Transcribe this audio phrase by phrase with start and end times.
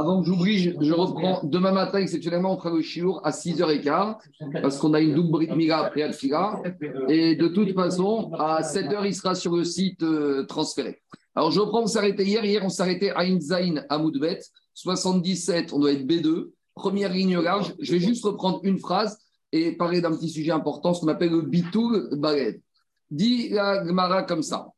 [0.00, 4.16] Avant que j'oublie, je, reprends demain matin, exceptionnellement, on fera le chiour à 6h15,
[4.62, 6.62] parce qu'on a une double bride mila après Alfila.
[7.10, 11.02] Et de toute façon, à 7h, il sera sur le site euh, transféré.
[11.34, 12.42] Alors, je reprends, on s'arrêtait hier.
[12.42, 14.40] Hier, on s'arrêtait à Inzaïn, à Moudbet.
[14.72, 16.48] 77, on doit être B2.
[16.74, 17.74] Première ligne large.
[17.78, 19.18] Je vais juste reprendre une phrase
[19.52, 22.62] et parler d'un petit sujet important, ce qu'on appelle le bitul baled.
[23.10, 24.68] Dit la Gemara comme ça.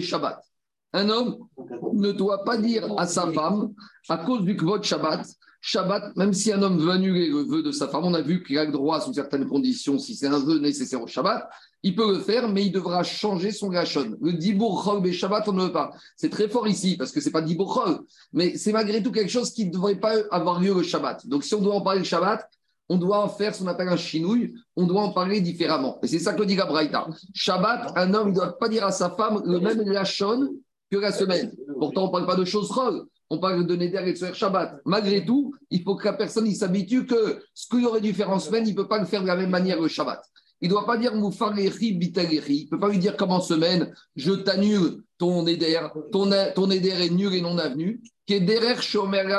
[0.00, 0.47] Shabbat.
[0.98, 1.36] Un homme
[1.92, 3.72] ne doit pas dire à sa femme,
[4.08, 5.24] à cause du kvot Shabbat,
[5.60, 8.42] Shabbat, même si un homme veut annuler le vœu de sa femme, on a vu
[8.42, 11.48] qu'il a le droit, sous certaines conditions, si c'est un vœu nécessaire au Shabbat,
[11.84, 14.16] il peut le faire, mais il devra changer son gachon.
[14.20, 15.92] Le Dibour Chol Shabbat, on ne veut pas.
[16.16, 18.00] C'est très fort ici, parce que c'est pas Dibour Chol,
[18.32, 21.28] mais c'est malgré tout quelque chose qui ne devrait pas avoir lieu le Shabbat.
[21.28, 22.44] Donc si on doit en parler le Shabbat,
[22.88, 26.00] on doit en faire ce qu'on appelle un chinouille, on doit en parler différemment.
[26.02, 27.06] Et c'est ça que dit Gabraïta.
[27.34, 30.48] Shabbat, un homme ne doit pas dire à sa femme le même lachon
[30.90, 31.52] que la semaine.
[31.78, 33.04] Pourtant, on ne parle pas de choses folles.
[33.30, 34.80] On parle de Neder et de Shabbat.
[34.86, 38.38] Malgré tout, il faut que la personne s'habitue que ce qu'il aurait dû faire en
[38.38, 40.22] semaine, il ne peut pas le faire de la même manière le Shabbat.
[40.60, 42.56] Il ne doit pas dire Moufarechi Bitaleri.
[42.56, 46.70] Il ne peut pas lui dire comme en semaine, je t'annule ton Neder, ton, ton
[46.70, 48.00] est nul et non avenu.
[48.26, 48.76] Kederer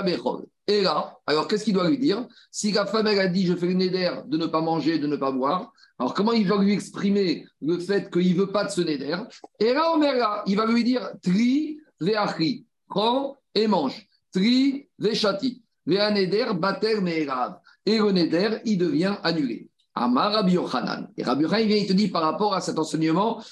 [0.05, 0.45] Bechol.
[0.67, 2.27] Et là, alors qu'est-ce qu'il doit lui dire?
[2.51, 5.07] Si la femme, elle a dit, je fais une néder de ne pas manger, de
[5.07, 8.63] ne pas boire, alors comment il va lui exprimer le fait qu'il ne veut pas
[8.63, 9.15] de ce néder
[9.59, 14.07] Et là, là, il va lui dire, tri ve'achri, prends et mange.
[14.31, 17.59] Tri ve'chati, ve'aneder bater me'erav.
[17.85, 19.67] Et le néder, il devient annulé.
[19.93, 20.53] Amar Rabbi.
[20.53, 20.57] Et
[21.23, 23.43] Rabbi Yochanan, il vient, il te dit par rapport à cet enseignement,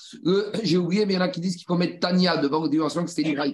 [0.63, 2.69] j'ai oublié, mais il y en a qui disent qu'il faut mettre Tania devant le
[2.69, 3.53] dimension que c'était une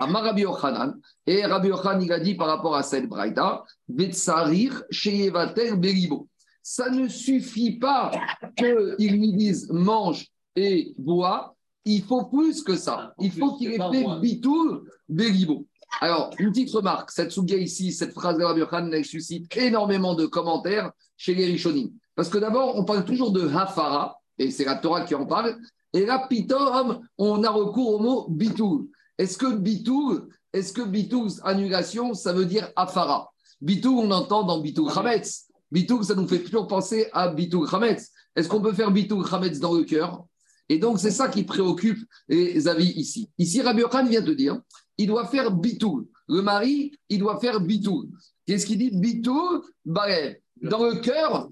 [0.00, 4.82] Amar Rabbi Yochanan, et Rabbi Yochanan, il a dit par rapport à cette braïda, Vetsarir,
[4.90, 6.28] Sheyevater, Beribo.
[6.66, 8.10] Ça ne suffit pas
[8.56, 13.12] qu'ils lui disent mange et bois, il faut plus que ça.
[13.20, 15.66] Il faut qu'il ait fait bitou, Beribo.
[16.00, 20.14] Alors, une petite remarque, cette souga ici, cette phrase de Rabbi Yochanan, elle suscite énormément
[20.14, 21.90] de commentaires chez les Rishonim.
[22.14, 25.58] Parce que d'abord, on parle toujours de Hafara, et c'est la Torah qui en parle,
[25.92, 28.90] et là, Pitom, on a recours au mot bitou.
[29.18, 30.18] Est-ce que bitou,
[30.54, 33.30] est-ce que bitou, annulation, ça veut dire afara
[33.60, 35.46] Bitou, on entend dans bitou chametz.
[35.74, 38.12] Bitou, ça nous fait toujours penser à bitou chametz.
[38.36, 40.24] Est-ce qu'on peut faire bitou chametz dans le cœur?
[40.68, 41.98] Et donc, c'est ça qui préoccupe
[42.28, 43.28] les avis ici.
[43.38, 44.60] Ici, Rabbi Khan vient de dire,
[44.98, 46.08] il doit faire bitou.
[46.28, 48.08] Le mari, il doit faire bitou.
[48.46, 48.92] Qu'est-ce qu'il dit?
[48.92, 50.36] Bitou, barev.
[50.62, 51.48] Dans le cœur,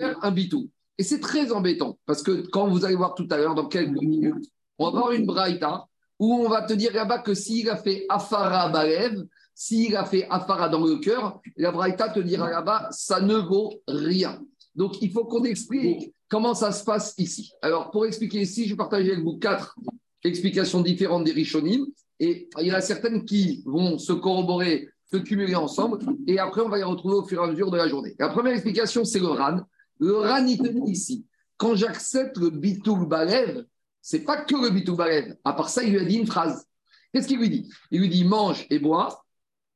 [0.00, 0.70] faire un bitou.
[0.96, 4.00] Et c'est très embêtant, parce que quand vous allez voir tout à l'heure, dans quelques
[4.00, 4.46] minutes,
[4.78, 5.86] on va avoir une braïta
[6.18, 9.26] où on va te dire là-bas que s'il a fait Afara Balev,
[9.58, 13.74] s'il a fait Afara dans le cœur, la Braïta te dira là-bas, ça ne vaut
[13.88, 14.40] rien.
[14.76, 17.50] Donc il faut qu'on explique comment ça se passe ici.
[17.60, 19.74] Alors pour expliquer ici, je vais partager avec vous quatre
[20.22, 21.86] explications différentes des Rishonim.
[22.20, 25.98] Et il y en a certaines qui vont se corroborer, se cumuler ensemble.
[26.28, 28.14] Et après, on va les retrouver au fur et à mesure de la journée.
[28.20, 29.58] La première explication, c'est le RAN.
[29.98, 31.26] Le RAN, il te dit ici,
[31.56, 33.64] quand j'accepte le Bitoul Balev,
[34.00, 35.34] c'est pas que le bitou barev.
[35.44, 36.64] À part ça, il lui a dit une phrase.
[37.12, 37.68] Qu'est-ce qu'il lui dit?
[37.90, 39.24] Il lui dit mange et bois.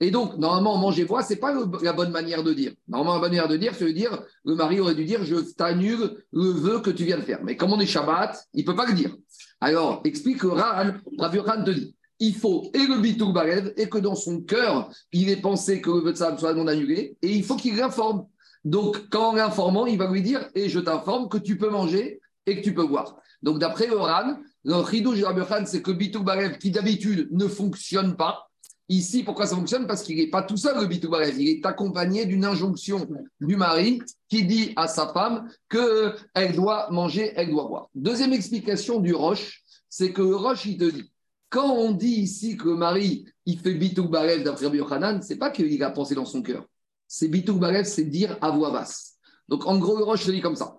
[0.02, 2.72] Et donc, normalement, manger bois, ce n'est pas la bonne manière de dire.
[2.88, 5.36] Normalement, la bonne manière de dire, c'est de dire, le mari aurait dû dire, je
[5.36, 7.38] t'annule le vœu que tu viens de faire.
[7.44, 9.16] Mais comme on est Shabbat, il ne peut pas le dire.
[9.60, 14.16] Alors, explique Rahan, Rav te dit, il faut et le bitou barev, et que dans
[14.16, 17.44] son cœur, il ait pensé que le vœu de sa soit non annulé, et il
[17.44, 18.26] faut qu'il l'informe.
[18.64, 22.56] Donc, quand l'informant, il va lui dire, et je t'informe que tu peux manger et
[22.56, 23.18] que tu peux boire.
[23.41, 28.48] Donc, d'après Oran, le Ridouj Rabbi c'est que Bitou Barev, qui d'habitude ne fonctionne pas,
[28.92, 29.86] Ici, pourquoi ça fonctionne?
[29.86, 31.41] Parce qu'il n'est pas tout seul, le Bitou Barev.
[31.41, 33.08] Il est accompagné d'une injonction
[33.41, 37.88] du mari qui dit à sa femme qu'elle doit manger, elle doit boire.
[37.94, 41.10] Deuxième explication du Roche, c'est que Roche, il te dit
[41.48, 45.50] quand on dit ici que le mari, il fait Bitou Barev d'après Yochanan, c'est pas
[45.50, 46.66] qu'il a pensé dans son cœur.
[47.09, 49.14] C'est Bitou Barev, c'est dire à voix basse.
[49.48, 50.76] Donc, en gros, Roche te dit comme ça.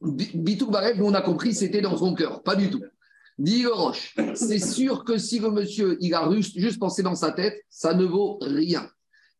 [0.00, 2.42] Bitou Barev, nous on a compris, c'était dans son cœur.
[2.42, 2.82] Pas du tout.
[3.38, 7.60] Dit Roche, c'est sûr que si le monsieur, il a juste pensé dans sa tête,
[7.70, 8.88] ça ne vaut rien.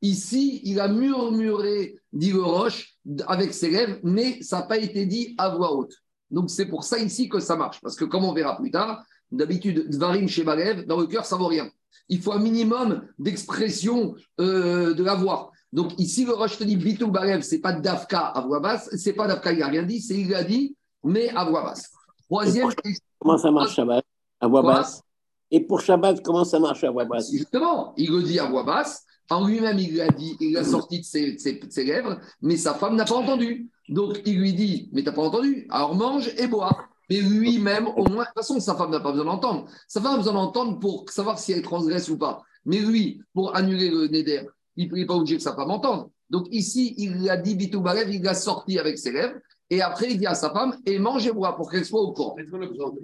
[0.01, 2.97] Ici, il a murmuré, dit le Roche,
[3.27, 5.95] avec ses lèvres, mais ça n'a pas été dit à voix haute.
[6.31, 7.81] Donc c'est pour ça ici que ça marche.
[7.81, 11.37] Parce que comme on verra plus tard, d'habitude, Dvarim chez Barev, dans le cœur, ça
[11.37, 11.71] ne vaut rien.
[12.09, 15.53] Il faut un minimum d'expression euh, de la voix.
[15.73, 19.13] Donc ici, le Roche te dit Bitou Barev, c'est pas Dafka à voix basse, c'est
[19.13, 21.91] pas Dafka, il n'a rien dit, c'est il a dit, mais à voix basse.
[22.25, 22.71] Troisième.
[23.23, 24.05] Comment ça marche Shabbat?
[24.41, 25.01] À voix basse
[25.53, 27.31] Et pour Shabbat, comment ça marche à voix basse?
[27.31, 29.05] Justement, il le dit à voix basse.
[29.31, 32.97] En lui-même, il l'a dit, il l'a sorti de ses, ses, lèvres, mais sa femme
[32.97, 33.71] n'a pas entendu.
[33.89, 35.69] Donc il lui dit Mais t'as pas entendu?
[35.71, 36.77] Alors mange et bois.
[37.09, 39.67] Mais lui-même, au moins, de toute façon, sa femme n'a pas besoin d'entendre.
[39.87, 42.43] Sa femme a besoin d'entendre pour savoir si elle transgresse ou pas.
[42.65, 44.47] Mais lui, pour annuler le Neder,
[44.77, 46.11] il n'est pas obligé que sa femme entende.
[46.29, 49.37] Donc ici, il a dit Bitou Balev, il l'a sorti avec ses lèvres.
[49.73, 52.37] Et après, il dit à sa femme, et mangez-moi pour qu'elle soit au courant.
[52.37, 52.99] Est-ce qu'on a besoin de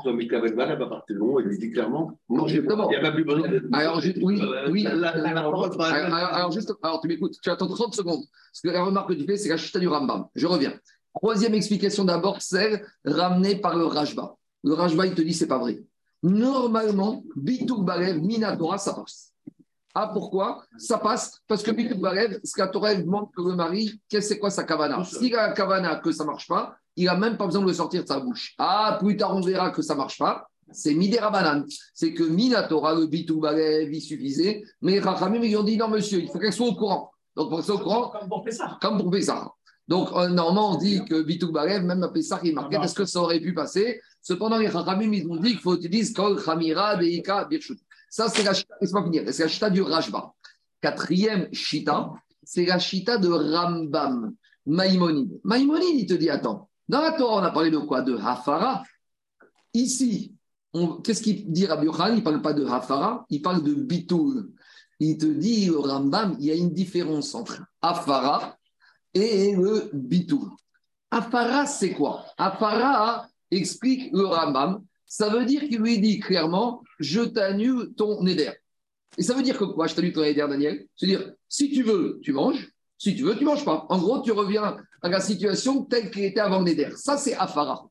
[0.73, 2.88] elle va partir long, elle lui dit clairement, mangez-moi.
[2.91, 3.69] Il n'y a pas plus besoin de.
[3.73, 4.85] Alors, oui, oui.
[4.85, 8.20] Parole sera- Alors, juste, alors, tu m'écoutes, tu attends 30 secondes.
[8.53, 10.26] Parce que la remarque que tu fais, c'est la chita du Rambam.
[10.35, 10.75] Je reviens.
[11.15, 14.37] Troisième explication d'abord, celle ramenée par le Rajba.
[14.62, 15.79] Le Rajba, il te dit, c'est pas vrai.
[16.23, 19.27] Normalement, Bitouk Balev, Minatora, ça passe.
[20.00, 20.62] Ah, pourquoi?
[20.76, 24.38] Ça passe parce que Bitouk Balev, ce la Torah demande que le mari, qu'est-ce c'est
[24.38, 25.02] quoi sa kavana?
[25.02, 27.72] S'il a la kavana que ça marche pas, il n'a même pas besoin de le
[27.72, 28.54] sortir de sa bouche.
[28.58, 30.46] Ah, plus tard, on verra que ça marche pas.
[30.70, 31.64] C'est Midera Banane.
[31.94, 34.62] C'est que Minatora, le Bitouk Balev, il suffisait.
[34.82, 37.10] Mais Rachamim, ils ont dit, non, monsieur, il faut qu'elle soit au courant.
[37.34, 38.78] Donc, pour qu'elle soit au courant, Comme pour Pessah.
[38.80, 39.50] comme pour Pessah.
[39.88, 43.04] Donc, euh, normalement, on dit que Bitouk Balev, même à Pessah, il marquait, est-ce que
[43.04, 46.96] ça aurait pu passer Cependant, les Chachamim, ils ont dit qu'il faut utiliser Kol Chamira
[46.96, 47.78] Deika Birchut.
[48.10, 48.52] Ça, c'est la
[49.49, 50.32] chita, du Rajba.
[50.81, 52.12] Quatrième chita,
[52.43, 54.34] c'est la chita de Rambam,
[54.66, 55.40] Maïmonide.
[55.44, 58.02] Maïmonide, il te dit, attends, dans la Torah, on a parlé de quoi?
[58.02, 58.82] De Hafara.
[59.75, 60.34] Ici,
[61.05, 62.14] qu'est-ce qu'il dit Rabbi Yochanan?
[62.14, 64.50] Il ne parle pas de Hafara, il parle de Bitoul.
[65.00, 68.56] Il te dit, Rambam, il y a une différence entre Hafara
[69.14, 70.50] et le Bitoul.
[71.10, 72.26] Afara, c'est quoi?
[72.37, 74.84] Afara explique le Rambam.
[75.08, 78.52] Ça veut dire qu'il lui dit clairement Je t'annule ton éder.
[79.16, 80.87] Et ça veut dire que quoi Je t'annule ton éder, Daniel?
[80.94, 82.70] C'est-à-dire, si tu veux, tu manges.
[82.99, 83.87] Si tu veux, tu manges pas.
[83.88, 86.90] En gros, tu reviens à la situation telle qu'elle était avant le Neder.
[86.96, 87.88] Ça, c'est Afara.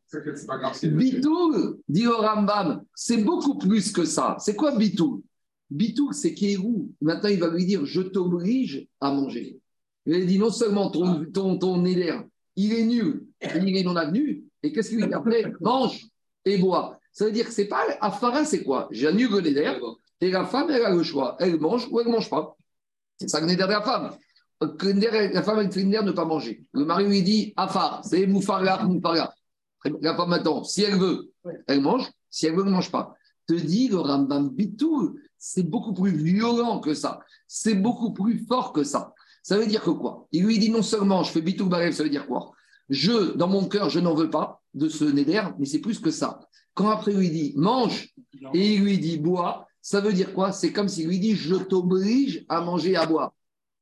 [0.84, 4.36] Bitoul, dit le Rambam, c'est beaucoup plus que ça.
[4.40, 5.22] C'est quoi Bitoul?
[5.70, 6.92] Bitoul, c'est Kéhou.
[7.02, 9.60] Maintenant, il va lui dire Je t'oblige à manger.
[10.06, 12.18] Il dit non seulement ton, ton, ton éder,
[12.56, 15.52] il est nul, il est non avenu, et qu'est-ce qu'il lui dit après?
[15.60, 16.08] Mange
[16.46, 16.97] et bois.
[17.18, 17.84] Ça veut dire que c'est pas.
[18.00, 18.88] Afara, c'est quoi?
[18.92, 19.74] J'annule le néder,
[20.22, 21.36] et la femme, elle a le choix.
[21.40, 22.56] Elle mange ou elle ne mange pas.
[23.20, 24.16] C'est ça le néder de la femme.
[24.62, 26.64] La femme, elle fait de ne pas manger.
[26.74, 29.34] Le mari lui dit Afar, c'est moufarga, moufarga.
[30.00, 31.32] La femme, maintenant, si elle veut,
[31.66, 32.08] elle mange.
[32.30, 33.16] Si elle veut, elle ne mange pas.
[33.48, 37.22] Te dit le Rambam Bitou, c'est beaucoup plus violent que ça.
[37.48, 39.16] C'est beaucoup plus fort que ça.
[39.42, 40.28] Ça veut dire que quoi?
[40.32, 42.52] Il lui dit non seulement je fais bitou barev, ça veut dire quoi?
[42.90, 46.12] Je, dans mon cœur, je n'en veux pas de ce néder, mais c'est plus que
[46.12, 46.42] ça.
[46.78, 48.14] Quand après il lui dit mange
[48.54, 50.52] et il lui dit bois, ça veut dire quoi?
[50.52, 53.34] C'est comme s'il lui dit je t'oblige à manger et à boire.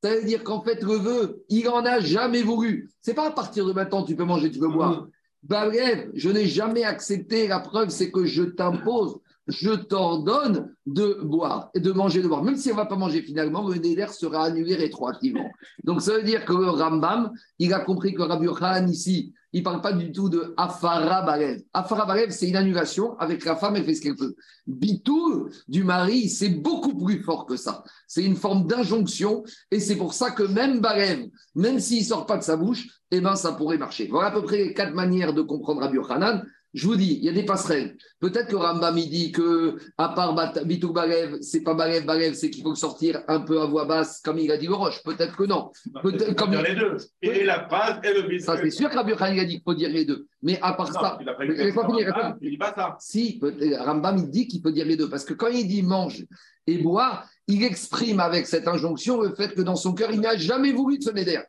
[0.02, 2.90] Ça veut dire qu'en fait, le vœu, il en a jamais voulu.
[3.02, 5.06] C'est pas à partir de maintenant tu peux manger, tu peux boire.
[5.42, 7.46] Barev, je n'ai jamais accepté.
[7.48, 12.42] La preuve, c'est que je t'impose je t'ordonne de boire et de manger, de boire.
[12.42, 15.48] Même si on ne va pas manger finalement, le néder sera annulé rétroactivement.
[15.84, 19.60] Donc ça veut dire que le Rambam, il a compris que Rabbi Yochanan ici, il
[19.60, 21.62] ne parle pas du tout de Afara Balev.
[21.72, 24.34] Afara Balev, c'est une annulation avec la femme, elle fait ce qu'elle peut.
[24.66, 27.82] Bitou du mari, c'est beaucoup plus fort que ça.
[28.06, 32.26] C'est une forme d'injonction et c'est pour ça que même Balev, même s'il ne sort
[32.26, 34.08] pas de sa bouche, eh ben, ça pourrait marcher.
[34.08, 36.44] Voilà à peu près les quatre manières de comprendre Rabbi Yochanan.
[36.74, 37.96] Je vous dis, il y a des passerelles.
[38.20, 40.34] Peut-être que Rambam il dit que, à part
[40.64, 44.20] Bitou Balev, c'est pas Balev, Balev, c'est qu'il faut sortir un peu à voix basse,
[44.20, 45.02] comme il a dit le Roche.
[45.02, 45.70] Peut-être que non.
[46.02, 46.96] Peut-être comme les deux.
[47.22, 49.62] Et la phrase et le ça, c'est sûr que Rabbi Yochanan il a dit qu'il
[49.62, 50.26] faut dire les deux.
[50.42, 52.96] Mais à part ça, il a pas finir, Ah, Il dit pas ça.
[53.00, 53.40] si,
[53.78, 55.08] Rambam, il dit qu'il peut dire les deux.
[55.08, 56.26] Parce que quand il dit mange
[56.66, 60.36] et bois, il exprime avec cette injonction le fait que dans son cœur, il n'a
[60.36, 61.40] jamais voulu de se néder.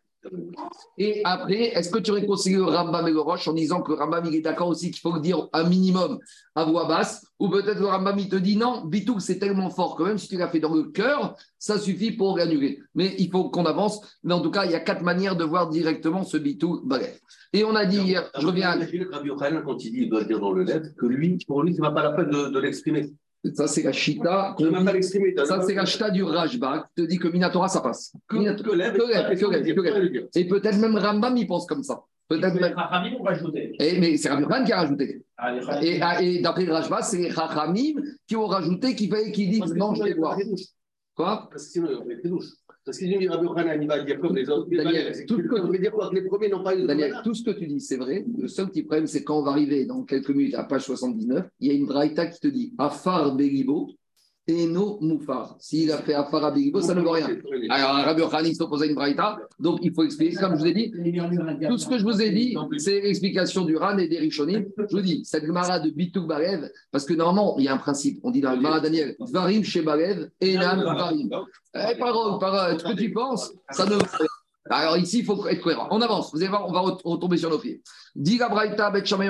[0.97, 3.91] Et après, est-ce que tu aurais conseillé le Rambam et le Roche en disant que
[3.91, 6.19] le Rambam, il est d'accord aussi qu'il faut le dire un minimum
[6.55, 9.95] à voix basse Ou peut-être le Rambam, il te dit non, Bitouk, c'est tellement fort
[9.95, 12.79] que même si tu l'as fait dans le cœur, ça suffit pour l'annuler.
[12.95, 14.01] Mais il faut qu'on avance.
[14.23, 17.19] Mais en tout cas, il y a quatre manières de voir directement ce Bitouk Balef.
[17.53, 18.77] Et on a dit hier, je reviens à
[19.61, 21.93] quand il dit il doit dire dans le lettre, que lui, pour lui, c'est même
[21.93, 23.13] pas la peine de l'exprimer.
[23.53, 24.55] Ça, c'est la Chita.
[24.57, 25.33] Pas l'exprimer.
[25.45, 28.13] Ça, c'est la chita du Rajba qui te dit que Minatora, ça passe.
[28.31, 28.75] Minatora-
[29.35, 30.39] que.
[30.39, 32.01] Et peut-être même Rambam, il pense comme ça.
[32.27, 32.75] Peut-être Les même.
[32.75, 33.75] Chachamim ont rajouté.
[33.79, 35.23] Et- mais c'est Yochanan qui a rajouté.
[35.37, 35.87] Ah, les.
[35.87, 39.73] Et, ah, et d'après Rajba, c'est les Chachamim qui ont rajouté qui, qui dit que
[39.73, 40.61] mange des douches.
[41.15, 41.47] Quoi?
[41.49, 41.89] Parce que sinon,
[42.23, 42.51] douches.
[42.87, 44.69] Parce qu'il dit Rabbi Yochanan, il va dire comme les autres.
[44.71, 46.87] Daniel, tout que ce que- ça veut dire quoi Que les premiers n'ont pas eu
[46.87, 48.23] Daniel, tout ce que tu dis, c'est vrai.
[48.37, 51.45] Le seul petit problème, c'est quand on va arriver dans quelques minutes à page 79,
[51.59, 53.89] il y a une braïta qui te dit Afar Beribo
[54.47, 55.55] et no Moufar.
[55.59, 57.27] S'il a fait Afar à Beribo, ça ne veut rien.
[57.69, 60.67] Alors, Rabbi Yochanan, il s'oppose à une braïta, donc il faut expliquer, comme je vous
[60.67, 60.91] ai dit,
[61.67, 64.65] Tout ce que je vous ai dit, c'est l'explication du Ran et des Rishonim.
[64.89, 67.77] Je vous dis, cette Gemara de Bitouk Barev, parce que normalement, il y a un
[67.77, 68.19] principe.
[68.23, 71.29] On dit dans le Gemara Daniel, Varim chez Barev, Enam Varim.
[71.75, 73.97] Eh, parole, parole, ce que tu penses, ça ne.
[74.69, 75.87] Alors ici, il faut être cohérent.
[75.91, 77.81] On avance, vous allez voir, on va ret- retomber sur nos pieds.
[78.15, 79.21] Braïta, vechadze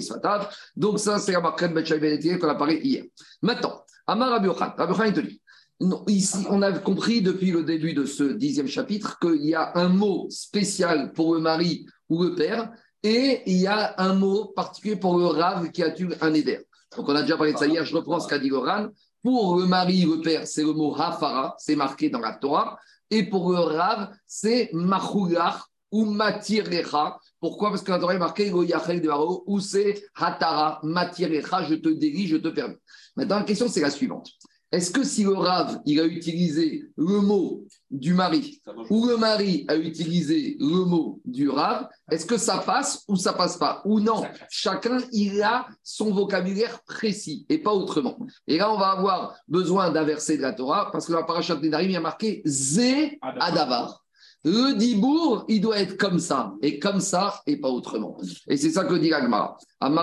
[0.00, 0.48] svatav.
[0.76, 3.04] Donc ça, c'est la marquette bet shamay benetie qu'on a parlé hier.
[3.42, 4.72] Maintenant, Amar Rabbi Yochan,
[5.06, 5.40] il te dit,
[5.80, 9.72] non, ici, on a compris depuis le début de ce dixième chapitre qu'il y a
[9.76, 12.70] un mot spécial pour le mari ou le père
[13.02, 16.60] et il y a un mot particulier pour le rave qui a eu un éder.
[16.96, 18.86] Donc on a déjà parlé de ça hier, je reprends ce qu'a dit le Ran.
[19.24, 22.78] Pour le mari, le père, c'est le mot hafara, c'est marqué dans la Torah.
[23.10, 27.18] Et pour le rave, c'est machougar ou matirecha.
[27.40, 27.70] Pourquoi?
[27.70, 31.76] Parce que la Torah est marqué Go yachel de Haro, ou c'est hatara, matirecha, je
[31.76, 32.76] te délie, je te permets.
[33.16, 34.28] Maintenant, la question, c'est la suivante.
[34.74, 39.64] Est-ce que si le rave, il a utilisé le mot du mari, ou le mari
[39.68, 44.00] a utilisé le mot du rave, est-ce que ça passe ou ça passe pas Ou
[44.00, 44.24] non?
[44.50, 48.18] Chacun, il a son vocabulaire précis et pas autrement.
[48.48, 51.54] Et là, on va avoir besoin d'un verset de la Torah, parce que la parachat
[51.54, 54.03] Nedarim, il y a marqué Zé Adavar.
[54.44, 58.18] Le dibour, il doit être comme ça, et comme ça, et pas autrement.
[58.48, 59.56] Et c'est ça que dit l'Agmara.
[59.80, 59.94] Le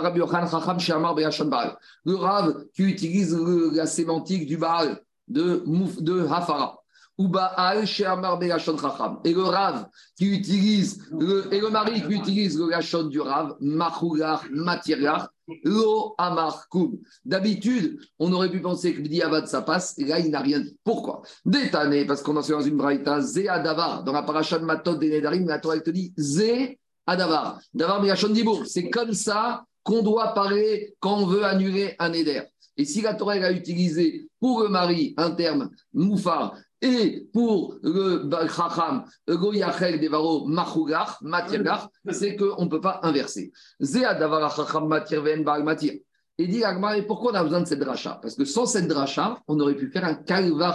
[2.16, 5.64] Rav qui utilise le- la sémantique du Baal, de,
[6.02, 6.81] de Hafara.
[7.22, 9.20] Ou Baal Shamar Be'ashan Chacham.
[9.24, 9.86] Et le Rav
[10.18, 15.28] qui utilise, le, et le mari qui utilise le Lachon du Rav, Machougar, Matiriach,
[15.64, 16.98] Lo Amar Koum.
[17.24, 20.76] D'habitude, on aurait pu penser que Diavad ça passe, et là, il n'a rien dit.
[20.84, 21.22] Pourquoi?
[21.46, 25.12] Détané, parce qu'on en dans une braïta, Zé Adavar, dans la paracha de Matot des
[25.12, 27.60] Nedarim, la Torah te dit Zé Adavar.
[27.72, 28.66] Davar Miyashon Dibour.
[28.66, 32.42] C'est comme ça qu'on doit parler quand on veut annuler un éder.
[32.78, 38.28] Et si la Torah a utilisé pour le mari un terme moufar et pour le
[38.48, 43.52] Chacham, Goyachel Devaro Machougar, Matirgar, c'est qu'on ne peut pas inverser.
[43.80, 45.94] Zé Adavar Chacham Matir Ven Baal Matir.
[46.38, 46.64] Et dit
[47.08, 48.18] pourquoi on a besoin de cette dracha?
[48.20, 50.24] Parce que sans cette dracha, on aurait pu faire un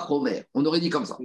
[0.06, 0.44] chomer.
[0.54, 1.18] On aurait dit comme ça.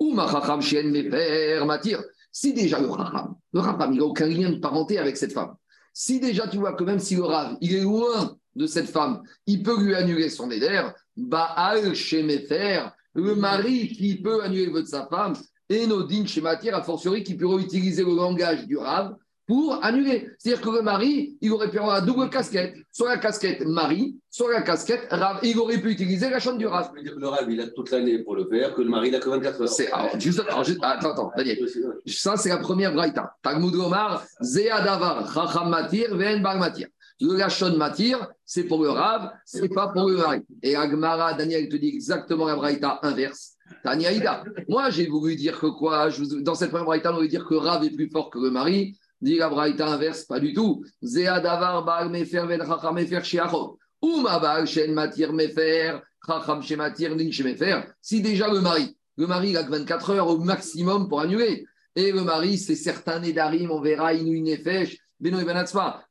[0.00, 2.02] Ou ma chien mefer matir.
[2.32, 5.54] Si déjà le chacham, le chacham, il n'a aucun lien de parenté avec cette femme.
[5.92, 9.22] Si déjà tu vois que même si le rav, il est loin de cette femme,
[9.46, 14.72] il peut lui annuler son éder, baal chez mefer, le mari qui peut annuler le
[14.72, 15.34] vœu de sa femme,
[15.68, 20.28] et Nodin chez matière, a fortiori qui peut utiliser le langage du rav pour annuler.
[20.38, 24.16] C'est-à-dire que le mari, il aurait pu avoir la double casquette, soit la casquette mari,
[24.28, 26.86] soit la casquette rav, et il aurait pu utiliser la chaîne du rav.
[26.86, 28.88] Ça veut dire que le rêve, il a toute l'année pour le faire, que le
[28.88, 29.68] mari, il a que 24 heures.
[29.68, 31.58] C'est, alors, juste, alors, juste- attends, attends, Daniel.
[32.06, 33.34] Ça, c'est la première braïta.
[33.42, 36.88] Talmud Gomar, Zéa Davar, Chacham Matir, Ven Bar Matir.
[37.20, 40.40] Le Lachon Matir, c'est pour le Rav, c'est pas pour le mari.
[40.62, 43.56] Et Agmara, Daniel te dit exactement la braïta inverse.
[43.82, 44.44] Tania.
[44.68, 46.08] Moi, j'ai voulu dire que quoi
[46.40, 48.96] Dans cette première braïta, on veut dire que Rav est plus fort que le mari.
[49.20, 50.84] Dit la braïta inverse, pas du tout.
[51.02, 53.76] Zéa Davar, Bar Mefer, Ven Chacham Mefer, Shiachov.
[54.00, 57.80] Ou ma Baal, Shen Matir, Mefer, Chacham Shematir, Nin Shemefer.
[58.00, 61.66] Si déjà le mari, le mari, il a que 24 heures au maximum pour annuler.
[61.96, 64.98] Et le mari, c'est certains Nédarim, on verra, Inouï Nefesh,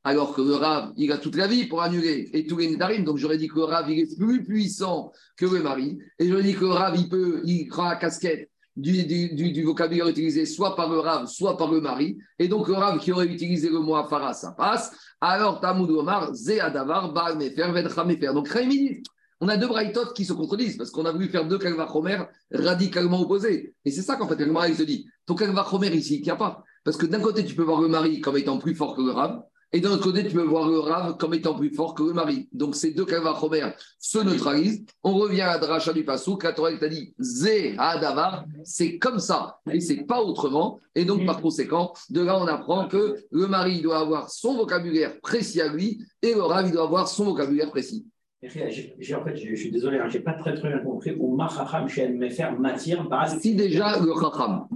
[0.03, 3.03] Alors que le Rav, il a toute la vie pour annuler, et tous les Nédarim.
[3.03, 5.99] Donc j'aurais dit que le Rav, il est plus puissant que le mari.
[6.17, 10.45] Et j'aurais dit que le Rav, il peut, il prend la casquette du, vocabulaire utilisé
[10.45, 12.17] soit par le Rav, soit par le mari.
[12.39, 14.91] Et donc le Rav qui aurait utilisé le mot Afara, ça passe.
[15.21, 18.33] Alors Tamoud Omar, Zé Adavar, Baal Mefer, Vedra.
[18.33, 19.03] Donc Rémi
[19.41, 23.21] on a deux braïtotes qui se contredisent parce qu'on a voulu faire deux Kalvachomer radicalement
[23.21, 23.75] opposés.
[23.83, 26.35] Et c'est ça qu'en fait, Kalmara, il se dit ton Kalvachomer ici, il ne tient
[26.37, 26.63] pas.
[26.85, 29.11] Parce que d'un côté, tu peux voir le mari comme étant plus fort que le
[29.11, 29.41] Rav,
[29.73, 32.13] et d'un autre côté, tu peux voir le Rav comme étant plus fort que le
[32.13, 32.47] mari.
[32.53, 34.85] Donc ces deux Kalvachomer se neutralisent.
[35.03, 36.43] On revient à dracha du Passouk.
[36.43, 40.79] La Torah t'a dit Zé Adavar, c'est comme ça, et c'est pas autrement.
[40.93, 45.19] Et donc, par conséquent, de là, on apprend que le mari doit avoir son vocabulaire
[45.19, 48.05] précis à lui, et le Rav, il doit avoir son vocabulaire précis.
[48.49, 51.15] J'ai- en fait, je je suis désolé, hein, j'ai pas très très bien compris.
[51.19, 53.07] Ou Machacham chez Mefer Matir.
[53.39, 54.67] Si déjà le Chacham,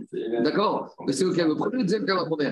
[0.44, 2.52] d'accord Mais c'est lequel Le premier ou le deuxième Kalvachomer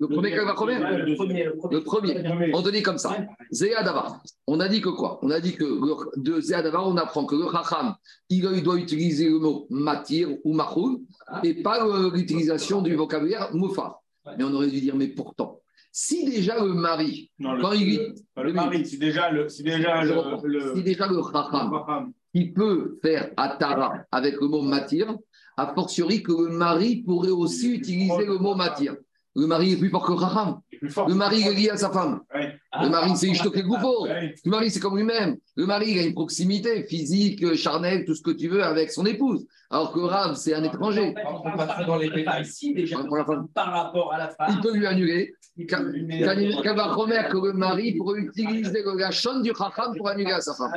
[0.00, 1.74] Le premier Le premier, le premier.
[1.74, 2.50] Le premier.
[2.54, 3.16] On te dit comme ça.
[3.50, 4.20] Zéa Davar.
[4.46, 5.18] On a dit que quoi?
[5.22, 7.94] On a dit que le- de Zéa Davar, on apprend que le Chacham,
[8.30, 11.00] il, il doit utiliser le mot matir ou machoul
[11.42, 14.00] et pas euh, l'utilisation du vocabulaire moufar.
[14.36, 15.57] Mais on aurait dû dire, mais pourtant,
[16.00, 19.48] si déjà le mari, Non, le, quand il le, le mari, c'est déjà le.
[19.48, 20.72] C'est déjà le.
[20.76, 25.16] si déjà le Chacham, il peut faire atara avec le mot matir,
[25.56, 28.94] a fortiori que le mari pourrait aussi utiliser le mot matir.
[29.38, 30.60] Le mari est plus fort que Chacham.
[30.82, 32.20] le mari est lié à sa femme.
[32.34, 32.58] Ouais.
[32.82, 34.06] Le mari, c'est Ishtoke Goufo.
[34.06, 35.36] Le mari, c'est comme lui-même.
[35.54, 39.06] Le mari, il a une proximité physique, charnelle, tout ce que tu veux avec son
[39.06, 39.46] épouse.
[39.70, 41.14] Alors que Rav, c'est un étranger.
[41.24, 42.98] On va pas dans les détails ici déjà.
[42.98, 43.46] Pour la femme.
[43.54, 44.48] Par rapport à la femme.
[44.50, 45.34] Il peut lui annuler.
[45.68, 50.40] Qu'elle va remettre que le mari pour utiliser le gachon du Chacham pour annuler à
[50.40, 50.72] sa femme.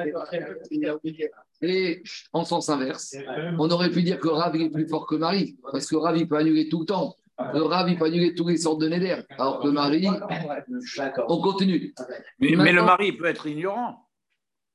[1.63, 2.03] Et
[2.33, 3.15] en sens inverse,
[3.59, 5.95] on aurait pu dire que Rav il est plus fort que le mari, parce que
[5.95, 7.15] Rav il peut annuler tout le temps.
[7.53, 9.15] Le Rav il peut annuler toutes les sortes de néder.
[9.37, 10.07] Alors que le mari,
[11.27, 11.93] on continue.
[12.39, 14.07] Mais, mais le mari peut être ignorant.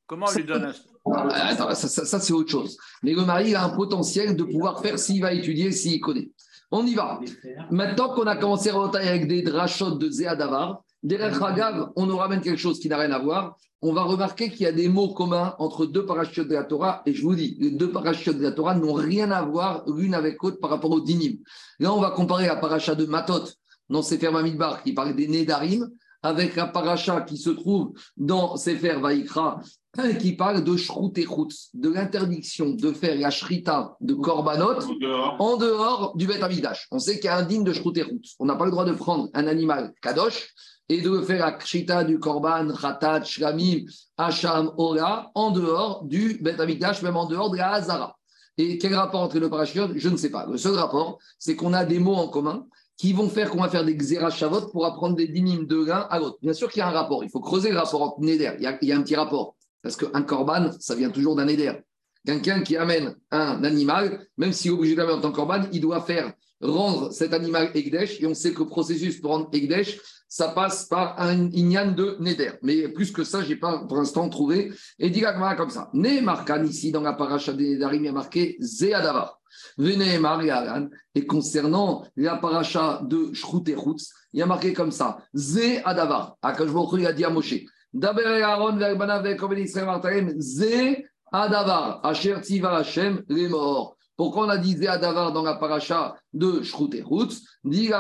[0.07, 0.73] Comment on lui donne un...
[1.15, 2.77] Ah, Attends, ça, ça- ça, c'est autre chose.
[3.03, 6.31] Mais le mari il a un potentiel de pouvoir faire s'il va étudier, s'il connaît.
[6.71, 7.21] On y va.
[7.71, 10.35] Maintenant qu'on a commencé à remonter avec des drachotes de Zéa
[11.07, 13.57] Derrière Hagav, on nous ramène quelque chose qui n'a rien à voir.
[13.81, 17.03] On va remarquer qu'il y a des mots communs entre deux parachutes de la Torah.
[17.07, 20.15] Et je vous dis, les deux parachutes de la Torah n'ont rien à voir l'une
[20.15, 21.37] avec l'autre par rapport au dinim.
[21.79, 23.45] Là, on va comparer la paracha de Matot
[23.89, 25.89] dans Sefer Mamidbar qui parle des Nédarim
[26.25, 29.61] avec la paracha qui se trouve dans Sefer Vaikra
[30.19, 31.27] qui parle de Shrut et
[31.75, 34.81] de l'interdiction de faire la shrita de Korbanot
[35.39, 36.87] en dehors du Beth Amikdash.
[36.91, 38.05] On sait qu'il y a un digne de Shrut et.
[38.39, 40.55] On n'a pas le droit de prendre un animal kadosh
[40.89, 43.85] et de faire la shrita du Korban, Khatat, Shlamim,
[44.17, 48.17] Hacham, Ora en dehors du Beth Amikdash, même en dehors de la Hazara.
[48.59, 50.47] Et quel rapport entre le parachute Je ne sais pas.
[50.47, 53.69] Le seul rapport, c'est qu'on a des mots en commun qui vont faire qu'on va
[53.69, 56.39] faire des xérachavot pour apprendre des dynimes de l'un à l'autre.
[56.41, 57.23] Bien sûr qu'il y a un rapport.
[57.25, 58.53] Il faut creuser le rapport entre Neder.
[58.59, 59.56] Il y a, il y a un petit rapport.
[59.87, 61.75] Parce qu'un korban, ça vient toujours d'un Neder.
[62.27, 65.81] Quelqu'un qui amène un animal, même s'il est obligé d'amener en tant que korban, il
[65.81, 68.21] doit faire rendre cet animal Egdesh.
[68.21, 72.17] Et on sait que le processus pour rendre Egdesh, ça passe par un Inyan de
[72.19, 72.55] Neder.
[72.63, 74.73] Mais plus que ça, je n'ai pas pour l'instant trouvé.
[74.99, 75.23] Et dit
[75.57, 75.89] comme ça.
[75.95, 79.39] Né Markan, ici, dans la paracha des Nedarim, il y a marqué Zéadavar.
[79.79, 80.89] Venez Marialan.
[81.15, 83.77] Et concernant la paracha de Shrut et
[84.33, 86.37] il y a marqué comme ça Zé Adavar.
[86.43, 87.55] Akash il a dit à Moshe
[87.97, 88.79] Daber Aaron
[90.39, 92.01] Zé Adavar.
[92.05, 93.97] Asher Tiva Hashem les morts.
[94.19, 97.91] Pourquoi on a dit Zé Adavar dans la paracha de Chutz Dit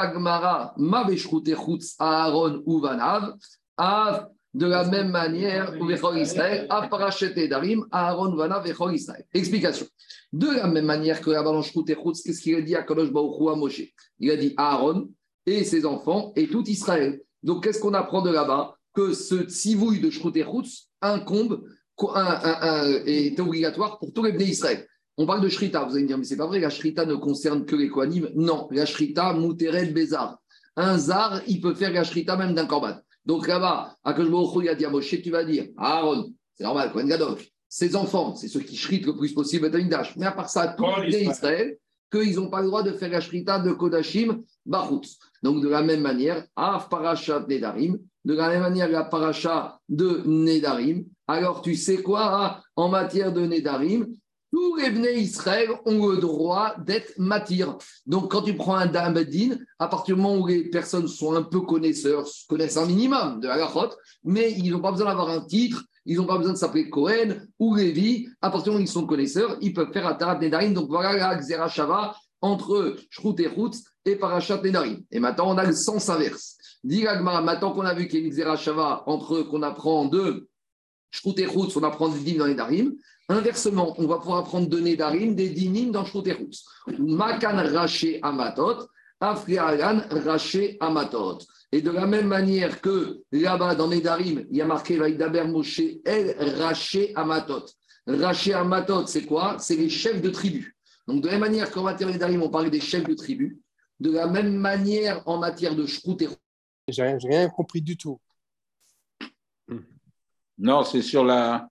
[1.17, 3.37] Chutz Aaron ou Vanav.
[3.79, 9.25] Av de la même manière, ou Vechol Israël, Av Parachet Darim, Aaron Vanav Vechol Israël.
[9.33, 9.87] Explication.
[10.33, 13.55] De la même manière que la balance qu'est-ce qu'il a dit à Kadosh Baruch à
[13.55, 13.83] Moshe?
[14.19, 15.09] Il a dit Aaron
[15.47, 17.21] et ses enfants et tout Israël.
[17.43, 18.76] Donc, qu'est-ce qu'on apprend de là-bas?
[18.97, 21.63] Que ce tsivouille de Shrut et Chutz incombe,
[22.01, 24.87] un- un- un- est obligatoire pour tous les Bnei Israël.
[25.19, 27.15] On parle de Shrita, vous allez me dire, mais c'est pas vrai, la Shrita ne
[27.15, 28.31] concerne que les Kohanim.
[28.35, 30.39] Non, la Shrita, Mouteret, Bézar.
[30.77, 32.97] Un zar, il peut faire la Shrita même d'un korban.
[33.27, 36.65] Donc là-bas, à Baruch Hu, il a dit à Moshe, tu vas dire, Aaron, c'est
[36.65, 37.37] normal, Kohen Gadol,
[37.69, 40.17] ses enfants, c'est ceux qui shritent le plus possible à Dash.
[40.17, 41.77] Mais à part ça, tous les Israël.
[42.11, 45.19] Qu'ils n'ont pas le droit de faire la Shrita de Kodashim, Bachutz.
[45.43, 50.23] Donc de la même manière, Av Parashat Nedarim, de la même manière, la Paracha de
[50.27, 51.05] Nedarim.
[51.29, 54.07] Alors tu sais quoi, hein, en matière de Nedarim,
[54.53, 57.77] tous les Bnei Israël ont le droit d'être matir.
[58.07, 61.35] Donc, quand tu prends un Dam Bedin, à partir du moment où les personnes sont
[61.35, 63.91] un peu connaisseurs, connaissent un minimum de halachot,
[64.25, 67.37] mais ils n'ont pas besoin d'avoir un titre, ils n'ont pas besoin de s'appeler Cohen
[67.59, 70.73] ou Lévi, à partir du moment où ils sont connaisseurs, ils peuvent faire Atarat Nedarim.
[70.73, 75.03] Donc, voilà la Xera Shava entre Shrut et Chutz et Parashat Nedarim.
[75.11, 76.57] Et maintenant, on a le sens inverse.
[76.85, 80.07] Dit l'Agmara, maintenant qu'on a vu qu'il y a une Xera Shava entre qu'on apprend
[80.07, 80.49] de
[81.11, 82.95] Shrut et on apprend des dîmes dans les Darim.
[83.29, 86.37] Inversement, on va pouvoir apprendre de Nedarim des dinim dans Shrut et.
[86.99, 88.87] Makan raché amatot,
[89.21, 91.39] Afriagan raché amatot.
[91.73, 95.83] Et de la même manière que là-bas dans Nedarim, il y a marqué Vaïdaber Moshe
[96.05, 97.65] El raché amatot.
[98.07, 99.57] Raché amatot, c'est quoi?
[99.59, 100.77] C'est les chefs de tribu.
[101.09, 103.59] Donc de la même manière qu'en matière Nedarim, on parlait des chefs de tribu,
[104.01, 106.29] de la même manière en matière de Shrut et
[106.89, 108.21] J'ai rien, rien compris du tout.
[110.59, 111.69] Non, c'est sur la,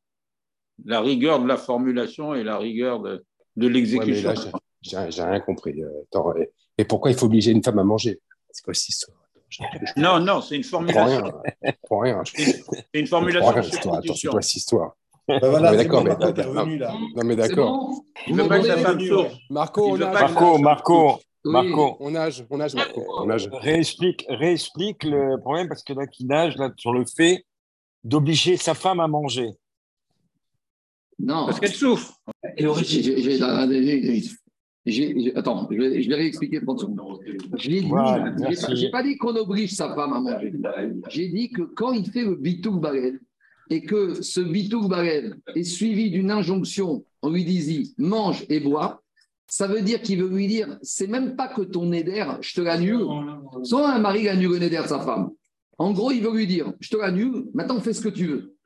[0.86, 3.24] la rigueur de la formulation et la rigueur de, de Ouais,
[3.56, 4.30] mais l'exécution.
[4.30, 5.82] là, j'ai- j'ai j'ai rien compris.
[5.82, 8.20] Euh, attends, et, et pourquoi il faut obliger une femme à manger?
[8.52, 9.18] C'est quoi cette histoire
[9.96, 11.20] non, non, c'est une Je comprends rien.
[11.22, 11.42] formulation.
[11.64, 12.24] Je comprends rien.
[12.26, 13.62] Je C'est une formulation rien.
[13.62, 13.96] de cette histoire.
[13.98, 14.96] Attends, c'est quoi cette histoire?
[15.28, 16.94] Bah voilà, mais c'est d'accord, bon, mais- non, revenu là.
[17.16, 17.72] Non, mais d'accord.
[17.72, 19.08] bon Il veut pas que Revenu, femme ouais.
[19.08, 19.38] souffre.
[19.50, 21.20] Marco, Marco, Marco.
[21.52, 23.06] Marco, On nage, on nage, Marco.
[23.20, 23.48] On nage.
[23.52, 27.46] réexplique, réexplique le problème parce que là, qui nage là, sur le fait
[28.04, 29.50] d'obliger sa femme à manger.
[31.20, 31.46] Non.
[31.46, 32.20] Parce qu'elle souffre.
[35.36, 37.20] Attends, je vais, je vais réexpliquer 30 secondes.
[37.58, 38.32] J'ai Voilà,
[38.92, 40.54] pas- dit qu'on oblige sa femme à manger.
[41.10, 43.20] J'ai dit que quand il fait le bitouk barel
[43.70, 49.02] et que ce bitouk barel est suivi d'une injonction, on lui dit mange et bois,
[49.56, 52.60] ça veut dire qu'il veut lui dire c'est même pas que ton éder, je te
[52.60, 53.08] l'annule.
[53.64, 55.30] Soit un mari annule le néder de sa femme.
[55.78, 58.58] En gros, il veut lui dire, je te l'annule, maintenant fais ce que tu veux.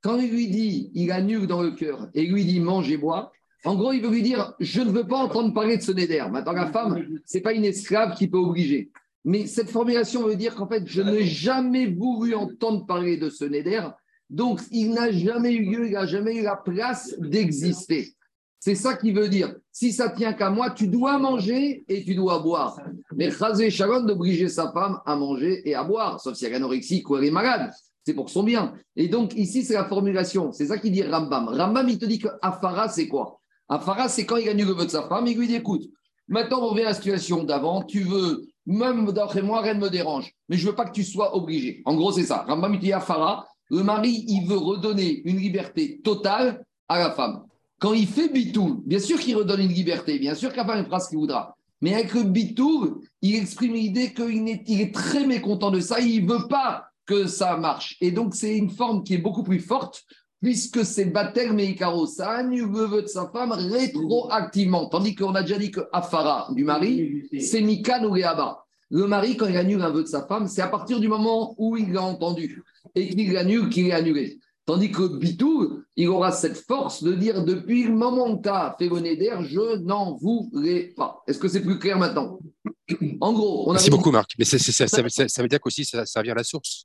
[0.00, 2.96] Quand il lui dit, il annule dans le cœur et il lui dit mange et
[2.96, 3.30] bois,
[3.66, 6.24] en gros, il veut lui dire, je ne veux pas entendre parler de ce néder.
[6.30, 8.90] Maintenant, la femme, c'est pas une esclave qui peut obliger.
[9.26, 13.44] Mais cette formulation veut dire qu'en fait, je n'ai jamais voulu entendre parler de ce
[13.44, 13.82] néder.
[14.30, 18.14] Donc, il n'a jamais eu lieu, il n'a jamais eu la place d'exister.
[18.60, 22.14] C'est ça qui veut dire, si ça tient qu'à moi, tu dois manger et tu
[22.14, 22.80] dois boire.
[23.14, 26.56] Mais Chazé Sharon d'obliger sa femme à manger et à boire, sauf si elle est
[26.56, 27.70] anorexique ou elle est malade.
[28.04, 28.72] C'est pour son bien.
[28.96, 30.50] Et donc, ici, c'est la formulation.
[30.50, 31.48] C'est ça qui dit Rambam.
[31.48, 33.38] Rambam, il te dit que Afara, c'est quoi?
[33.68, 35.84] Afara, c'est quand il gagne le vœu de sa femme, il lui dit écoute,
[36.26, 39.90] maintenant on revient à la situation d'avant, tu veux, même d'après moi, rien ne me
[39.90, 41.82] dérange, mais je veux pas que tu sois obligé.
[41.84, 42.44] En gros, c'est ça.
[42.48, 47.44] Rambam, il dit Afara, le mari, il veut redonner une liberté totale à la femme.
[47.78, 50.98] Quand il fait bitou, bien sûr qu'il redonne une liberté, bien sûr qu'à femme fera
[51.00, 51.56] ce qu'il voudra.
[51.80, 56.00] Mais avec le bitou, il exprime l'idée qu'il est, il est très mécontent de ça,
[56.00, 57.96] il ne veut pas que ça marche.
[58.00, 60.04] Et donc, c'est une forme qui est beaucoup plus forte,
[60.42, 64.88] puisque c'est Batel Meikaro, ça annule le vœu de sa femme rétroactivement.
[64.88, 68.64] Tandis qu'on a déjà dit que Afara du mari, c'est Mikan ou Réaba.
[68.90, 71.54] Le mari, quand il annule un vœu de sa femme, c'est à partir du moment
[71.58, 72.62] où il l'a entendu
[72.94, 74.38] et qu'il l'annule qu'il est annulé.
[74.68, 78.76] Tandis que Bitou, il aura cette force de dire depuis le moment où tu as
[78.78, 81.22] fait le Neder, je n'en voudrais pas.
[81.26, 82.38] Est-ce que c'est plus clair maintenant?
[83.22, 83.72] En gros, on a.
[83.72, 84.34] Merci beaucoup, Marc.
[84.38, 86.84] Mais ça, ça veut- ça veut dire qu'aussi ça, ça vient à la source.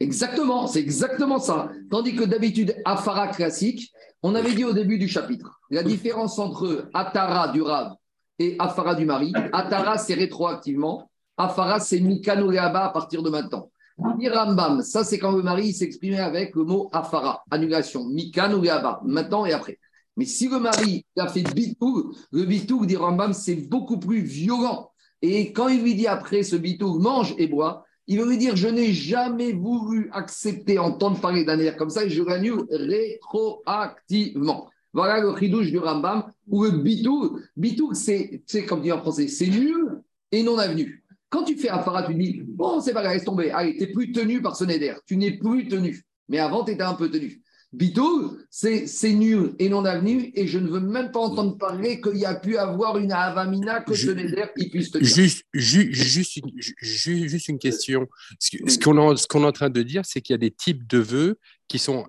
[0.00, 1.70] Exactement, c'est exactement ça.
[1.90, 3.90] Tandis que d'habitude, Afara classique,
[4.22, 7.94] on avait dit au début du chapitre, la différence entre Atara du Rav
[8.38, 9.32] et Afara du mari.
[9.50, 11.10] Atara, c'est rétroactivement.
[11.38, 13.70] Afara, c'est Mikano à partir de maintenant.
[13.98, 19.46] Rambam, ça c'est quand le mari s'exprimait avec le mot Afara, annulation, Mikano Leaba, maintenant
[19.46, 19.78] et après.
[20.16, 24.90] Mais si le mari a fait bitou, le bitou, dit Rambam, c'est beaucoup plus violent.
[25.22, 28.56] Et quand il lui dit après ce bitou, mange et bois, il veut lui dire
[28.56, 34.68] Je n'ai jamais voulu accepter, entendre parler d'un air comme ça et je l'annule rétroactivement.
[34.92, 39.26] Voilà le chidouche du Rambam, où le bitou, bitou, c'est, c'est comme dit en français,
[39.26, 41.03] c'est nul et non avenu.
[41.34, 43.50] Quand tu fais Afara, tu dis Bon, c'est pas grave, laisse tomber.
[43.50, 44.94] Allez, tu n'es plus tenu par ce néder.
[45.06, 46.00] Tu n'es plus tenu.
[46.28, 47.40] Mais avant, tu étais un peu tenu.
[47.72, 52.18] Bitou, c'est, nul et non avenu et je ne veux même pas entendre parler qu'il
[52.18, 55.08] y a pu avoir une avamina que Je- ce néder il puisse te dire.
[55.08, 58.06] Juste, ju- juste, une, ju- juste une question.
[58.38, 60.38] Ce qu'on est en- ce qu'on est en train de dire, c'est qu'il y a
[60.38, 62.06] des types de vœux qui sont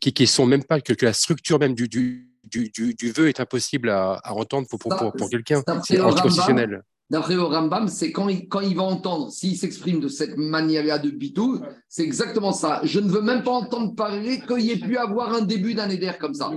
[0.00, 3.28] qui, qui sont même pas que, que la structure même du, du, du, du, vœu
[3.28, 5.62] est impossible à, à entendre pour, pour, pour, pour quelqu'un.
[5.84, 6.82] C'est anticonstitutionnel.
[7.10, 11.58] D'après le Rambam, c'est quand il, va entendre, s'il s'exprime de cette manière-là de bitou,
[11.88, 12.80] c'est exactement ça.
[12.84, 15.90] Je ne veux même pas entendre parler qu'il y ait pu avoir un début d'un
[15.90, 16.52] éder comme ça.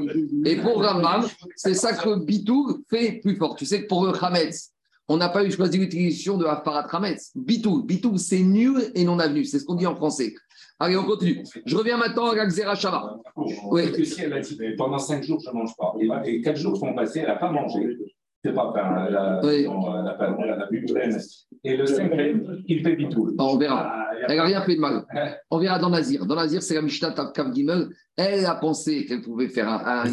[0.46, 3.56] Et pour Rambam, c'est ça que bitou fait plus fort.
[3.56, 4.70] Tu sais que pour le Hametz,
[5.08, 7.32] on n'a pas eu choisi l'utilisation de Hafarat Hametz.
[7.36, 9.46] Bitou, bitou, c'est nul et non avenu.
[9.46, 10.36] C'est ce qu'on dit en français.
[10.80, 11.44] Allez, on continue.
[11.66, 13.18] Je reviens maintenant à Xera Shava.
[13.72, 13.84] Oui.
[14.78, 17.36] Pendant cinq jours, je ne mange pas, et, et quatre jours sont passés, elle n'a
[17.36, 17.98] pas mangé.
[18.45, 19.63] C'est pas, enfin, elle a, Oui.
[19.65, 21.17] non, elle a pas, elle a bu de laine.
[21.63, 23.34] Et le cinquième, il fait bitou.
[23.39, 24.08] On verra.
[24.27, 25.06] Elle n'a rien fait de mal.
[25.49, 26.25] On verra dans Nazir.
[26.25, 27.88] Dans Nazir, c'est la Mishnah Kav Gimel.
[28.17, 30.12] Elle a pensé qu'elle pouvait faire un, un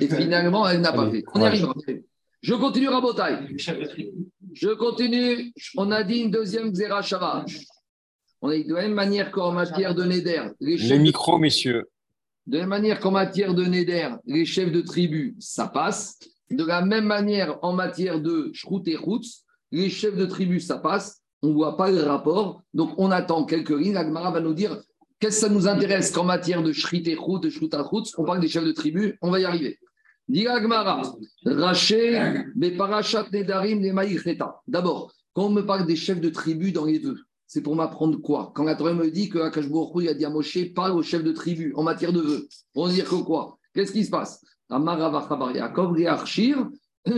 [0.00, 1.24] et finalement, elle n'a pas fait.
[1.34, 1.64] On y courage.
[1.64, 2.02] arrive.
[2.40, 3.56] Je continue, Rabotai.
[4.52, 5.52] Je continue.
[5.76, 7.44] On a dit une deuxième Xera Shava.
[8.40, 11.02] On a dit de la même manière qu'en matière de Neder, les Les chefs de,
[11.02, 11.88] micros, messieurs.
[12.46, 16.18] de la même manière qu'en matière de Neder, les chefs de tribu, ça passe.
[16.50, 20.78] De la même manière, en matière de Shrout et Routz, les chefs de tribu, ça
[20.78, 21.22] passe.
[21.42, 22.62] On ne voit pas le rapport.
[22.74, 23.96] Donc, on attend quelques lignes.
[23.96, 24.80] Agmara va nous dire
[25.20, 28.24] qu'est-ce que ça nous intéresse qu'en matière de Shrit et Rout, de Shrout Routz, on
[28.24, 29.18] parle des chefs de tribu.
[29.20, 29.78] On va y arriver.
[30.48, 31.02] Agmara.
[34.66, 38.20] D'abord, quand on me parle des chefs de tribu dans les vœux, c'est pour m'apprendre
[38.20, 38.52] quoi?
[38.54, 41.32] Quand la Torah me dit que Akashbourou il a dit Moshe, parle aux chefs de
[41.32, 42.48] tribu en matière de vœux.
[42.74, 43.58] On va dire quoi?
[43.74, 44.44] Qu'est-ce qui se passe?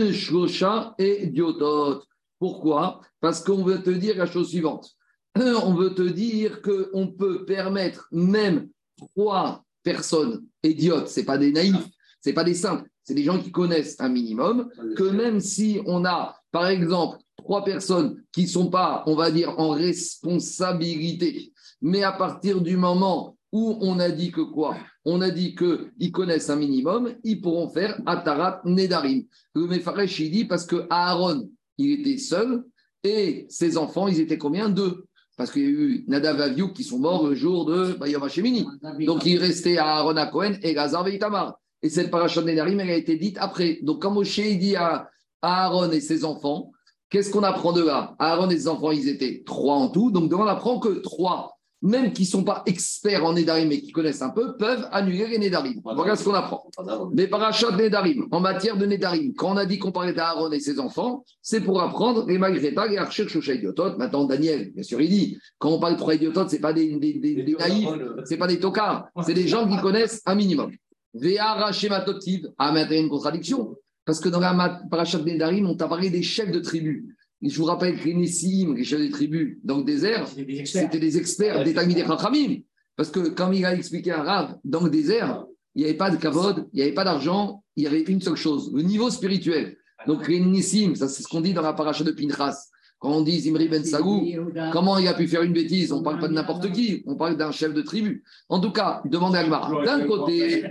[0.97, 2.03] Et Diotot.
[2.39, 3.01] Pourquoi?
[3.19, 4.89] Parce qu'on veut te dire la chose suivante.
[5.37, 11.87] On veut te dire qu'on peut permettre même trois personnes idiotes, ce pas des naïfs,
[12.23, 16.05] ce pas des simples, c'est des gens qui connaissent un minimum, que même si on
[16.05, 22.03] a, par exemple, trois personnes qui ne sont pas, on va dire, en responsabilité, mais
[22.03, 24.77] à partir du moment où on a dit que quoi?
[25.05, 29.23] On a dit qu'ils connaissent un minimum, ils pourront faire Atarat Nedarim.
[29.55, 32.63] Le Mefaresh, il dit parce que Aaron, il était seul
[33.03, 34.69] et ses enfants, ils étaient combien?
[34.69, 35.05] Deux.
[35.37, 38.65] Parce qu'il y a eu Nadav Aviou qui sont morts le jour de Bayom Hashemini.
[39.05, 41.57] Donc il restait à Aaron à Cohen et Gazar Itamar.
[41.81, 43.79] Et cette parachat Nedarim, elle a été dite après.
[43.81, 45.09] Donc quand Moshe dit à,
[45.41, 46.71] Aaron et ses enfants,
[47.11, 48.15] Qu'est-ce qu'on apprend de là?
[48.19, 50.11] Aaron et ses enfants, ils étaient trois en tout.
[50.11, 53.91] Donc, on apprend que trois, même qui ne sont pas experts en Nédarim mais qui
[53.91, 55.81] connaissent un peu, peuvent annuler les Nédarim.
[55.83, 56.69] Voilà ce qu'on apprend.
[57.13, 60.59] Mais parachat Nédarim, en matière de Nédarim, quand on a dit qu'on parlait d'Aaron et
[60.59, 63.97] ses enfants, c'est pour apprendre les Magreta, les Archer, Shosha Idiotot.
[63.97, 66.73] Maintenant, Daniel, bien sûr, il dit, quand on parle de trois idiototes, ce n'est pas
[66.73, 67.89] des, des, des, des naïfs,
[68.25, 70.71] ce n'est pas des tocards, c'est des gens qui connaissent un minimum.
[71.13, 73.75] Véara Shematotiv, à mettre une contradiction.
[74.03, 77.15] Parce que dans la parachat Nédarim, on t'a parlé des chefs de tribu.
[77.41, 80.27] Je vous rappelle que les Nessim, les chefs des tribus dans le désert,
[80.65, 82.59] c'était des experts des Talmidei Chachamim.
[82.95, 86.11] Parce que quand il a expliqué à Rav, dans le désert, il n'y avait pas
[86.11, 89.09] de kavod, il n'y avait pas d'argent, il y avait une seule chose, le niveau
[89.09, 89.77] spirituel.
[90.05, 92.67] Donc les Nissim, ça c'est ce qu'on dit dans la paracha de Pinchas.
[92.99, 94.27] Quand on dit Zimri Ben Sagou,
[94.71, 95.91] comment il a pu faire une bêtise?
[95.91, 98.23] On ne parle pas de n'importe qui, on parle d'un chef de tribu.
[98.47, 99.83] En tout cas, demandez à Agmara.
[99.83, 100.65] D'un côté,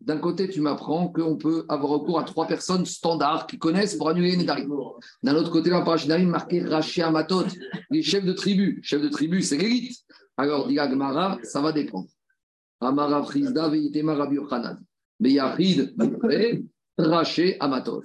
[0.00, 4.08] d'un côté, tu m'apprends qu'on peut avoir recours à trois personnes standards qui connaissent pour
[4.08, 4.72] annuler les Nédarim.
[5.22, 7.44] D'un autre côté, dans le Nédarim, marqué Raché Amatot,
[7.90, 8.80] les chefs de tribu.
[8.82, 9.98] Chefs de tribu, c'est l'élite.
[10.38, 12.08] Alors, dit Agmara, ça va dépendre.
[12.80, 14.78] Amara Frizda, Veitema Rabbi Yochanan.
[15.18, 15.94] Beyachid,
[16.96, 18.04] Raché Amatot.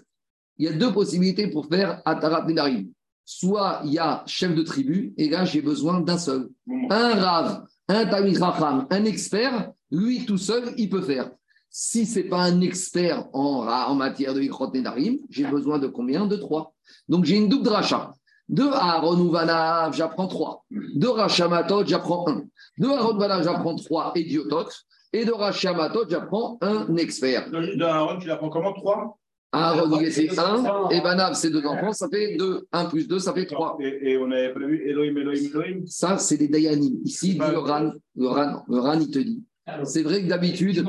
[0.58, 2.90] Il y a deux possibilités pour faire Atarat Nédarim.
[3.24, 6.50] Soit il y a chef de tribu, et là, j'ai besoin d'un seul.
[6.90, 11.32] Un Rav, un Tamil un expert, lui tout seul, il peut faire.
[11.78, 15.88] Si ce n'est pas un expert en, en matière de Ikrot Nedarim, j'ai besoin de
[15.88, 16.26] combien?
[16.26, 16.74] De trois.
[17.10, 18.14] Donc j'ai une double rachat.
[18.48, 20.64] De Aaron ou Vanav, j'apprends trois.
[20.72, 22.44] De Rachamatot, j'apprends un.
[22.78, 24.70] De Aaron Vanav, j'apprends trois idiotot.
[25.12, 27.52] Et de Rachamatot, j'apprends un expert.
[27.52, 28.72] De, de Aaron, tu l'apprends comment?
[28.72, 29.18] Trois?
[29.52, 30.88] Aaron, c'est un.
[30.92, 31.92] Et Vanav, c'est deux enfants.
[31.92, 32.66] Ça fait deux.
[32.72, 33.76] Un plus deux, ça fait trois.
[33.82, 35.84] Et, et on avait prévu Elohim, Elohim, Elohim.
[35.88, 37.02] Ça, c'est des Dayanim.
[37.04, 39.44] Ici, le Ran, le Ran, le Ran, il te dit.
[39.84, 40.86] C'est vrai que d'habitude,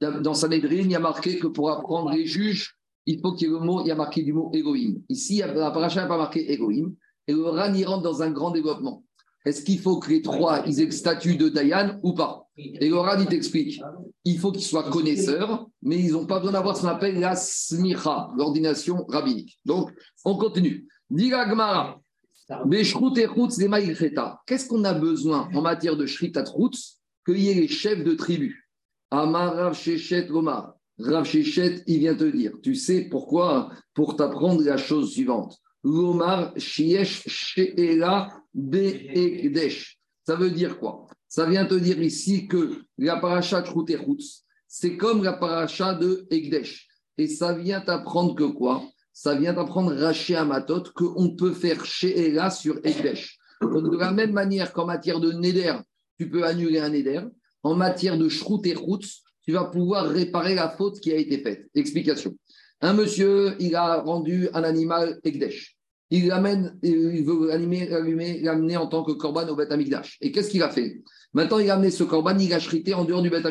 [0.00, 3.50] dans Sanhedrin, il y a marqué que pour apprendre les juges, il faut qu'il y
[3.50, 5.02] ait le mot, il y a marqué du mot égoïme.
[5.08, 6.94] Ici, la paracha n'a pas marqué égoïme.
[7.28, 9.04] Et le RAN, rentre dans un grand développement.
[9.44, 12.48] Est-ce qu'il faut que les trois, ils aient le statut de Dayan ou pas?
[12.56, 13.80] Et le RAN, il t'explique.
[14.24, 17.36] Il faut qu'ils soient connaisseurs, mais ils n'ont pas besoin d'avoir ce qu'on appelle la
[17.36, 19.58] smicha, l'ordination rabbinique.
[19.64, 19.92] Donc,
[20.24, 20.88] on continue.
[24.46, 28.14] Qu'est-ce qu'on a besoin en matière de Shritat Roots Qu'il y ait les chefs de
[28.14, 28.65] tribu.
[29.10, 30.74] Amar Rav Shechet Omar.
[30.98, 32.52] Rav Shechet, il vient te dire.
[32.62, 33.70] Tu sais pourquoi?
[33.94, 35.58] Pour t'apprendre la chose suivante.
[35.84, 39.98] L'Omar Shiesh Sheela Be'ekdesh.
[40.26, 41.06] Ça veut dire quoi?
[41.28, 46.88] Ça vient te dire ici que la paracha Roots, c'est comme la paracha de Ekdesh.
[47.18, 48.82] Et ça vient t'apprendre que quoi?
[49.12, 53.38] Ça vient d'apprendre Raché Amatot qu'on peut faire chez Ella sur Ekdesh.
[53.62, 55.76] Donc, de la même manière qu'en matière de Neder,
[56.18, 57.22] tu peux annuler un Neder,
[57.66, 61.38] en matière de Shrout et Routz, tu vas pouvoir réparer la faute qui a été
[61.38, 61.68] faite.
[61.74, 62.34] Explication.
[62.80, 65.76] Un monsieur, il a rendu un animal Ekdesh.
[66.10, 69.72] Il l'amène, il veut l'amener en tant que korban au Beth.
[70.20, 71.02] Et qu'est-ce qu'il a fait?
[71.32, 73.46] Maintenant, il a amené ce korban, il a shrité en dehors du Beth.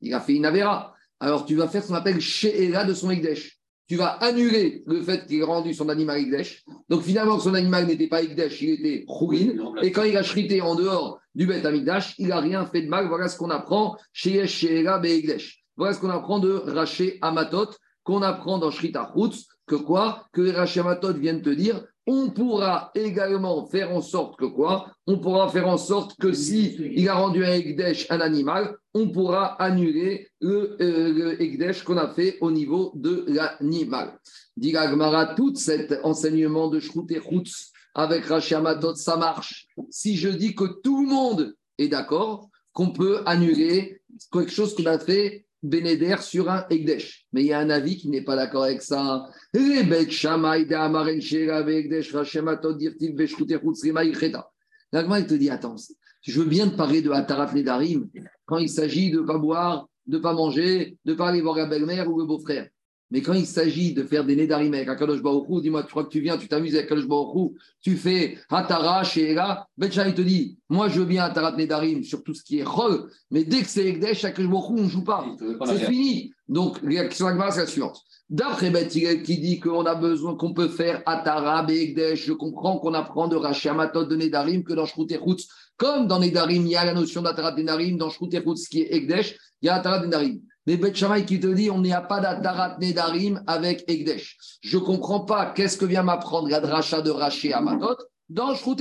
[0.00, 0.94] Il a fait une avéra.
[1.20, 4.82] Alors, tu vas faire ce qu'on appelle chez Ella de son Ekdesh tu vas annuler
[4.86, 6.64] le fait qu'il ait rendu son animal Igdesh.
[6.88, 9.74] Donc finalement, son animal n'était pas Igdesh, il était Khourin.
[9.82, 12.88] Et quand il a shrité en dehors du Beth Amigdash, il n'a rien fait de
[12.88, 13.08] mal.
[13.08, 15.64] Voilà ce qu'on apprend chez et Igdesh.
[15.76, 17.70] Voilà ce qu'on apprend de Raché Amatot,
[18.04, 20.26] qu'on apprend dans Shrita Roots, que quoi?
[20.32, 24.92] Que les Raché Amatot viennent te dire on pourra également faire en sorte que quoi?
[25.06, 29.08] On pourra faire en sorte que si il a rendu un Ekdesh un animal, on
[29.08, 34.18] pourra annuler le, euh, Ekdesh qu'on a fait au niveau de l'animal.
[34.56, 37.18] Dit Gmara, tout cet enseignement de Shrut et
[37.94, 38.54] avec Rashi
[38.96, 39.66] ça marche.
[39.90, 44.02] Si je dis que tout le monde est d'accord, qu'on peut annuler
[44.32, 47.24] quelque chose qu'on a fait Bénéder sur un Egdesh.
[47.32, 49.24] Mais il y a un avis qui n'est pas d'accord avec ça.
[54.92, 55.76] L'agma, il te dit Attends,
[56.20, 58.10] je veux bien te parler de Atarat Nedarim
[58.44, 61.40] quand il s'agit de ne pas boire, de ne pas manger, de ne pas aller
[61.40, 62.68] voir la belle-mère ou le beau-frère.
[63.10, 66.10] Mais quand il s'agit de faire des Nedarim avec Akadosh Baruchou, dis-moi, tu crois que
[66.10, 70.58] tu viens, tu t'amuses avec Akadosh Baruchou, tu fais Hatara, Sheela, Betcha, il te dit,
[70.68, 73.68] moi je veux bien Atarat Nedarim sur tout ce qui est Chol, mais dès que
[73.68, 75.24] c'est Ekdesh, Akadosh Baruchou, on ne joue pas.
[75.66, 76.32] C'est fini.
[76.48, 78.00] Donc, la question c'est la suivante.
[78.28, 82.94] D'après Beth qui dit qu'on a besoin, qu'on peut faire Atara, Ekdesh, je comprends qu'on
[82.94, 85.12] apprend de Rashi Amatot de Nedarim que dans Shrut
[85.76, 88.30] Comme dans Nedarim, il y a la notion d'Atarat Nedarim, dans Shrut
[88.70, 90.40] qui est Ekdesh, il y a Atarat Nedarim.
[90.66, 94.36] Mais Bet qui te dit on n'y a pas d'Atarat Nedarim avec Egdesh.
[94.62, 97.96] Je ne comprends pas qu'est-ce que vient m'apprendre la dracha de Raché Amatot
[98.30, 98.76] dans Shrout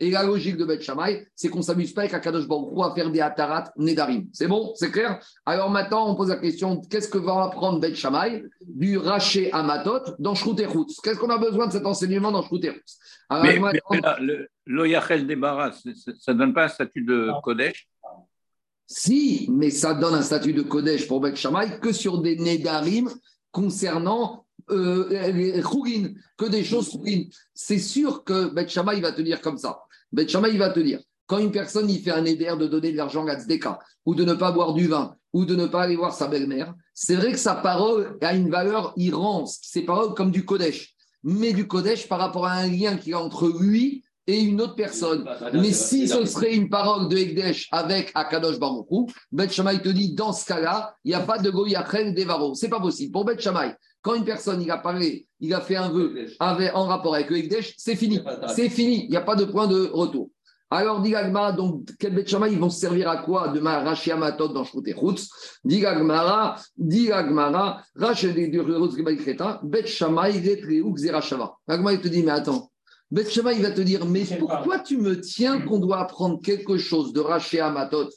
[0.00, 2.92] Et la logique de Bet Shammai, c'est qu'on ne s'amuse pas avec Akadosh Baruch à
[2.96, 4.26] faire des Atarat Nedarim.
[4.32, 4.72] C'est bon?
[4.74, 5.20] C'est clair?
[5.46, 10.16] Alors maintenant, on pose la question qu'est-ce que va apprendre Bet Shammai du Raché Amatot
[10.18, 12.80] dans Shrouterhout Qu'est-ce qu'on a besoin de cet enseignement dans Shrouterhout
[13.28, 15.84] Alors, Mais, maintenant- mais là, le- l'Oyachel débarrasse,
[16.18, 17.86] ça ne donne pas un statut de Kodesh?
[18.86, 23.08] Si, mais ça donne un statut de Kodesh pour Bet Shammai que sur des Nedarim
[23.50, 25.62] concernant euh, les
[26.36, 27.24] que des choses Chougin.
[27.54, 29.80] C'est sûr que Bet Shammai va te dire comme ça.
[30.12, 32.96] Bet Shammai va te dire, quand une personne il fait un Neder de donner de
[32.96, 35.96] l'argent à Tzedeka, ou de ne pas boire du vin, ou de ne pas aller
[35.96, 40.30] voir sa belle-mère, c'est vrai que sa parole a une valeur, rend ses paroles comme
[40.30, 40.94] du Kodesh.
[41.22, 44.60] Mais du Kodesh par rapport à un lien qu'il y a entre lui et une
[44.60, 45.24] autre personne.
[45.52, 49.88] Mais si ce serait une parole de Ekdesh avec Akadosh Baruch Hu, Bet Shammai te
[49.88, 52.54] dit dans ce cas-là, il n'y a pas de Goyachel Devaro.
[52.54, 53.12] C'est pas possible.
[53.12, 56.74] Pour Bet Shammai, quand une personne il a parlé, il a fait un vœu avec,
[56.74, 58.20] en rapport avec le Ekdesh, c'est fini.
[58.54, 59.04] C'est fini.
[59.04, 60.30] Il n'y a pas de point de retour.
[60.70, 63.80] Alors, dit Gagmara, donc, quel Bet Shammai, ils vont se servir à quoi de ma
[63.80, 65.28] Rashi Amatot dans Shrout et Chutz
[65.62, 71.54] Dit Gagmara, dit Gagmara, Rashi de Kreta, Bet Shammai, Retreu, Xerashava.
[71.68, 72.72] Gagmara, il te dit, mais attends,
[73.14, 76.78] Bet Shammai, il va te dire, mais pourquoi tu me tiens qu'on doit apprendre quelque
[76.78, 78.08] chose de Rashi Amatot,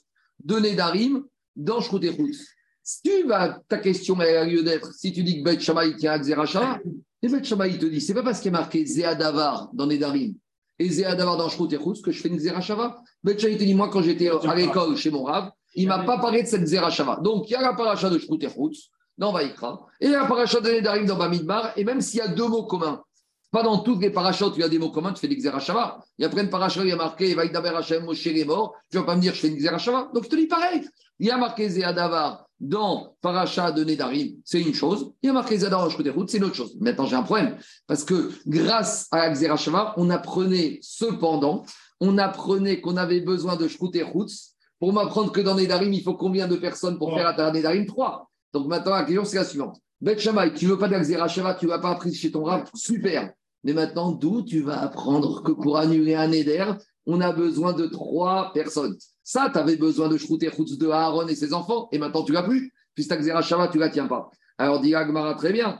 [0.43, 1.23] de Nedarim,
[1.55, 2.47] dans Shrout et Chutz
[2.81, 5.95] Si tu vas, ta question elle a lieu d'être, si tu dis que Bet Shammai
[5.97, 6.79] tient à Xerashava,
[7.21, 9.86] et Bet Shammai, il te dit, c'est pas parce qu'il y a marqué Zéadavar dans
[9.86, 10.33] Nedarim
[10.79, 12.97] et Zéadavar dans Shrout et Chutz que je fais une Zerachava.
[13.23, 16.17] Bet Shammai te dit, moi, quand j'étais à l'école chez mon Rav, il m'a pas
[16.17, 17.17] parlé de cette Zerachava.
[17.17, 20.60] Donc, il y a la paracha de Shrout et Chutz dans Vaïkra, et la paracha
[20.60, 23.03] de Nedarim dans Bamidbar, et même s'il y a deux mots communs,
[23.51, 25.99] pas dans toutes les parachutes, il y a des mots communs, tu fais des Xerashava.
[26.17, 28.73] Il y a plein de parachutes, il y a marqué Vaïdaber Hashem, Moshe est mort,
[28.91, 30.10] tu vas pas me dire je fais une Xerashava.
[30.13, 30.88] Donc, je te dis pareil.
[31.19, 35.13] Il y a marqué Zéadavar dans Paracha de Nedarim, c'est une chose.
[35.21, 36.75] Il y a marqué Zéadavar et Chutz, c'est une autre chose.
[36.79, 37.57] Maintenant, j'ai un problème.
[37.88, 41.63] Parce que grâce à Xerashava, on apprenait cependant,
[41.99, 46.47] on apprenait qu'on avait besoin de Chutz pour m'apprendre que dans Nedarim, il faut combien
[46.47, 47.86] de personnes pour faire à Nedarim?
[47.86, 48.29] Trois.
[48.53, 49.79] Donc maintenant, la question, c'est la suivante.
[49.99, 52.65] Bet Shammai, tu veux pas de la Xerashava, tu vas pas appris chez ton rab,
[52.75, 53.33] super.
[53.63, 56.74] Mais maintenant, d'où tu vas apprendre que pour annuler un Neder,
[57.06, 61.28] on a besoin de trois personnes Ça, tu avais besoin de Shrout et de Aaron
[61.28, 64.30] et ses enfants, et maintenant tu l'as plus, puisque ta Xerashava, tu la tiens pas.
[64.58, 65.80] Alors, dit Agmara, très bien.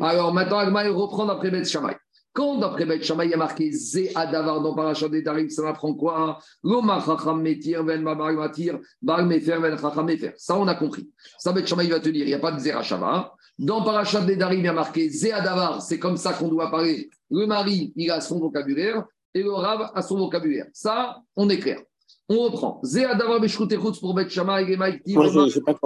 [0.00, 1.96] Alors, maintenant, Agmara, reprend d'après Bet Shammai.
[2.40, 5.60] Quand d'après Bet Shammai, il y a marqué Zéa d'avar dans Parachat des Darim, ça
[5.60, 6.38] m'apprend quoi?
[6.64, 10.32] Loma Chacham Metir, Ven Babar Matir, Bar Mefer, Ven Chacham Mefer.
[10.38, 11.06] Ça, on a compris.
[11.36, 13.34] Ça, Bet Shammai va te dire, il n'y a pas de Zéra Shava.
[13.58, 16.70] Dans Parachat des Darim, il y a marqué Zéa d'avar, c'est comme ça qu'on doit
[16.70, 17.10] parler.
[17.30, 20.64] Le mari, il a son vocabulaire, et le Rav a son vocabulaire.
[20.72, 21.82] Ça, on est clair.
[22.30, 22.80] On reprend.
[22.82, 25.78] Zéa d'avar Beshrout et Chutz pour Bet Shammai, et je n'ai pas.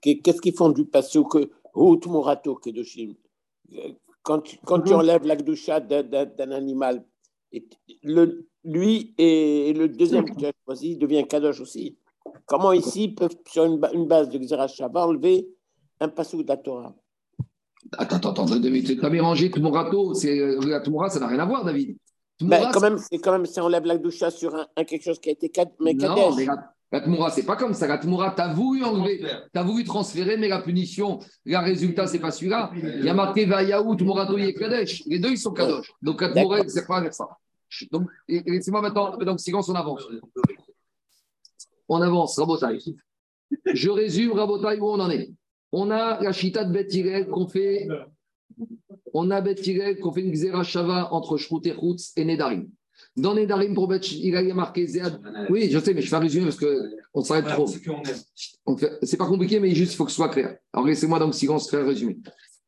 [0.00, 3.12] Qu'est-ce qu'ils font du passé que Hout Morato, Kedoshim?
[4.22, 7.04] Quand, tu- quand tu enlèves la gdoucha d'un d'un- d'un animal,
[7.52, 7.66] et
[8.02, 11.98] le, lui et le deuxième que tu as choisi devient Kadosh aussi.
[12.46, 15.48] Comment ici peuvent, sur une, une base de Xerashava, enlever
[16.00, 16.94] un passou de la Torah?
[17.98, 21.64] Attends, attends, attends, David, tu as mélangé euh, la Tmora, ça n'a rien à voir,
[21.64, 21.96] David.
[22.40, 25.18] Ben, Tmora, quand même, quand même, ça enlève la gdoucha sur un, un quelque chose
[25.18, 27.86] qui a été mais Non, mais la, la Tmoura, c'est pas comme ça.
[27.88, 32.06] La Tmoura, tu as voulu enlever, tu as voulu transférer, mais la punition, le résultat,
[32.06, 32.70] c'est pas celui-là.
[32.74, 35.02] Il y a marqué Vayaou, Tmourato et Kadesh.
[35.06, 35.90] Les deux, ils sont Kadosh.
[36.02, 37.26] Donc la Tmoura, c'est pas avec ça.
[37.90, 40.06] Donc, laissez-moi maintenant, donc silence, on avance.
[41.88, 42.78] On avance, Rabotai.
[43.72, 45.32] Je résume, Rabotai, où on en est.
[45.72, 47.88] On a la chita de Hillel qu'on fait.
[49.14, 52.68] On a Hillel qu'on fait une Xera Shava entre Shrout et Chutz et Nedarim.
[53.14, 55.20] Dans Nedarim, pour Beth Hillel, il a marqué Zéad.
[55.50, 57.66] Oui, je sais, mais je fais un résumé parce qu'on s'arrête trop.
[59.02, 60.56] C'est pas compliqué, mais juste il faut que ce soit clair.
[60.72, 62.18] Alors laissez-moi donc silence faire un résumé.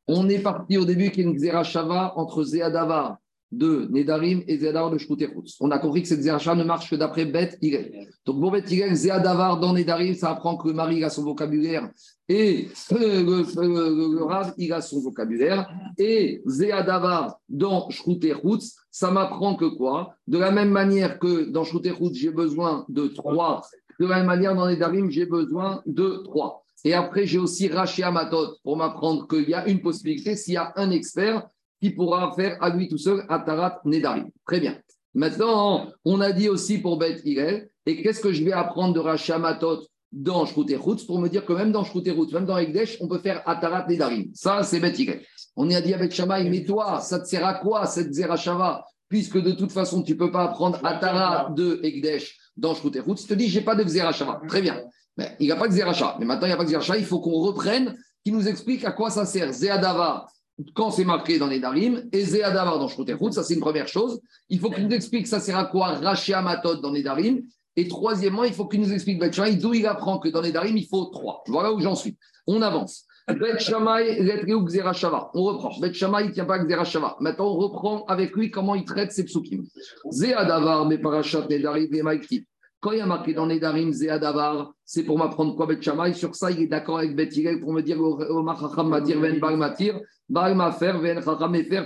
[0.07, 3.17] On est parti au début qu'il y a une Xera Shava entre Zéadavar
[3.57, 5.57] de Nedarim et Zéadavar de Chutz.
[5.61, 8.09] On a compris que cette Shava ne marche que d'après Beth Hillel.
[8.27, 11.23] Donc pour Beth Hillel, Zéadavar dans Nedarim, ça apprend que le mari il a son
[11.23, 11.89] vocabulaire
[12.29, 15.69] et euh, le, le- le Rav, il a son vocabulaire.
[15.99, 20.15] Et Zéadavar dans Chutz, ça m'apprend que quoi?
[20.27, 23.63] De la même manière que dans Chutz, j'ai besoin de trois.
[24.01, 26.63] De la même manière, dans Nedarim, j'ai besoin de trois.
[26.87, 30.57] Et après, j'ai aussi Raché Amatot pour m'apprendre qu'il y a une possibilité, s'il y
[30.59, 31.49] a un expert
[31.85, 34.31] qui pourra faire à lui tout seul Atarat Nedarim.
[34.47, 34.79] Très bien.
[35.13, 39.01] Maintenant, on a dit aussi pour Beth Hillel, et qu'est-ce que je vais apprendre de
[39.01, 42.33] Raché Amatot dans Shrout et Chutz pour me dire que même dans Shrout et Chutz,
[42.33, 44.31] même dans Ekdesh, on peut faire Atarat Nedarim.
[44.33, 45.21] Ça, c'est Beth Hillel.
[45.57, 49.39] On a dit avec Shamaï, mais toi, ça te sert à quoi cette Zerachava Puisque
[49.39, 53.25] de toute façon, tu ne peux pas apprendre Atara de Ekdesh dans Shrout et Chutz.
[53.25, 54.41] Il te dit, j'ai pas de Zerachava.
[54.49, 54.81] Très bien.
[55.19, 56.17] Mais il n'y a pas de Zeracha.
[56.19, 56.97] Mais maintenant, il n'y a pas de Zeracha.
[56.97, 57.95] Il faut qu'on reprenne,
[58.25, 59.53] qui nous explique à quoi ça sert.
[59.53, 60.27] Zéadava
[60.75, 64.21] quand c'est marqué dans les Darim, et Zéadavar dans Shroterhout, ça c'est une première chose.
[64.49, 67.43] Il faut qu'il nous explique ça sert à quoi racher Amatot dans les Darim.
[67.77, 70.53] Et troisièmement, il faut qu'il nous explique Bet Shammai d'où il apprend que dans les
[70.53, 71.43] Darim, il faut trois.
[71.49, 72.17] Voilà où j'en suis.
[72.47, 73.05] On avance.
[73.27, 75.31] Bet Shammai, Letreu, Xera Shava.
[75.35, 75.81] On reprend.
[75.81, 77.17] Bet Shammai, il ne tient pas Xera Shava.
[77.19, 79.65] Maintenant, on reprend avec lui comment il traite ses psukim.
[80.11, 82.47] Zéadavar, mes parachat, Nedarim, les Maïkti.
[82.81, 86.13] Quand il y a marqué dans les Darim, Zéadavar, c'est pour m'apprendre quoi Bet Shammai?
[86.13, 89.99] Sur ça, il est d'accord avec Bet pour me dire Omar Chacham Matir, Bar Matir,
[90.29, 91.21] Bar Mafer, Ven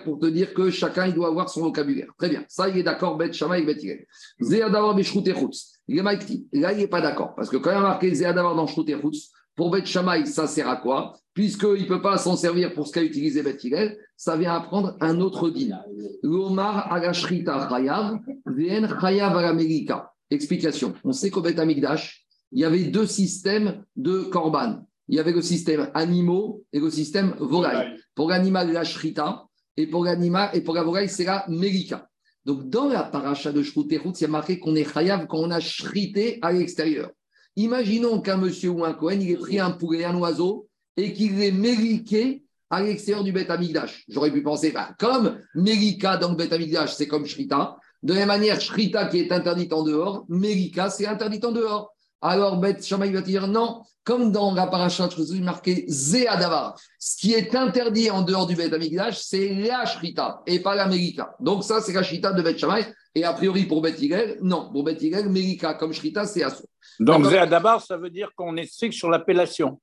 [0.05, 2.09] pour te dire que chacun, il doit avoir son vocabulaire.
[2.17, 2.45] Très bien.
[2.49, 4.07] Ça, il est d'accord Bet avec Bet Hillel.
[4.41, 5.81] Zéadavar, Beshrut Echutz.
[5.89, 7.35] Là, il n'est pas d'accord.
[7.35, 10.77] Parce que quand il a marqué Zéadavar dans Echutz, pour Bet Shammai, ça sert à
[10.77, 11.15] quoi?
[11.35, 14.97] Puisqu'il ne peut pas s'en servir pour ce qu'a utilisé Bet Hillel, ça vient apprendre
[15.01, 15.77] un autre din.
[16.23, 20.13] L'Omar Agashrita Chayav, Vien Chayav Alamerika.
[20.31, 20.95] Explication.
[21.03, 24.87] On sait qu'au Bet Amigdash, il y avait deux systèmes de korban.
[25.09, 27.97] Il y avait le système animaux et le système volaille.
[28.19, 29.47] Pour l'animal, la shrita,
[29.77, 32.09] et pour l'animal et pour la volaille, c'est la merika.
[32.45, 35.53] Donc, dans la paracha de Shrouterhout, il y a marqué qu'on est chayav quand on
[35.53, 37.13] a shrité à l'extérieur.
[37.55, 40.67] Imaginons qu'un monsieur ou un Cohen, il ait pris un poulet, un oiseau,
[40.97, 44.03] et qu'il l'ait mériqué à l'extérieur du Beth Amigdash.
[44.09, 47.77] J'aurais pu penser, bah, comme Mérika dans le Beth Amigdash, c'est comme Shrita.
[48.03, 51.95] De la même manière, Shrita qui est interdite en dehors, Mérika, c'est interdit en dehors.
[52.21, 56.77] Alors, Beth Shammai va te dire non, comme dans la paracha, je vous marqué Zéadavar.
[56.99, 60.87] Ce qui est interdit en dehors du Beth Amigdash, c'est la Shrita et pas la
[60.87, 61.37] Mérika.
[61.41, 62.87] Donc, ça, c'est la Shrita de Beth Shammai.
[63.15, 64.71] Et a priori, pour Beth Hillel, non.
[64.73, 66.53] Pour Beth Hillel, Mérika comme Shrita, c'est à
[66.99, 69.81] Donc, Zéadabar, ça veut dire qu'on est strict sur l'appellation.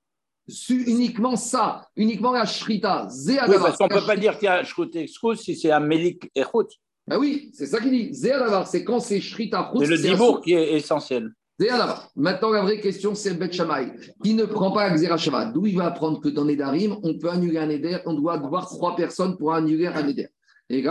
[0.70, 3.04] uniquement ça, uniquement la Shrita.
[3.06, 3.62] Oui, Zéadavar.
[3.62, 6.30] parce qu'on ne peut pas dire qu'il y a Shrut Excuse si c'est un Mélik
[6.36, 6.68] et Chut.
[7.10, 8.14] Ah oui, c'est ça qu'il dit.
[8.14, 9.72] Zéadavar, c'est quand c'est Shrita.
[9.80, 11.32] C'est le dibour qui est essentiel.
[11.60, 12.10] Zéadavar.
[12.16, 13.93] Maintenant, la vraie question, c'est Bet Shammai,
[14.24, 15.45] qui ne prend pas la Xera Shava.
[15.45, 16.58] D'où il va apprendre que dans les
[17.01, 20.28] on peut annuler un éder, on doit voir trois personnes pour annuler un éder.
[20.68, 20.82] Et.
[20.82, 20.89] D'où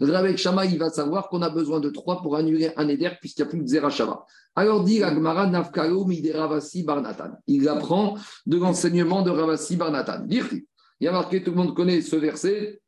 [0.00, 3.42] Rabbi Shammai, il va savoir qu'on a besoin de trois pour annuler un éder, puisqu'il
[3.42, 4.26] n'y a plus de Xera Shava.
[4.54, 7.30] Alors dit la Gemara Nafkalo Ravasi Barnatan.
[7.46, 10.26] Il apprend de l'enseignement de Ravasi Barnatan.
[10.28, 10.64] Il
[11.00, 12.80] y a marqué, tout le monde connaît ce verset,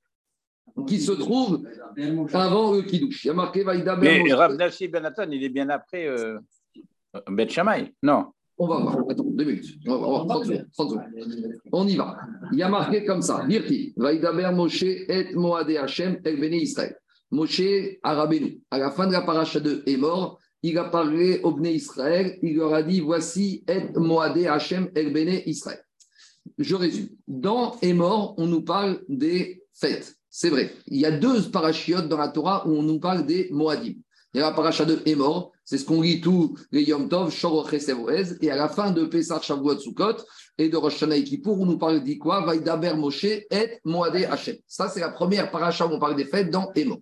[0.87, 1.63] qui se trouve
[2.33, 3.25] avant le Kiddush.
[3.25, 6.07] Il y a marqué Vaïda Ben Mais Rav Nassi Ben Nathan, il est bien après
[6.07, 6.39] euh,
[7.31, 7.95] Bet Shammai.
[8.03, 8.27] Non.
[8.59, 8.99] On va voir.
[9.09, 9.79] Attends, deux minutes.
[9.87, 10.27] On va voir.
[10.27, 11.05] 30 secondes, 30 secondes.
[11.73, 12.19] On y va.
[12.53, 13.45] Il y a marqué comme ça.
[13.49, 13.95] Dirti.
[13.97, 16.95] Vaïdaber Moshe et Moadé Hashem El Bene Israël.
[17.31, 17.63] Moshe
[18.03, 18.61] Arabenu.
[18.71, 20.39] À la fin de la paracha de est mort.
[20.63, 22.39] Il a parlé au Bné Israël.
[22.43, 25.83] Il leur a dit Voici et Moadé Hashem El Bene Israël.
[26.59, 27.09] Je résume.
[27.27, 30.20] Dans est mort, on nous parle des fêtes.
[30.31, 30.73] C'est vrai.
[30.87, 33.95] Il y a deux parachiotes dans la Torah où on nous parle des Moadim.
[34.33, 37.33] Il y a la paracha de Hémor, c'est ce qu'on lit tous les Yom Tov,
[37.33, 40.19] Shor et à la fin de Pesach Shavuot Sukkot
[40.57, 42.45] et de Rosh Hashanah et Kippour, on nous parle dit quoi?
[42.45, 44.57] Vaïdaber Moshe et Moadé Hashem.
[44.69, 46.99] Ça, c'est la première paracha où on parle des fêtes dans Hémor.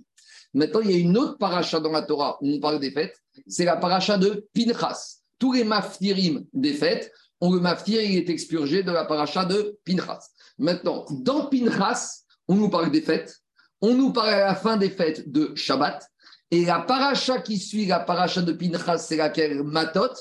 [0.54, 3.14] Maintenant, il y a une autre paracha dans la Torah où on parle des fêtes,
[3.46, 5.18] c'est la paracha de Pinchas.
[5.38, 7.12] Tous les maftirim des fêtes,
[7.42, 10.30] on le maftir, il est expurgé de la paracha de Pinchas.
[10.56, 13.38] Maintenant, dans Pinchas, on nous parle des fêtes,
[13.80, 16.08] on nous parle à la fin des fêtes de Shabbat,
[16.50, 20.14] et la paracha qui suit la paracha de Pinchas, c'est laquelle Matot,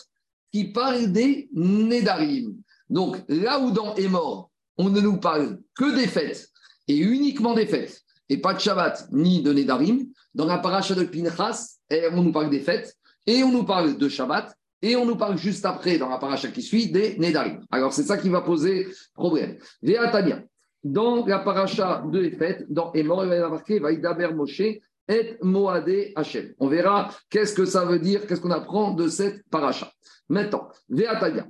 [0.51, 2.55] qui parle des Nedarim.
[2.89, 6.49] Donc là où dans Emor, on ne nous parle que des fêtes,
[6.87, 11.03] et uniquement des fêtes, et pas de Shabbat ni de Nedarim, dans la paracha de
[11.03, 15.05] Pinchas, eh, on nous parle des fêtes, et on nous parle de Shabbat, et on
[15.05, 17.61] nous parle juste après, dans la paracha qui suit, des Nedarim.
[17.71, 19.57] Alors c'est ça qui va poser problème.
[19.81, 20.43] Véatania.
[20.91, 25.37] Dans la paracha de fêtes, dans Emor, il va y avoir marqué Vaïdaber Moshe et
[25.41, 26.53] Moadé Hachem.
[26.59, 29.91] On verra qu'est-ce que ça veut dire, qu'est-ce qu'on apprend de cette paracha.
[30.29, 30.69] Maintenant,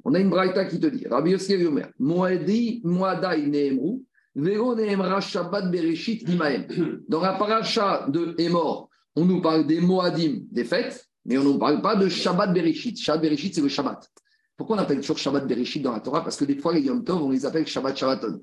[0.04, 4.02] on a une braïta qui te dit Rabbi Yomer, Moadi, Moadai Nehemru,
[4.36, 6.66] Vero Nehemra Shabbat Bereshit Imaem.
[7.08, 11.50] Dans la paracha de Emor, on nous parle des Moadim, des fêtes, mais on ne
[11.54, 13.00] nous parle pas de Shabbat Bereshit.
[13.00, 14.10] Shabbat Bereshit, c'est le Shabbat.
[14.58, 16.24] Pourquoi on appelle toujours Shabbat Bereshit dans la Torah?
[16.24, 18.42] Parce que des fois, les Yom Tov, on les appelle Shabbat Shabbaton.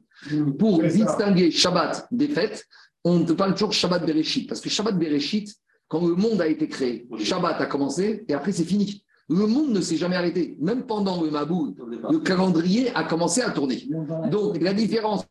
[0.59, 2.65] Pour distinguer Shabbat des fêtes,
[3.03, 4.49] on te parle toujours Shabbat Bereshit.
[4.49, 5.53] Parce que Shabbat Bereshit,
[5.89, 9.05] quand le monde a été créé, Shabbat a commencé et après c'est fini.
[9.29, 10.57] Le monde ne s'est jamais arrêté.
[10.61, 11.75] Même pendant le Mabou,
[12.11, 13.89] le calendrier a commencé à tourner.
[14.31, 15.25] Donc la différence.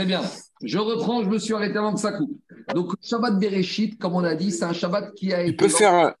[0.00, 0.22] Très bien.
[0.62, 2.34] Je reprends, je me suis arrêté avant que ça coupe.
[2.74, 5.50] Donc, Shabbat Bereshit, comme on a dit, c'est un Shabbat qui a été.
[5.50, 6.14] Il peut faire un.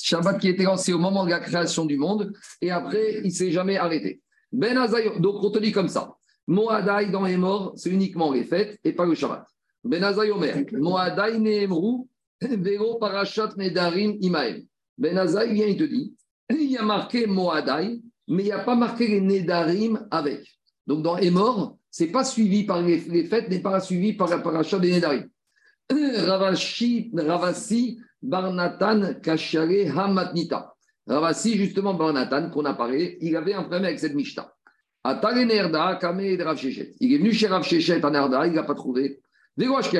[0.00, 3.24] Shabbat qui a été lancé au moment de la création du monde et après, il
[3.24, 4.20] ne s'est jamais arrêté.
[4.52, 4.76] Ben
[5.18, 6.14] donc on te dit comme ça.
[6.46, 9.44] Moadai dans les morts, c'est uniquement les fêtes et pas le Shabbat.
[9.82, 12.06] Benazai Omer, Moadai Nehemru,
[12.40, 14.62] Vero Parashat Nedarim Imael.
[14.96, 16.14] Benazai vient, il te dit,
[16.50, 20.46] il y a marqué Moadai, mais il n'y a pas marqué les Nedarim avec.
[20.86, 24.28] Donc dans Emor, ce n'est pas suivi par les, les fêtes, n'est pas suivi par
[24.28, 25.28] la Parashat des Nedarim.
[25.90, 30.74] Ravashi, Ravasi, Barnatan, Kashare, Hamatnita.
[31.06, 34.50] Ravasi, justement, Barnatan, qu'on a parlé, il avait un problème avec cette Mishnah.
[35.04, 36.94] Atale Nerda, Kame Rav Shechet.
[36.98, 39.20] Il est venu chez Rav Shechet à Nerda, il n'a pas trouvé.
[39.56, 39.90] Vegosh.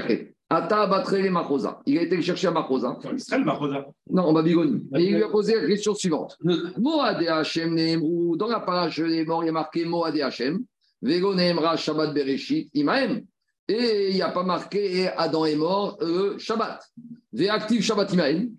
[0.48, 1.80] Ata Batre Machosa.
[1.86, 2.98] Il a été chercher à Machosa.
[3.00, 3.86] C'est en Israël, Marosa.
[4.10, 4.82] Non, en Babylonie.
[4.96, 6.38] Et il lui a posé la question suivante.
[6.78, 10.62] Moad Hachem Nehemru, dans la page des morts, il y a marqué Moad Hachem.
[11.02, 11.34] Vego
[11.76, 13.24] Shabbat Bereshit Imaem.
[13.68, 16.80] Et il n'y a pas marqué Adam est mort euh, Shabbat.
[17.32, 18.50] Véactif Shabbat Imaem.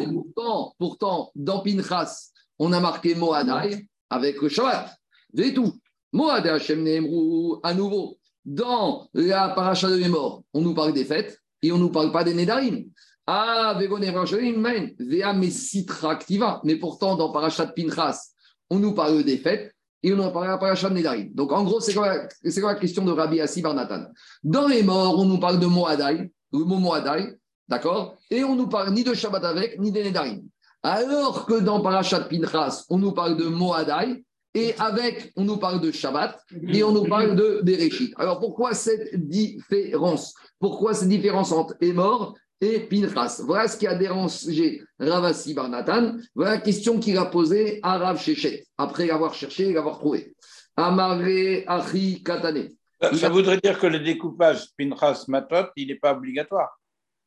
[0.00, 4.96] Et pourtant, pourtant, dans Pinchas, on a marqué Moadai avec le Shabbat.
[5.34, 5.74] C'est tout.
[6.12, 11.38] Moad Hachem Nehemru, à nouveau, dans la paracha de Mémor, on nous parle des fêtes
[11.62, 12.86] et on ne nous parle pas des Nédarim.
[13.26, 14.90] Ah, Vego Nehemra Shabbat Imaem.
[14.98, 16.60] Vea Mesitra Activa.
[16.64, 18.30] Mais pourtant, dans paracha de Pinchas,
[18.70, 21.30] on nous parle des fêtes et on en parle à paracha de Nédarim.
[21.34, 24.06] Donc, en gros, c'est quoi, la- la question de Rabbi Assi Barnatan
[24.42, 27.36] Dans les morts, on nous parle de Moadai, le mot Moadai,
[27.68, 28.16] d'accord?
[28.30, 30.42] Et on nous parle ni de Shabbat avec, ni des Nédarim.
[30.82, 34.24] Alors que dans Parashat Pinchas, on nous parle de Moadai,
[34.54, 36.40] et avec, on nous parle de Shabbat,
[36.72, 38.12] et on nous parle de Bereshit.
[38.16, 40.34] Alors pourquoi cette différence?
[40.58, 46.16] Pourquoi cette différence entre Emor et Pinchas Voilà ce qui a dérangé Ravasi Barnatan.
[46.34, 50.34] Voilà la question qu'il a posée à Rav Shechet, après l'avoir cherché et l'avoir trouvé.
[50.76, 52.68] Amare Achi Katane.
[53.00, 56.78] Ça, ça voudrait dire que le découpage Pinchas Matot, il n'est pas obligatoire.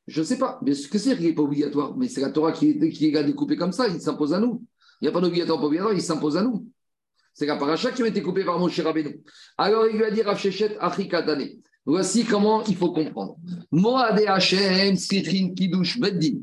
[0.06, 2.30] Je ne sais pas, mais ce que c'est qu'il n'est pas obligatoire, mais c'est la
[2.30, 4.64] Torah qui, qui l'a découpé comme ça, il s'impose à nous.
[5.02, 6.68] Il n'y a pas d'obligatoire, pas obligatoire, il s'impose à nous.
[7.34, 9.22] C'est la paracha qui a été coupée par Moshe Rabbeinu.
[9.58, 11.50] Alors il lui a dit Rav Shechet Achi Katane.
[11.86, 13.36] Voici comment il faut comprendre.
[13.72, 16.40] Moade Hashem, Sichin Kiddush Beddin.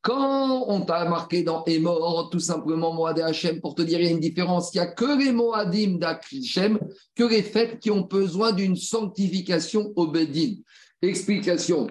[0.00, 4.08] Quand on t'a marqué dans Emor, tout simplement Moad Hashem, pour te dire, il y
[4.08, 4.72] a une différence.
[4.72, 6.78] Il n'y a que les Moadim d'Hachem,
[7.14, 10.54] que les fêtes qui ont besoin d'une sanctification au Beddin.
[11.02, 11.88] Explication.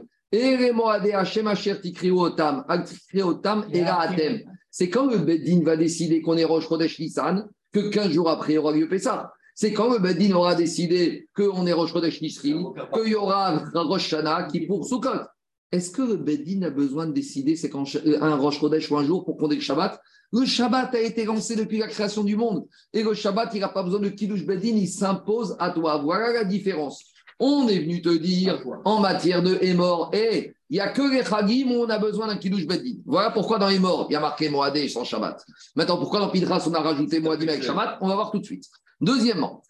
[4.71, 8.57] C'est quand le Beddin va décider qu'on est Rosh Chodesh Nissan, que 15 jours après
[8.57, 9.31] aura lieu Pessah.
[9.59, 12.53] C'est quand le Beddin aura décidé qu'on est Rosh Chodesh Nisri,
[12.93, 15.25] qu'il y aura Rosh Hashanah qui pour Sukkot.
[15.71, 17.85] Est-ce que le Beddin a besoin de décider c'est quand
[18.21, 19.99] un Rosh Chodesh ou un jour pour qu'on ait le Shabbat?
[20.31, 22.67] Le Shabbat a été lancé depuis la création du monde.
[22.93, 25.97] Et le Shabbat, il n'a pas besoin de Kiddush Beddin, il s'impose à toi.
[26.03, 27.03] Voilà la différence.
[27.39, 31.23] On est venu te dire en matière de Hémor, et il n'y a que les
[31.23, 32.97] Chagim où on a besoin d'un Kiddush Beddin.
[33.07, 35.43] Voilà pourquoi dans Hémor, il y a marqué Moadé sans Shabbat.
[35.75, 37.97] Maintenant, pourquoi dans Pidras, on a rajouté Moadim avec Shabbat?
[38.01, 38.65] On va voir tout de suite.
[39.01, 39.63] Deuxièmement.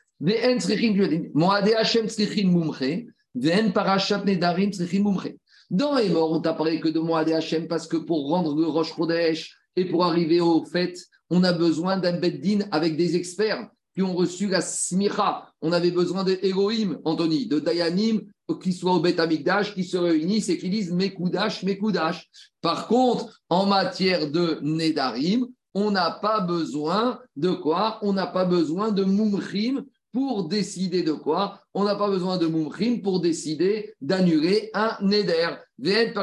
[5.70, 8.66] Dans les morts, on t'a parlé que de Moadé Hachem parce que pour rendre le
[8.68, 10.98] Rosh Chodesh et pour arriver au fait,
[11.30, 15.52] on a besoin d'un Beddin avec des experts qui ont reçu la Smicha.
[15.62, 18.22] On avait besoin de Elohim, Anthony, de Dayanim,
[18.62, 22.30] qui soient au Bet Amikdash, qui se réunissent et qui disent Mekoudash, Mekoudash.
[22.62, 25.48] Par contre, en matière de Nedarim,
[25.80, 28.00] on n'a pas besoin de quoi?
[28.02, 31.62] On n'a pas besoin de Mumchim pour décider de quoi?
[31.76, 35.50] On n'a pas besoin de Mumchim pour décider d'annuler un Neder.
[35.78, 36.14] Même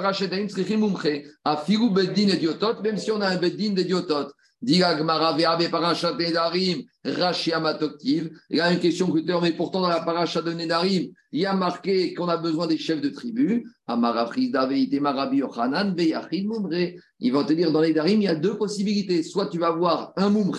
[2.98, 4.26] si on a un beddin d'idiotot.
[4.26, 4.82] Diga Il y
[8.60, 11.54] a une question que tu mais pourtant dans la paracha de Nedarim, il y a
[11.54, 13.66] marqué qu'on a besoin des chefs de tribu.
[13.88, 13.94] Ils
[17.32, 19.22] vont te dire dans Nedarim, il y a deux possibilités.
[19.22, 20.56] Soit tu vas voir un mumre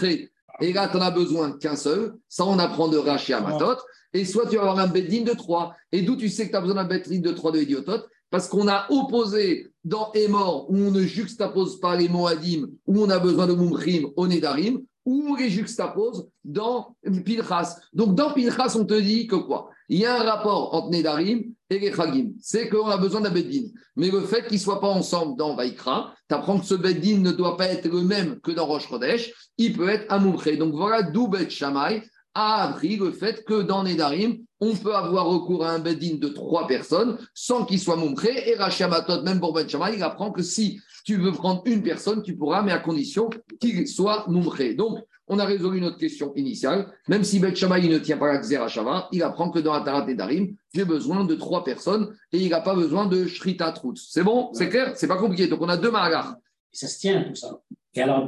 [0.62, 2.14] et là, tu n'en as besoin qu'un seul.
[2.30, 3.78] Ça, on apprend de Rashi Amatot.
[4.14, 5.76] Et soit tu vas avoir un beddin de trois.
[5.92, 8.04] Et d'où tu sais que tu as besoin d'un beddin de trois de idiotot?
[8.36, 13.10] Parce qu'on a opposé dans Emor, où on ne juxtapose pas les Moadim, où on
[13.10, 17.78] a besoin de Mumchim au Nedarim, où on les juxtapose dans Pinchas.
[17.94, 19.70] Donc, dans Pinchas, on te dit que quoi?
[19.88, 22.32] Il y a un rapport entre Nedarim et les Chagim.
[22.42, 23.70] C'est qu'on a besoin d'un beddin.
[23.96, 27.20] Mais le fait qu'ils ne soient pas ensemble dans Vaikra, tu apprends que ce beddin
[27.20, 29.32] ne doit pas être le même que dans Rosh Chodesh.
[29.58, 30.58] Il peut être un Mumche.
[30.58, 32.04] Donc, voilà d'où Bet Shammai
[32.36, 36.28] a appris le fait que dans Nedarim, on peut avoir recours à un beddin de
[36.28, 38.28] trois personnes sans qu'il soit Mumche.
[38.46, 42.22] Et Rachamatot, même pour Bet Shammai, il apprend que si tu veux prendre une personne,
[42.22, 43.30] tu pourras, mais à condition
[43.60, 44.76] qu'il soit Mumche.
[44.76, 46.92] Donc, on a résolu notre question initiale.
[47.08, 49.82] Même si Bet Shammai ne tient pas la Xera Shava, il apprend que dans la
[49.82, 53.98] Tarat Nedarim, j'ai besoin de trois personnes et il n'a pas besoin de Shrita Trout.
[53.98, 54.52] C'est bon?
[54.54, 54.94] C'est clair?
[54.96, 55.48] C'est pas compliqué.
[55.48, 56.36] Donc, on a deux Mahalar.
[56.74, 57.60] Et ça se tient, tout ça.
[57.98, 58.28] Et alors,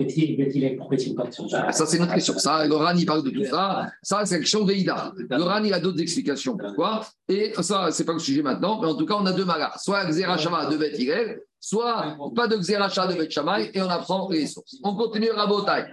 [1.49, 2.37] ça Ah, Ça, c'est notre question.
[2.37, 3.91] Ça, le RAN, il parle de tout ça.
[4.01, 5.13] Ça, c'est question d'Eïda.
[5.17, 6.55] Le RAN, il a d'autres explications.
[6.55, 9.43] Pourquoi Et ça, c'est pas le sujet maintenant, mais en tout cas, on a deux
[9.43, 9.77] malars.
[9.79, 14.77] Soit Xerashama de Hillel, soit pas de Xerashama de Shammai, et on apprend les sources.
[14.83, 15.83] On continue Rabotai.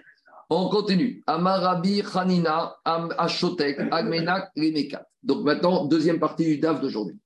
[0.51, 1.22] On continue.
[1.27, 5.05] Amarabi, Hanina, Am, Ashotek, Agmenak, Remekat.
[5.25, 7.18] Donc maintenant, deuxième partie du DAF d'aujourd'hui.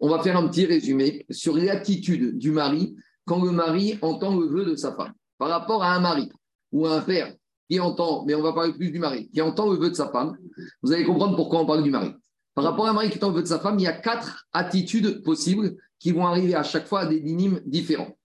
[0.00, 4.46] On va faire un petit résumé sur l'attitude du mari quand le mari entend le
[4.46, 5.12] vœu de sa femme.
[5.38, 6.30] Par rapport à un mari
[6.72, 7.34] ou à un père
[7.70, 10.08] qui entend, mais on va parler plus du mari, qui entend le vœu de sa
[10.08, 10.36] femme,
[10.82, 12.12] vous allez comprendre pourquoi on parle du mari.
[12.54, 13.92] Par rapport à un mari qui entend le vœu de sa femme, il y a
[13.92, 18.16] quatre attitudes possibles qui vont arriver à chaque fois à des dynimes différents.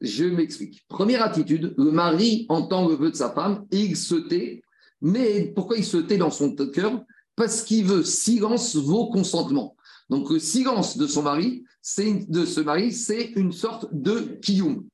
[0.00, 0.84] Je m'explique.
[0.88, 4.62] Première attitude, le mari entend le vœu de sa femme et il se tait.
[5.00, 7.02] Mais pourquoi il se tait dans son cœur?
[7.36, 9.76] Parce qu'il veut silence vaut consentement.
[10.10, 14.86] Donc le silence de son mari, c'est de ce mari, c'est une sorte de kiyum.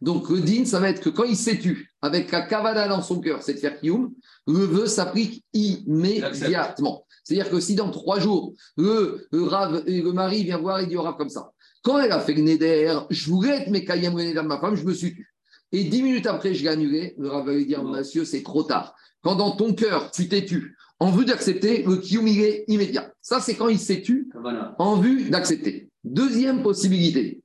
[0.00, 3.02] Donc le din, ça va être que quand il s'est tu avec la kavada dans
[3.02, 4.12] son cœur, c'est de faire kiyum,
[4.46, 7.06] le vœu s'applique immédiatement.
[7.24, 10.96] C'est-à-dire que si dans trois jours, le, le, rave, le mari vient voir et dit
[10.96, 11.50] au rave comme ça,
[11.82, 14.76] quand elle a fait le neder, je voulais être mekayem le neder de ma femme,
[14.76, 15.32] je me suis tu.
[15.72, 18.62] Et dix minutes après, je l'ai annulé, le rave va lui dire, monsieur, c'est trop
[18.62, 18.94] tard.
[19.22, 23.12] Quand dans ton cœur, tu t'es tu, en vue d'accepter, le kiyum, il est immédiat.
[23.20, 24.30] Ça, c'est quand il s'est tu,
[24.78, 25.90] en vue d'accepter.
[26.04, 27.42] Deuxième possibilité,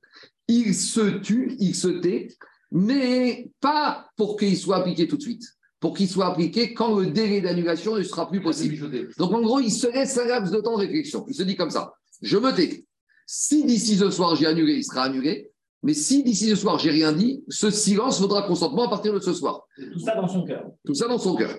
[0.60, 2.28] il se tue, il se tait,
[2.70, 5.44] mais pas pour qu'il soit appliqué tout de suite,
[5.80, 8.76] pour qu'il soit appliqué quand le délai d'annulation ne sera plus possible.
[9.18, 11.24] Donc en gros, il se laisse un laps de temps de réflexion.
[11.28, 12.84] Il se dit comme ça, je me tais.
[13.26, 15.50] Si d'ici ce soir j'ai annulé, il sera annulé.
[15.82, 19.20] Mais si d'ici ce soir j'ai rien dit, ce silence vaudra consentement à partir de
[19.20, 19.66] ce soir.
[19.76, 20.64] Tout ça dans son cœur.
[20.84, 21.58] Tout ça dans son cœur.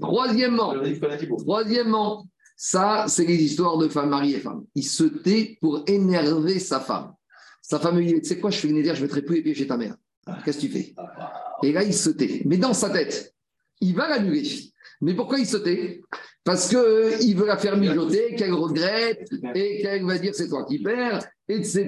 [0.00, 0.74] Troisièmement,
[1.38, 4.64] troisièmement, ça, c'est les histoires de femmes, mari et femme.
[4.74, 7.12] Il se tait pour énerver sa femme.
[7.68, 9.42] Sa femme lui dit, tu sais quoi, je fais une éder, je mettrai plus les
[9.42, 9.96] pieds chez ta mère.
[10.44, 10.94] Qu'est-ce que tu fais
[11.64, 12.42] Et là, il se tait.
[12.44, 13.34] Mais dans sa tête,
[13.80, 14.44] il va l'annuler.
[15.00, 16.00] Mais pourquoi il se tait
[16.44, 20.80] Parce qu'il veut la faire mijoter, qu'elle regrette, et qu'elle va dire c'est toi qui
[20.80, 21.82] perds, etc.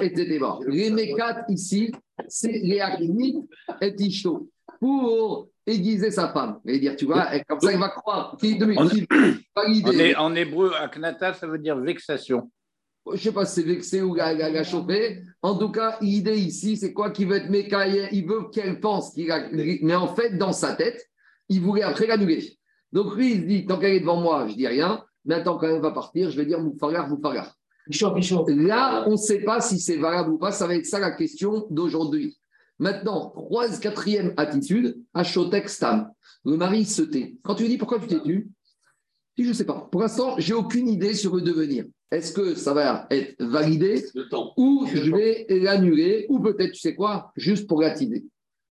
[0.00, 0.44] etc.
[0.68, 1.90] Les mécates ici,
[2.28, 3.48] c'est les akhnit
[3.80, 4.48] et ishto.
[4.78, 6.60] Pour aiguiser sa femme.
[6.66, 8.36] Et dire, tu vois, comme ça, il va croire.
[10.16, 12.48] En hébreu, aknata, ça veut dire vexation.
[13.06, 15.22] Je ne sais pas si c'est vexé ou la, la, la chauffé.
[15.42, 19.12] En tout cas, l'idée ici, c'est quoi Qu'il veut être mécaillé, il veut qu'elle pense
[19.12, 19.48] qu'il a.
[19.50, 21.08] Mais en fait, dans sa tête,
[21.48, 22.58] il voulait après l'annuler.
[22.92, 25.04] Donc lui, il se dit tant qu'elle est devant moi, je dis rien.
[25.24, 26.58] Maintenant, quand elle va partir, je vais dire.
[27.90, 28.46] Pichot, Pichot.
[28.48, 30.52] Là, on ne sait pas si c'est valable ou pas.
[30.52, 32.38] Ça va être ça la question d'aujourd'hui.
[32.78, 36.10] Maintenant, troisième, quatrième attitude, Ashotek Stam.
[36.44, 37.36] Le mari se tait.
[37.42, 38.50] Quand tu lui dis pourquoi tu t'es tu,
[39.38, 39.88] je ne sais pas.
[39.90, 41.84] Pour l'instant, j'ai aucune idée sur le devenir.
[42.10, 44.52] Est-ce que ça va être validé Le temps.
[44.56, 48.24] ou je vais l'annuler, ou peut-être, tu sais quoi, juste pour l'attiser.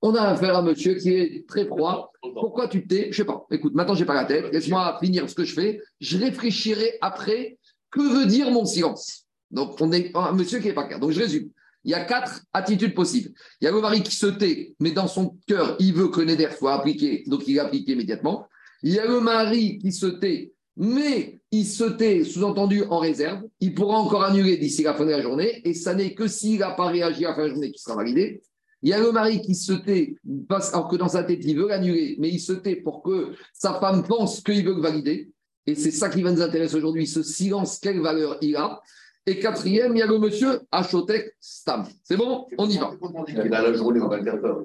[0.01, 2.11] On a affaire à un monsieur qui est très froid.
[2.21, 3.45] Pourquoi tu t'es Je sais pas.
[3.51, 4.51] Écoute, maintenant, j'ai pas la tête.
[4.51, 5.81] Laisse-moi finir ce que je fais.
[5.99, 7.57] Je réfléchirai après.
[7.89, 9.25] Que veut dire mon silence?
[9.49, 10.99] Donc, on est un monsieur qui n'est pas clair.
[10.99, 11.49] Donc, je résume.
[11.83, 13.31] Il y a quatre attitudes possibles.
[13.61, 16.19] Il y a le mari qui se tait, mais dans son cœur, il veut que
[16.19, 18.47] le neder soit appliqué, donc il l'applique immédiatement.
[18.83, 23.43] Il y a le mari qui se tait, mais il se tait, sous-entendu, en réserve.
[23.59, 26.59] Il pourra encore annuler d'ici la fin de la journée, et ça n'est que s'il
[26.59, 28.41] n'a pas réagi à la fin de la journée qui sera validé.
[28.83, 30.15] Il y a le mari qui se tait,
[30.49, 33.79] alors que dans sa tête, il veut l'annuler, mais il se tait pour que sa
[33.79, 35.31] femme pense qu'il veut le valider.
[35.65, 38.79] Et c'est ça qui va nous intéresser aujourd'hui, ce silence, quelle valeur il a.
[39.25, 41.85] Et quatrième, il y a le monsieur Achotek Stam.
[42.03, 42.91] C'est bon On y va.
[43.27, 44.63] Il a la journée en 24 heures.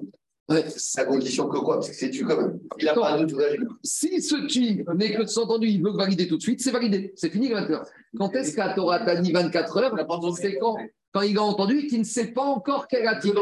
[0.49, 0.65] Ouais.
[0.97, 1.75] À condition que quoi?
[1.75, 2.59] Parce que c'est tu quand même.
[2.77, 3.57] Il n'a pas de tout âge.
[3.81, 7.13] S'il se tue, mais que sous-entendu, il veut valider tout de suite, c'est validé.
[7.15, 7.87] C'est fini les 24 heures.
[8.17, 9.95] Quand est-ce qu'à Torah t'a dit 24 heures?
[10.35, 10.75] C'est quand,
[11.13, 13.37] quand il a entendu qu'il ne sait pas encore quelle attitude.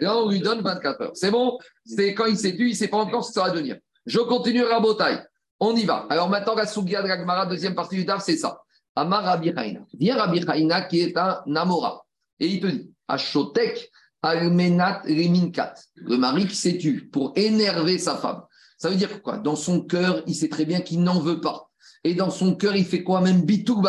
[0.00, 1.10] Là, on lui donne 24 heures.
[1.14, 1.58] C'est bon?
[1.84, 3.78] C'est quand il s'est tu, il ne sait pas encore ce que ça va devenir.
[4.04, 5.18] Je continue Rabotai.
[5.60, 6.06] On y va.
[6.10, 8.62] Alors maintenant, la Sugia de la Gemara, deuxième partie du DAF, c'est ça.
[8.96, 9.80] Amar Rabbi Haïna.
[9.94, 12.04] Viens Rabbi Haïna qui est un Namora.
[12.40, 13.90] Et il te dit, Ashotek
[14.22, 18.42] Almenat le mari qui s'est tu pour énerver sa femme.
[18.78, 19.38] Ça veut dire quoi?
[19.38, 21.70] Dans son cœur, il sait très bien qu'il n'en veut pas.
[22.04, 23.20] Et dans son cœur, il fait quoi?
[23.20, 23.82] Même Bitou.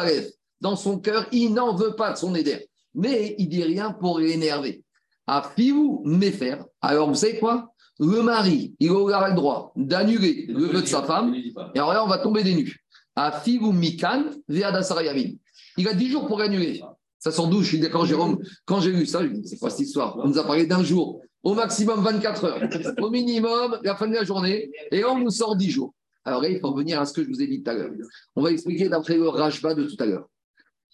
[0.61, 2.69] Dans son cœur, il n'en veut pas de son éder.
[2.93, 4.83] Mais il dit rien pour l'énerver.
[5.25, 6.57] À Fiou Méfer.
[6.81, 7.73] Alors, vous savez quoi?
[7.99, 11.33] Le mari, il aura le droit d'annuler le vœu de sa femme.
[11.33, 12.83] Et alors là, on va tomber des nues.
[13.15, 15.35] À Fiou Mikan, Veadasarayamim.
[15.77, 16.81] Il a 10 jours pour annuler.
[17.23, 17.61] Ça sort d'où?
[17.61, 18.37] Je suis d'accord, Jérôme.
[18.65, 20.17] Quand j'ai lu ça, je me dis, c'est quoi cette histoire?
[20.17, 21.21] On nous a parlé d'un jour.
[21.41, 22.61] Au maximum 24 heures.
[22.99, 24.69] Au minimum, la fin de la journée.
[24.91, 25.93] Et on nous sort 10 jours.
[26.25, 27.91] Alors là, il faut revenir à ce que je vous ai dit tout à l'heure.
[28.35, 30.27] On va expliquer d'après le Rajba de tout à l'heure.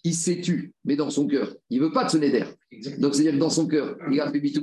[0.04, 1.52] Il s'est tu, mais dans son cœur.
[1.68, 2.44] Il ne veut pas de ce Neder.
[2.98, 4.60] Donc, c'est-à-dire que dans son cœur, il a fait Bitou.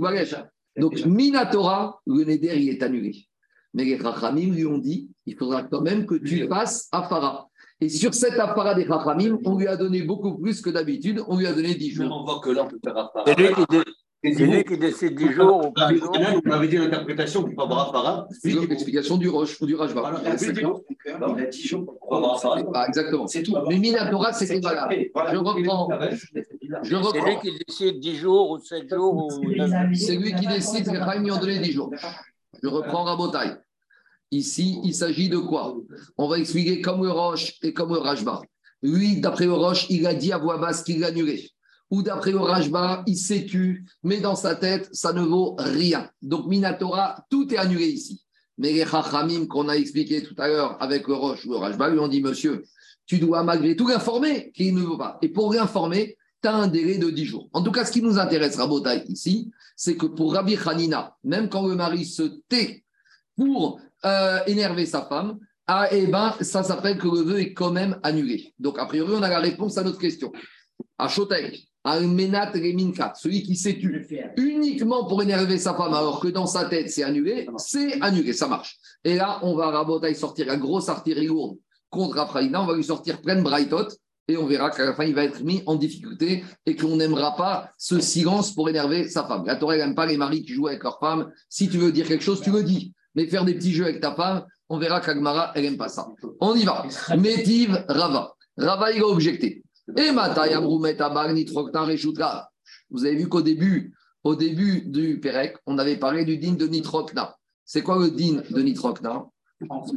[0.77, 3.27] Donc, Minatora, le Neder, il est annulé.
[3.73, 7.46] Mais les Rachamim lui ont dit il faudra quand même que tu fasses Afara.
[7.79, 11.21] Et sur cette Afara des Rachamim, on lui a donné beaucoup plus que d'habitude.
[11.27, 12.11] On lui a donné 10 jours.
[12.11, 13.11] On voit que là, on peut faire.
[14.23, 16.11] C'est lui, qui lui décide 10 jours ou 15 jours.
[16.43, 18.27] Vous m'avez dit l'interprétation peut avoir Afara.
[18.31, 21.67] C'est l'explication du Roche ou du il y a plus de jours, il a 10
[21.67, 22.71] jours pour On.
[22.73, 23.27] Ah, exactement.
[23.27, 23.55] C'est tout.
[23.69, 24.95] Mais Minatora, c'était valable.
[25.29, 25.87] Je reprends.
[27.13, 30.91] C'est lui qui décide 10 jours ou 7 jours ou 9 C'est lui qui décide,
[30.91, 31.91] les Rachamim lui ont donné 10 jours.
[32.63, 33.51] Je reprends Rabotai.
[34.31, 35.77] Ici, il s'agit de quoi?
[36.17, 38.41] On va expliquer comme le Roche et comme le Rajba.
[38.81, 41.49] Lui, d'après le Roche, il a dit à voix basse qu'il l'annulait.
[41.89, 46.09] Ou d'après le Rajba, il s'est tu, mais dans sa tête, ça ne vaut rien.
[46.21, 48.21] Donc, Minatora, tout est annulé ici.
[48.57, 51.89] Mais les Chachamim qu'on a expliqué tout à l'heure avec le Roche ou le Rajba
[51.89, 52.65] lui ont dit Monsieur,
[53.05, 55.17] tu dois malgré tout l'informer qu'il ne veut pas.
[55.21, 57.49] Et pour l'informer, tu as un délai de 10 jours.
[57.53, 61.47] En tout cas, ce qui nous intéresse, Rabotai, ici, c'est que pour Rabbi Hanina, même
[61.49, 62.83] quand le mari se tait
[63.37, 65.37] pour euh, énerver sa femme,
[65.67, 68.53] ah, eh ben, ça s'appelle que le vœu est quand même annulé.
[68.57, 70.31] Donc, a priori, on a la réponse à notre question.
[70.97, 76.19] À Shotek, à Menat Reminka, celui qui s'est tu uniquement pour énerver sa femme, alors
[76.19, 78.77] que dans sa tête, c'est annulé, c'est annulé, ça marche.
[79.03, 81.57] Et là, on va à Rabotai sortir la grosse artillerie lourde
[81.89, 83.87] contre Afraïna, on va lui sortir plein de braïtot,
[84.27, 87.35] et on verra qu'à la fin, il va être mis en difficulté et qu'on n'aimera
[87.35, 89.45] pas ce silence pour énerver sa femme.
[89.45, 91.31] La Torah n'aime pas les maris qui jouent avec leur femme.
[91.49, 92.93] Si tu veux dire quelque chose, tu le dis.
[93.17, 96.07] Mais faire des petits jeux avec ta femme, on verra qu'Agmara, elle n'aime pas ça.
[96.39, 96.85] On y va.
[97.17, 98.35] Métiv Rava.
[98.55, 99.63] Rava, il a objecté.
[99.97, 100.11] Et.
[102.91, 103.93] Vous avez vu qu'au début,
[104.23, 107.35] au début du Pérec, on avait parlé du din de Nitrokna.
[107.65, 109.25] C'est quoi le din de Nitrokna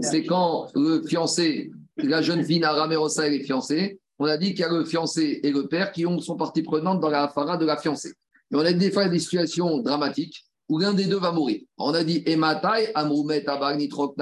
[0.01, 4.01] C'est quand le fiancé, la jeune fille Naramerosa, elle est fiancée.
[4.19, 6.63] On a dit qu'il y a le fiancé et le père qui ont, sont partie
[6.63, 8.15] prenante dans la fara de la fiancée.
[8.51, 11.61] Mais on a des fois des situations dramatiques où l'un des deux va mourir.
[11.77, 14.15] On a dit Ematai, Amroumet, Abag, Nitrok.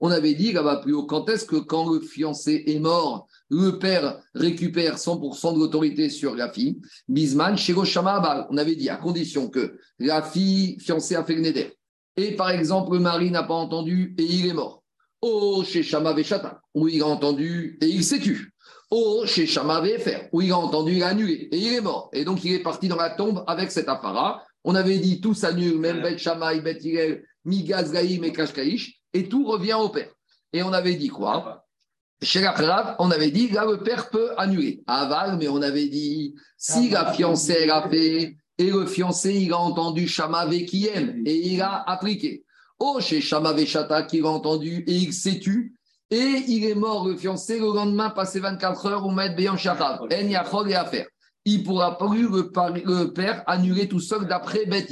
[0.00, 3.78] On avait dit là-bas plus haut, quand est-ce que quand le fiancé est mort, le
[3.78, 6.80] père récupère 100% de l'autorité sur la fille?
[7.08, 8.48] Bisman, Shiroshama.
[8.50, 11.44] On avait dit à condition que la fille fiancée a fait le.
[12.16, 14.82] Et par exemple, le mari n'a pas entendu et il est mort.
[15.22, 18.52] Oh, chez Shama Veshata, où il a entendu et il s'est tu.
[18.90, 22.10] Oh, chez Shama VFR, où il a entendu, il a annulé et il est mort.
[22.12, 24.44] Et donc, il est parti dans la tombe avec cet apparat.
[24.64, 29.28] On avait dit tout s'annule, même Bet Shamaï, Bet Hillel, Migaz, Gaïm et Kashkaïch, et
[29.28, 30.10] tout revient au père.
[30.52, 31.66] Et on avait dit quoi?
[32.22, 34.82] Chez la on avait dit, là, le père peut annuler.
[34.86, 39.52] Aval, mais on avait dit, si la fiancée, elle a fait, et le fiancé, il
[39.52, 42.44] a entendu Shama Vekiem, et il a appliqué.
[42.78, 45.76] Oh, chez Shama Veshata, qu'il a entendu, et il s'est tu,
[46.10, 50.02] et il est mort, le fiancé, le lendemain, passé 24 heures, au maître Béyan Shachab.
[50.02, 51.06] En Yachol et affaire.
[51.44, 54.90] Il ne pourra plus le, père annuler tout seul d'après Beth.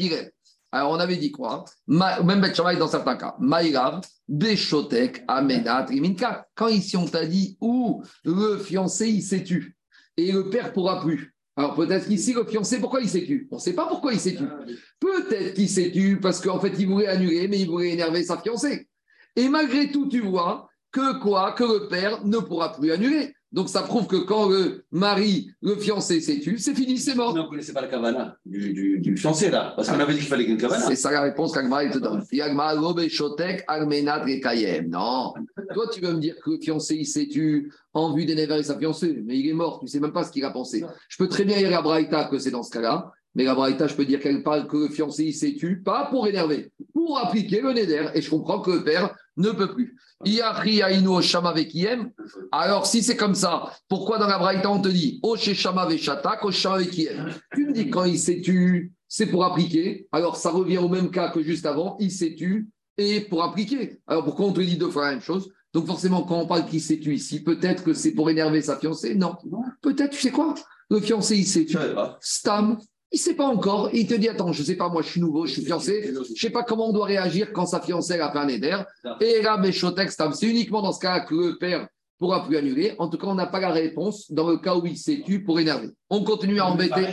[0.71, 3.35] Alors, on avait dit quoi Ma- Même Beth Shammai dans certains cas.
[3.39, 6.47] Maïlav, Beshotek, Amenat, Riminka.
[6.55, 9.77] Quand ici on t'a dit où le fiancé il s'est tu?
[10.17, 11.35] Et le père pourra plus.
[11.57, 13.49] Alors peut-être qu'ici le fiancé, pourquoi il s'est tu?
[13.51, 14.45] On ne sait pas pourquoi il s'est tu.
[14.99, 18.39] Peut-être qu'il s'est tu parce qu'en fait il voulait annuler, mais il voulait énerver sa
[18.39, 18.89] fiancée.
[19.37, 21.53] Et malgré tout, tu vois que quoi?
[21.53, 23.35] Que le père ne pourra plus annuler.
[23.53, 27.35] Donc ça prouve que quand le mari, le fiancé s'est tu, c'est fini, c'est mort.
[27.35, 29.75] Non, vous ne connaissez pas la cavana du, du, du fiancé, là.
[29.77, 30.87] Parce qu'on avait dit qu'il fallait qu'il y ait une cavana.
[30.87, 32.23] C'est ça la réponse qu'Agmara te donne.
[34.25, 34.89] Rekayem.
[34.89, 35.35] Non.
[35.75, 38.79] Toi, tu veux me dire que le fiancé, il s'est tu en vue d'énerver sa
[38.79, 40.85] fiancée, mais il est mort, tu ne sais même pas ce qu'il a pensé.
[41.09, 43.87] Je peux très bien dire à Braïta que c'est dans ce cas-là, mais la Braïta,
[43.87, 47.19] je peux dire qu'elle parle que le fiancé, il s'est tu, pas pour énerver, pour
[47.19, 48.09] appliquer le Neder.
[48.15, 49.97] Et je comprends que le père ne peut plus.
[52.53, 57.73] Alors, si c'est comme ça, pourquoi dans la Braïta, on te dit Vekiem Tu me
[57.73, 60.07] dis quand il s'est tu, c'est pour appliquer.
[60.13, 62.69] Alors, ça revient au même cas que juste avant, il s'est tu
[62.99, 64.01] et pour appliquer.
[64.07, 65.51] Alors, pourquoi on te dit deux fois la même chose?
[65.73, 68.79] Donc, forcément, quand on parle qu'il s'est tu ici, peut-être que c'est pour énerver sa
[68.79, 69.15] fiancée.
[69.15, 69.37] Non.
[69.81, 70.55] Peut-être, tu sais quoi?
[70.91, 71.79] Le fiancé, il s'est tu.
[72.21, 72.79] Stam,
[73.13, 73.91] il ne sait pas encore.
[73.93, 76.03] Il te dit Attends, je ne sais pas, moi, je suis nouveau, je suis fiancé.
[76.15, 78.77] Je ne sais pas comment on doit réagir quand sa fiancée a fait un éder.
[79.21, 81.89] Et là, c'est uniquement dans ce cas que le père
[82.19, 82.95] pourra plus annuler.
[82.99, 85.43] En tout cas, on n'a pas la réponse dans le cas où il s'est tu
[85.43, 85.91] pour énerver.
[86.09, 87.07] On continue à embêter.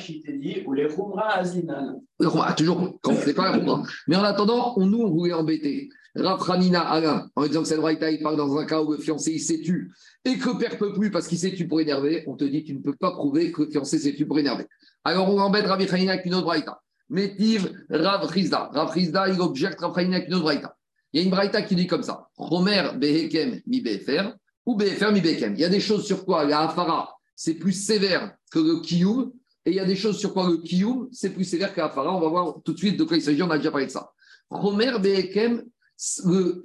[2.19, 3.83] Roi, toujours, quand c'est pas roi.
[4.07, 5.89] Mais en attendant, on nous, on voulait embêter.
[6.15, 9.31] Rafranina Alain, en disant que cette braïta, il parle dans un cas où le fiancé,
[9.31, 9.91] il s'est tu,
[10.25, 12.63] et que le père peut plus parce qu'il s'est tu pour énerver, on te dit,
[12.63, 14.65] tu ne peux pas prouver que le fiancé s'est tu pour énerver.
[15.03, 16.81] Alors, on embête Rav Hanina avec une autre braïta.
[17.09, 18.69] Métiv Rav Rizda.
[18.73, 20.75] Rav Rizda, il objecte Rav Hanina avec une autre braïta.
[21.13, 22.27] Il y a une braïta qui dit comme ça.
[22.37, 24.33] Romer Behekem mi Befer,
[24.65, 25.53] ou Befer mi Behekem.
[25.55, 29.31] Il y a des choses sur quoi la Hafara, c'est plus sévère que le Kiyum,
[29.65, 32.15] Et il y a des choses sur quoi le kiyum, c'est plus sévère qu'à Afara.
[32.15, 33.91] On va voir tout de suite de quoi il s'agit, on a déjà parlé de
[33.91, 34.11] ça.
[34.49, 35.63] Romer Behekem,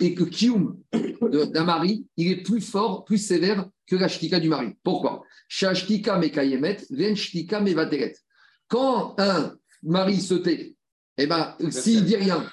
[0.00, 0.76] et que kiyum
[1.22, 4.74] d'un mari, il est plus fort, plus sévère que la shtika du mari.
[4.82, 5.24] Pourquoi?
[5.48, 8.14] Shashtika mekayemet, ven shtika mevateret.
[8.68, 10.74] Quand un mari se tait,
[11.16, 12.44] eh ben, s'il dit rien,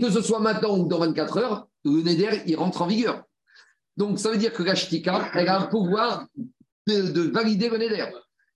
[0.00, 3.24] que ce soit maintenant ou dans 24 heures, le neder, il rentre en vigueur.
[3.96, 6.26] Donc, ça veut dire que la shtika, elle a un pouvoir
[6.86, 8.06] de, de valider le neder.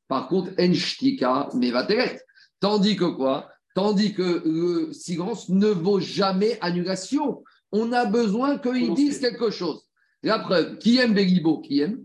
[0.09, 2.21] Par contre, en shtika mevateret.
[2.61, 3.49] Tandis que quoi?
[3.75, 7.43] Tandis que le silence ne vaut jamais annulation.
[7.73, 9.83] On a besoin qu'ils disent quelque chose.
[10.23, 12.05] La preuve, qui aime Belibo, qui aime,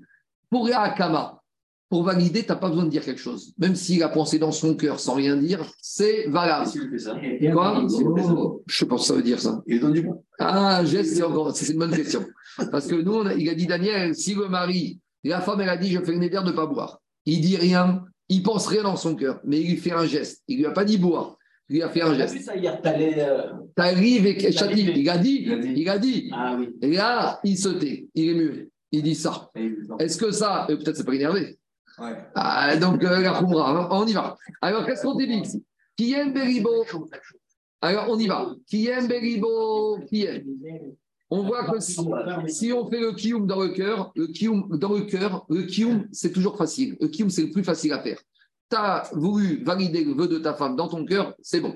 [0.50, 1.39] pour Akama,
[1.90, 3.54] pour valider, tu n'as pas besoin de dire quelque chose.
[3.58, 6.68] Même s'il a pensé dans son cœur sans rien dire, c'est valable.
[6.68, 7.16] Ça,
[7.54, 8.34] Quoi s'il fait ça,
[8.68, 9.62] Je sais pas ce que ça veut dire ça.
[9.68, 10.24] il donne du bon.
[10.40, 12.26] Ah, geste, c'est encore, c'est une bonne question.
[12.72, 15.70] Parce que nous, on a- il a dit Daniel, si le mari, la femme, elle
[15.70, 17.02] a dit, je fais le néder de ne pas boire.
[17.26, 20.44] Il dit rien, il pense rien dans son cœur, mais il lui fait un geste.
[20.48, 21.38] Il lui a pas dit boire,
[21.70, 22.36] il lui a fait un geste.
[22.36, 23.16] vu ça hier, t'allais.
[23.20, 23.42] euh,
[23.78, 24.82] et Il a dit.
[24.96, 25.74] il a dit, Il a dit.
[25.76, 26.30] il a dit.
[26.34, 26.70] Ah oui.
[26.82, 28.70] Et là, il se tait, il est muet.
[28.92, 29.50] Il dit ça.
[30.00, 31.59] Est-ce que ça, euh, peut-être c'est pas énervé.
[32.36, 34.38] Ah, donc, euh, hein, on y va.
[34.62, 35.42] Alors, qu'est-ce qu'on dit
[35.96, 36.86] Qui aime Beribo?
[37.82, 38.54] Alors, on y va.
[38.68, 40.00] Qui aime Beribo?
[40.08, 40.46] Qui aime?
[41.32, 45.02] On voit que si, on fait le kiyum dans le cœur, le kiyum dans le
[45.02, 46.98] cœur, le kiyum, c'est toujours facile.
[47.00, 48.20] Le kiyum, c'est le plus facile à faire.
[48.70, 51.76] Tu as voulu valider le vœu de ta femme dans ton cœur, c'est bon.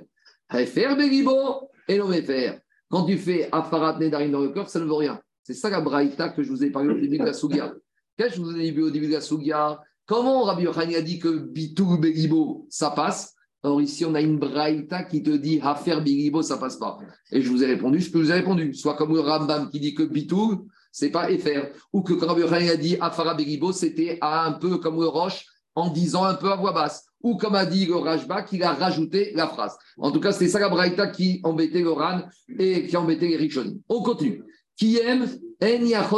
[0.49, 2.59] Faire Beribo et faire.
[2.89, 5.19] Quand tu fais Afarat Nedarim dans le cœur, ça ne vaut rien.
[5.43, 7.73] C'est ça la braïta que je vous ai parlé au début de la Sougia.
[8.17, 11.01] Qu'est-ce que je vous ai dit au début de la Sougia Comment Rabbi Yochanan a
[11.01, 13.35] dit que Bitou Beribo, ça passe?
[13.63, 16.97] Or ici, on a une braïta qui te dit Hafer Beribo, ça passe pas.
[17.31, 18.73] Et je vous ai répondu ce que je vous ai répondu.
[18.73, 21.67] Soit comme le Rambam qui dit que Bitou, c'est pas FR.
[21.93, 25.45] Ou que Rabbi Yochanan a dit Afara Beribo, c'était un peu comme le Roche
[25.75, 27.05] en disant un peu à voix basse.
[27.21, 29.77] Ou comme a dit le Rajba, qu'il a rajouté la phrase.
[29.97, 32.23] En tout cas, c'était ça la braïta qui embêtait le Ran
[32.59, 33.79] et qui embêtait les Rishonim.
[33.87, 34.43] On continue.
[34.75, 35.25] Qui aime,
[35.61, 35.65] en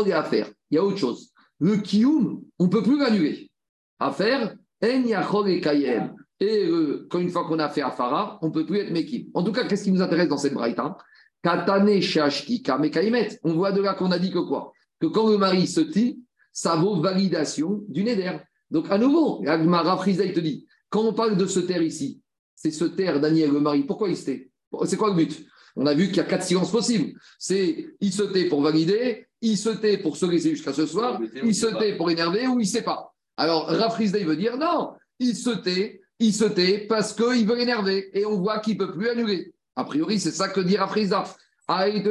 [0.06, 0.50] et à faire.
[0.72, 1.30] Il y a autre chose.
[1.60, 3.52] Le kiyum, on ne peut plus l'annuler.
[4.00, 8.80] À faire, et euh, quand une fois qu'on a fait Afara, on ne peut plus
[8.80, 9.28] être Mekim.
[9.34, 10.98] En tout cas, qu'est-ce qui nous intéresse dans cette braïta?
[11.42, 13.40] Katane shashtika mekaimet.
[13.44, 14.74] On voit de là qu'on a dit que quoi?
[15.00, 16.20] Que quand le mari se tit,
[16.52, 18.38] ça vaut validation du neder.
[18.70, 22.22] Donc, à nouveau, Agmara Frisa, il te dit, quand on parle de se taire ici,
[22.54, 23.84] c'est se taire Daniel, le mari.
[23.84, 24.52] Pourquoi il se tait?
[24.86, 25.46] C'est quoi le but?
[25.78, 27.18] On a vu qu'il y a quatre silences possibles.
[27.40, 31.22] C'est il se tait pour valider, il se tait pour se laisser jusqu'à ce soir,
[31.44, 33.15] il se tait pour énerver ou il ne sait pas.
[33.38, 37.60] Alors, Rafrizda, il veut dire non, il se tait, il se tait parce qu'il veut
[37.60, 39.54] énerver et on voit qu'il ne peut plus annuler.
[39.76, 41.26] A priori, c'est ça que dit Rafrizda.
[41.68, 42.04] Ah, il.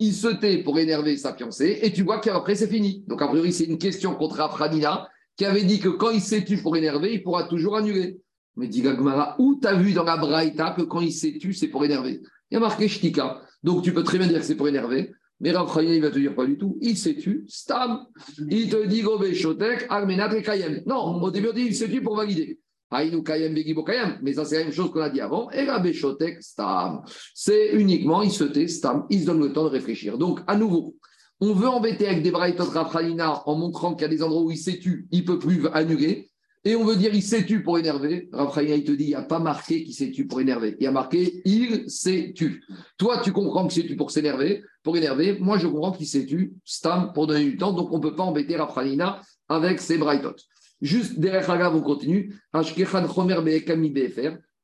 [0.00, 3.04] Il se tait pour énerver sa fiancée et tu vois qu'après, c'est fini.
[3.08, 6.44] Donc, a priori, c'est une question contre Afradina qui avait dit que quand il s'est
[6.44, 8.20] tu pour énerver, il pourra toujours annuler.
[8.56, 11.68] Mais dit Gagmara, où t'as vu dans la Braïta que quand il s'est tu, c'est
[11.68, 12.20] pour énerver?
[12.50, 13.40] Il y a marqué Shtika.
[13.62, 15.12] Donc tu peux très bien dire que c'est pour énerver.
[15.40, 16.78] Mais Rav Chaya, il va te dire pas du tout.
[16.80, 18.06] Il s'est tu, Stam.
[18.50, 20.82] Il te dit Gobé Shotek, Armenat et Kayem.
[20.86, 22.58] Non, au début, on dit il s'est tu pour valider?
[22.90, 24.18] Aïnou Kayem, Begibo Kayem.
[24.22, 25.50] Mais ça, c'est la même chose qu'on a dit avant.
[25.50, 27.02] Et la Beshotek, Stam.
[27.34, 29.06] C'est uniquement, il se tait, Stam.
[29.10, 30.18] Il se donne le temps de réfléchir.
[30.18, 30.96] Donc, à nouveau,
[31.40, 34.50] on veut embêter avec des braïtot Rafralina en montrant qu'il y a des endroits où
[34.50, 36.30] il s'est tu, il peut plus annuler.
[36.64, 38.28] Et on veut dire il s'est tu pour énerver?
[38.32, 40.76] Rafralina, il te dit il n'y a pas marqué qu'il s'est tu pour énerver.
[40.80, 42.64] Il y a marqué il s'est tu.
[42.98, 45.36] Toi, tu comprends que c'est tu pour s'énerver, pour énerver.
[45.38, 47.74] Moi, je comprends qu'il s'est tu, Stam, pour donner du temps.
[47.74, 50.36] Donc, on ne peut pas embêter Rafralina avec ses braïtot.
[50.80, 52.34] Juste derrière Hagav, on continue.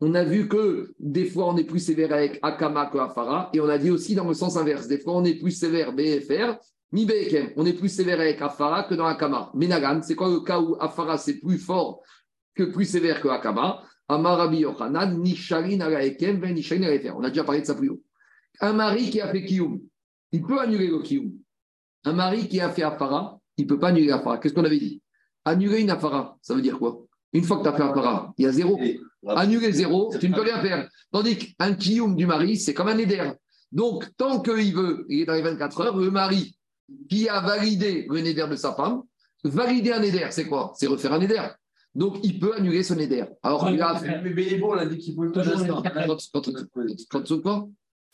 [0.01, 3.61] On a vu que des fois on est plus sévère avec Akama que Afara, et
[3.61, 4.89] on a dit aussi dans le sens inverse.
[4.89, 6.57] Des fois on est plus sévère BFR,
[6.93, 7.07] Mi.
[7.57, 9.51] On est plus sévère avec Afara que dans Akama.
[9.53, 12.01] Menagan, c'est quoi le cas où Afara c'est plus fort
[12.55, 13.83] que plus sévère que Akama?
[14.09, 16.57] Amarabi Yochanan, Nishalin Alaekem, Ben.
[17.15, 18.01] On a déjà parlé de ça plus haut.
[18.61, 19.81] Un mari qui a fait Kiyum,
[20.35, 21.31] il peut annuler le Kiyum.
[22.05, 24.39] Un mari qui a fait Afara, il ne peut pas annuler Afara.
[24.39, 25.01] Qu'est-ce qu'on avait dit
[25.45, 28.45] Annuler une Afara, ça veut dire quoi Une fois que tu as fait Afara, il
[28.45, 28.81] y a zéro.
[29.29, 30.89] Annuler zéro, tu ne peux rien faire.
[31.13, 33.31] Tandis qu'un kiyum du mari, c'est comme un éder.
[33.71, 36.57] Donc, tant qu'il veut, il est dans les 24 heures, le mari
[37.09, 39.03] qui a validé le néder de sa femme,
[39.45, 41.47] valider un néder, c'est quoi C'est refaire un néder.
[41.95, 43.25] Donc, il peut annuler son néder.
[43.41, 44.21] Alors, il a fait.
[44.21, 45.65] Mais Bélébo, on a dit qu'il pouvait toujours.
[45.65, 45.83] Quand,
[47.13, 47.71] quand, quand,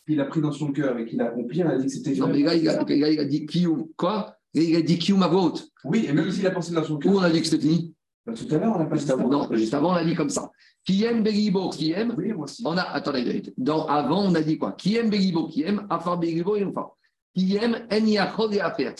[0.07, 1.86] quand, quoi Il a pris dans son cœur et qu'il a accompli, on a dit
[1.86, 2.14] que c'était.
[2.14, 3.86] Non, mais là, il a, il a, il a dit kiyum.
[3.96, 5.68] Quoi Il a dit à voix haute.
[5.84, 7.12] Oui, et même s'il a pensé dans son cœur.
[7.12, 7.94] Où on a dit que c'était fini
[8.26, 10.14] Bah, tout à l'heure, on n'a pas Juste avant, non, juste avant, on a dit
[10.14, 10.51] comme ça.
[10.84, 12.62] Qui aime Begibo, qui aime Oui, moi aussi.
[12.64, 14.72] On a, attendez, dans, avant, on a dit quoi?
[14.72, 16.96] Qui aime Begibo, qui aime Afar Begibo et Afar.
[17.34, 18.94] Qui aime En Yachol et Afer.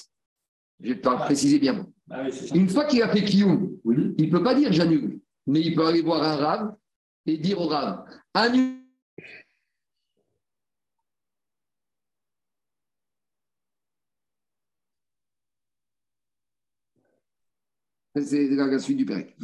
[0.83, 1.87] Je vais te préciser bien.
[2.11, 2.55] Ah oui, ça.
[2.55, 3.71] Une fois qu'il a fait Kiyum,
[4.19, 6.75] il ne peut pas dire j'annule, mais il peut aller voir un rave
[7.27, 8.80] et dire au rave annule.
[18.25, 19.37] C'est la la suite du Pérec.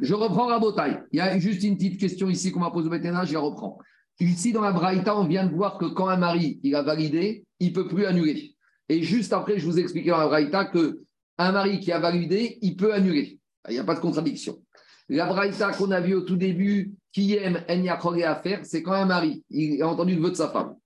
[0.00, 1.00] Je reprends Rabotaille.
[1.12, 3.40] Il y a juste une petite question ici qu'on m'a posée au Béthénat, je la
[3.40, 3.78] reprends.
[4.20, 7.44] Ici, dans la Braïta, on vient de voir que quand un mari il a validé,
[7.58, 8.54] il ne peut plus annuler.
[8.88, 11.02] Et juste après, je vous ai expliqué dans la Braïta que
[11.38, 13.38] un mari qui a validé, il peut annuler.
[13.68, 14.62] Il n'y a pas de contradiction.
[15.08, 18.92] La Braïta qu'on a vue au tout début, qui aime Enyakore à faire, c'est quand
[18.92, 20.76] un mari, il a entendu le vœu de sa femme.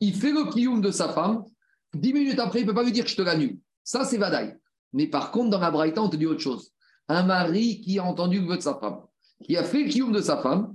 [0.00, 1.44] Il fait le kiyum de sa femme,
[1.94, 3.58] dix minutes après, il ne peut pas lui dire je te l'annule.
[3.82, 4.56] Ça, c'est Vadaï.
[4.92, 6.73] Mais par contre, dans la Braïta, on te dit autre chose.
[7.08, 9.00] Un mari qui a entendu le vœu de sa femme,
[9.42, 10.74] qui a fait le kiyum de sa femme,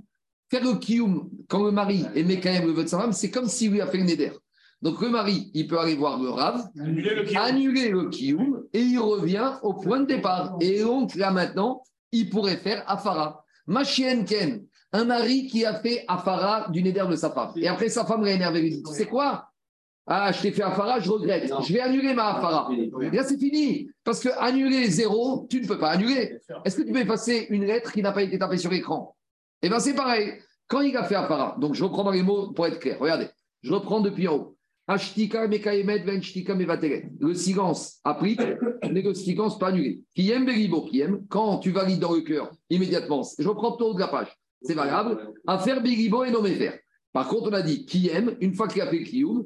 [0.50, 3.30] faire le kiyum quand le mari aimait quand même le vœu de sa femme, c'est
[3.30, 4.32] comme s'il lui a fait le neder.
[4.82, 8.80] Donc le mari, il peut aller voir le rave, Annuler le annuler le kiyum et
[8.80, 10.56] il revient au point de départ.
[10.60, 13.44] Et donc là maintenant, il pourrait faire afara.
[13.66, 17.52] Machien Ken, un mari qui a fait afara du neder de sa femme.
[17.56, 19.49] Et après sa femme l'a énervé, lui dit C'est quoi?
[20.06, 21.52] Ah, je t'ai fait afara, je regrette.
[21.66, 22.68] Je vais annuler ma afara.
[22.72, 23.88] Et Là, c'est fini.
[24.02, 26.38] Parce que annuler zéro, tu ne peux pas annuler.
[26.64, 29.16] Est-ce que tu peux effacer une lettre qui n'a pas été tapée sur l'écran
[29.62, 30.32] Eh bien, c'est pareil.
[30.66, 32.98] Quand il a fait afara, donc je reprends dans les mots pour être clair.
[32.98, 33.28] Regardez,
[33.62, 34.56] je reprends depuis en haut.
[37.20, 38.40] Le silence applique,
[38.90, 40.02] mais le silence pas annulé.
[40.16, 43.84] Qui aime Beribo, qui aime, quand tu valides dans le cœur, immédiatement, je reprends tout
[43.84, 46.76] haut de la page, c'est valable, à faire Beribo et non faire.
[47.12, 49.44] Par contre, on a dit qui aime, une fois qu'il a fait Kiyum,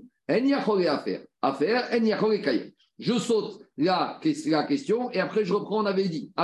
[2.98, 6.32] Je saute la, la question et après je reprends, on avait dit.
[6.36, 6.42] On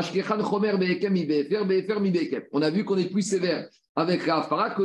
[2.63, 4.83] a vu qu'on est plus sévère avec la afara que.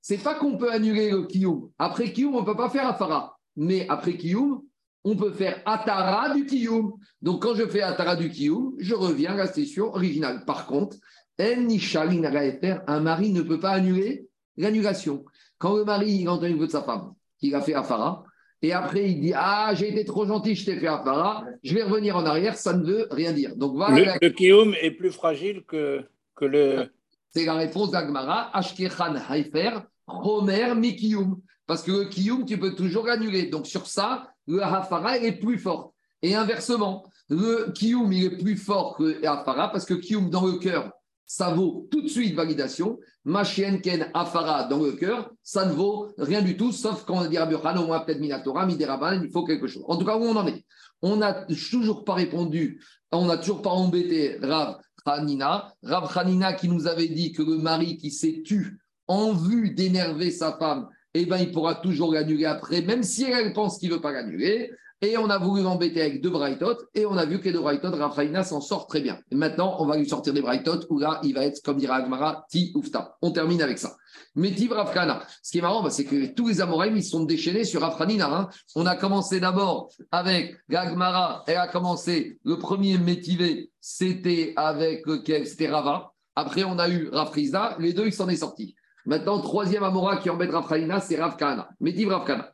[0.00, 1.70] C'est pas qu'on peut annuler le Kiyum.
[1.78, 3.38] Après Kiyum, on ne peut pas faire Afara.
[3.56, 4.62] Mais après Kiyum,
[5.04, 6.94] on peut faire Atara du Kiyum.
[7.22, 10.44] Donc quand je fais Atara du Kiyum, je reviens à la station originale.
[10.44, 10.96] Par contre,
[11.38, 15.24] un mari ne peut pas annuler l'annulation.
[15.58, 18.24] Quand le mari il entend une voix de sa femme, qu'il a fait Afara,
[18.62, 21.82] et après il dit Ah, j'ai été trop gentil, je t'ai fait Afara, je vais
[21.82, 23.56] revenir en arrière, ça ne veut rien dire.
[23.56, 23.76] Donc.
[23.76, 26.04] Le, le Kiyum est plus fragile que,
[26.34, 26.90] que le.
[27.30, 31.40] C'est la réponse d'Agmara, Ashkechan Haifer, Homer Mikiyum.
[31.66, 33.46] Parce que le Kiyum, tu peux toujours l'annuler.
[33.46, 35.94] Donc sur ça, le Hafara est plus fort.
[36.22, 40.46] Et inversement, le Kiyum, il est plus fort que le Hafara parce que Kiyum dans
[40.46, 40.92] le cœur,
[41.26, 42.98] ça vaut tout de suite validation.
[43.24, 47.38] Machienken Hafara dans le cœur, ça ne vaut rien du tout, sauf quand on dit
[47.38, 49.84] Rabbi au moins peut-être Minatora, Mideraban, il faut quelque chose.
[49.88, 50.64] En tout cas, où on en est
[51.00, 55.72] On n'a toujours pas répondu, on n'a toujours pas embêté Rav Hanina.
[55.82, 60.30] Rav Hanina qui nous avait dit que le mari qui s'est tu en vue d'énerver
[60.30, 63.94] sa femme, eh ben, il pourra toujours l'annuler après, même si elle pense qu'il ne
[63.94, 64.72] veut pas l'annuler.
[65.04, 67.60] Et on a voulu l'embêter avec deux Brightot, et on a vu que les deux
[67.60, 69.18] Brightot, Rav Hanina s'en sort très bien.
[69.30, 71.96] Et maintenant, on va lui sortir des Brightot, où là, il va être, comme dira
[71.96, 73.14] Agmara, ti oufta.
[73.20, 73.96] On termine avec ça.
[74.34, 75.22] Mais Tiv Rav Kana.
[75.42, 78.00] Ce qui est marrant, bah, c'est que tous les Amoraïm, ils sont déchaînés sur Rav
[78.00, 78.34] Hanina.
[78.34, 78.48] hein.
[78.76, 85.46] On a commencé d'abord avec Gagmara, elle a commencé, le premier métivé, c'était avec lequel
[85.46, 86.12] C'était Rava.
[86.34, 88.74] Après, on a eu Rav Rizda, les deux, ils s'en est sortis.
[89.04, 91.68] Maintenant, troisième Amora qui embête Rav Hanina, c'est Rav Kana.
[91.78, 92.53] Métiv Rav Kana.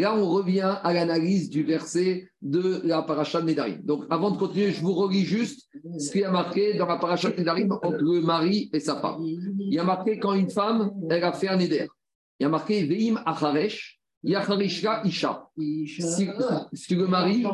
[0.00, 3.80] là, on revient à l'analyse du verset de la paracha de Nedarim.
[3.82, 6.96] Donc, avant de continuer, je vous relis juste ce qu'il y a marqué dans la
[6.98, 9.22] paracha de Nedarim entre le mari et sa femme.
[9.24, 11.86] Il y a marqué quand une femme, elle a fait un Neder.
[12.38, 15.48] Il y a marqué Veim Acharesh, Yacharishka Isha.
[15.56, 16.28] Si,
[16.74, 17.46] si le mari,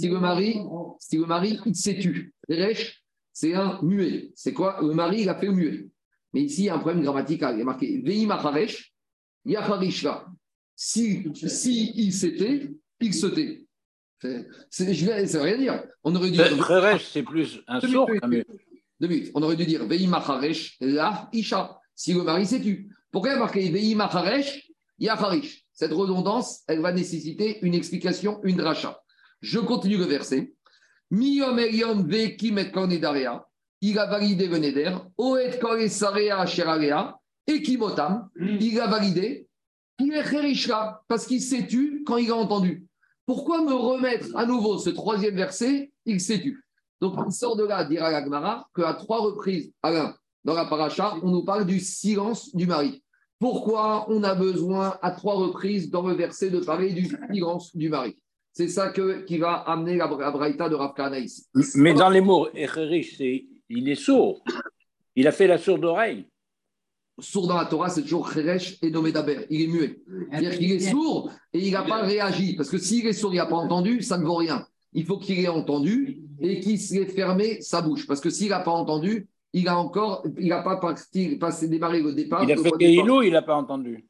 [0.00, 2.34] il s'est tu.
[2.48, 4.32] Resh, c'est un muet.
[4.34, 4.78] C'est quoi?
[4.80, 5.86] Le mari, il a fait muet.
[6.32, 7.54] Mais ici, il y a un problème grammatical.
[7.54, 8.92] Il y a marqué Veim Acharesh,
[9.44, 10.26] Yacharishka.
[10.74, 12.70] Si, si il s'était,
[13.00, 13.66] il se tait.
[14.70, 15.84] C'est- Je vais, ça veut rien dire.
[16.04, 16.38] On aurait dû.
[16.38, 18.08] Kheresh, c'est plus un sourd.
[19.34, 21.78] On aurait dû dire Veimacharesh, la Isha.
[21.94, 22.88] Si le mari s'est tu.
[23.10, 23.30] Pourquoi?
[23.30, 29.00] Il y a marqué Veimacharesh, Yacharish Cette redondance, elle va nécessiter une explication, une dracha.
[29.40, 30.54] Je continue le verset.
[31.10, 33.44] Miyom Eliom Vekim et Kornedarea.
[33.80, 34.94] Il a validé le neder.
[35.18, 37.16] Oet Koresarea Sherarea.
[37.46, 38.28] Ekimotam.
[38.38, 39.48] Il a validé.
[39.98, 42.86] Il est Kherishka, parce qu'il s'est tu quand il a entendu.
[43.26, 45.92] Pourquoi me remettre à nouveau ce troisième verset?
[46.06, 46.64] Il s'est tu.
[47.00, 50.14] Donc, il sort de là, dira l'Agmara, qu'à trois reprises, Alain,
[50.44, 53.02] dans la paracha, on nous parle du silence du mari.
[53.38, 57.88] Pourquoi on a besoin à trois reprises dans le verset de parler du silence du
[57.88, 58.16] mari?
[58.52, 61.46] C'est ça que, qui va amener la, la braïta de Rav ici.
[61.74, 64.44] Mais dans les mots, c'est il est sourd.
[65.16, 66.26] Il a fait la sourde oreille.
[67.22, 69.46] Sourd dans la Torah, c'est toujours Cheresh et Nomedaber.
[69.50, 70.00] Il est muet.
[70.30, 72.54] C'est-à-dire qu'il est sourd et il n'a pas réagi.
[72.56, 74.66] Parce que s'il est sourd, il n'a pas entendu, ça ne vaut rien.
[74.92, 78.06] Il faut qu'il ait entendu et qu'il s'est fermé sa bouche.
[78.06, 82.02] Parce que s'il n'a pas entendu, il a encore, il n'a pas parti, passé démarré
[82.02, 82.44] le départ.
[82.44, 84.06] Il a fait il n'a pas entendu.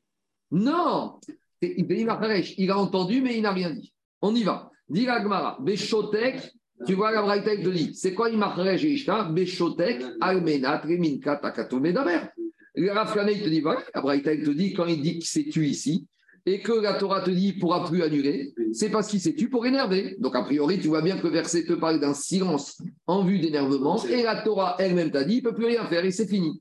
[0.51, 1.19] Non,
[1.61, 2.55] il a Haresh.
[2.59, 3.93] Il a entendu, mais il n'a rien dit.
[4.21, 4.71] On y va.
[4.89, 6.53] Dit la Gemara, Beshotek,
[6.87, 11.81] tu vois la Braïta te dit, c'est quoi Imacharesh et Ishta Beshotek, Almenat, Reminka, Takato,
[11.81, 12.29] Medaber.
[12.75, 15.27] Le Rav Kane, il te dit, voilà, Braïta il te dit, quand il dit qu'il
[15.27, 16.07] s'est tu ici,
[16.45, 19.35] et que la Torah te dit, il ne pourra plus annuler, c'est parce qu'il s'est
[19.35, 20.17] tu pour énerver.
[20.19, 23.39] Donc, a priori, tu vois bien que le verset te parle d'un silence en vue
[23.39, 26.27] d'énervement, et la Torah elle-même t'a dit, il ne peut plus rien faire, et c'est
[26.27, 26.61] fini.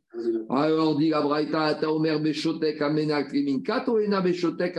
[0.50, 2.80] Alors dit la Braïta, ta omer beshotek
[4.24, 4.78] beshotek.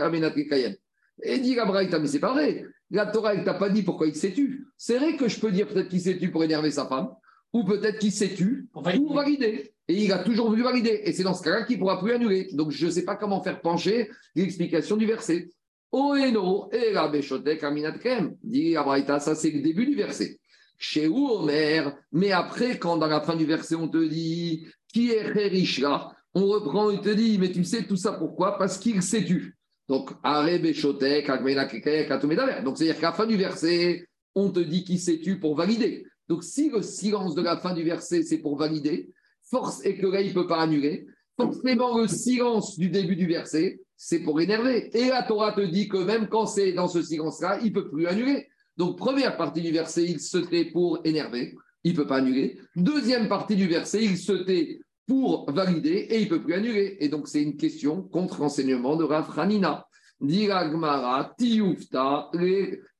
[1.23, 2.65] Et dit la mais c'est pas vrai.
[2.91, 4.67] La Torah, elle t'a pas dit pourquoi il s'est tu.
[4.77, 7.09] C'est vrai que je peux dire peut-être qu'il s'est tu pour énerver sa femme,
[7.53, 9.13] ou peut-être qu'il s'est tu Pour valider.
[9.13, 9.73] valider.
[9.87, 11.01] Et il a toujours voulu valider.
[11.03, 12.49] Et c'est dans ce cas-là qu'il ne pourra plus annuler.
[12.53, 15.49] Donc je ne sais pas comment faire pencher l'explication du verset.
[15.91, 18.35] Oeno, et la beshotek aminat krem.
[18.43, 20.39] Dit la Braïta, ça c'est le début du verset.
[20.79, 25.11] Chez où Omer, mais après, quand dans la fin du verset, on te dit qui
[25.11, 28.57] est Rishra, on reprend et te dit, mais tu sais tout ça pourquoi?
[28.57, 29.55] Parce qu'il s'est tu.
[29.87, 31.27] Donc, Are Beshotek.
[31.27, 36.05] Donc, c'est-à-dire qu'à la fin du verset, on te dit qui s'est tu pour valider.
[36.29, 39.09] Donc, si le silence de la fin du verset, c'est pour valider,
[39.43, 41.05] force et que là, il ne peut pas annuler,
[41.35, 44.89] forcément, le silence du début du verset, c'est pour énerver.
[44.97, 47.89] Et la Torah te dit que même quand c'est dans ce silence-là, il ne peut
[47.89, 48.47] plus annuler.
[48.77, 52.59] Donc, première partie du verset, il se tait pour énerver, il ne peut pas annuler.
[52.75, 56.97] Deuxième partie du verset, il se tait pour valider et il ne peut plus annuler.
[56.99, 59.87] Et donc, c'est une question contre l'enseignement de Rav Hanina.
[60.23, 62.31] Diragmara, Tioufta,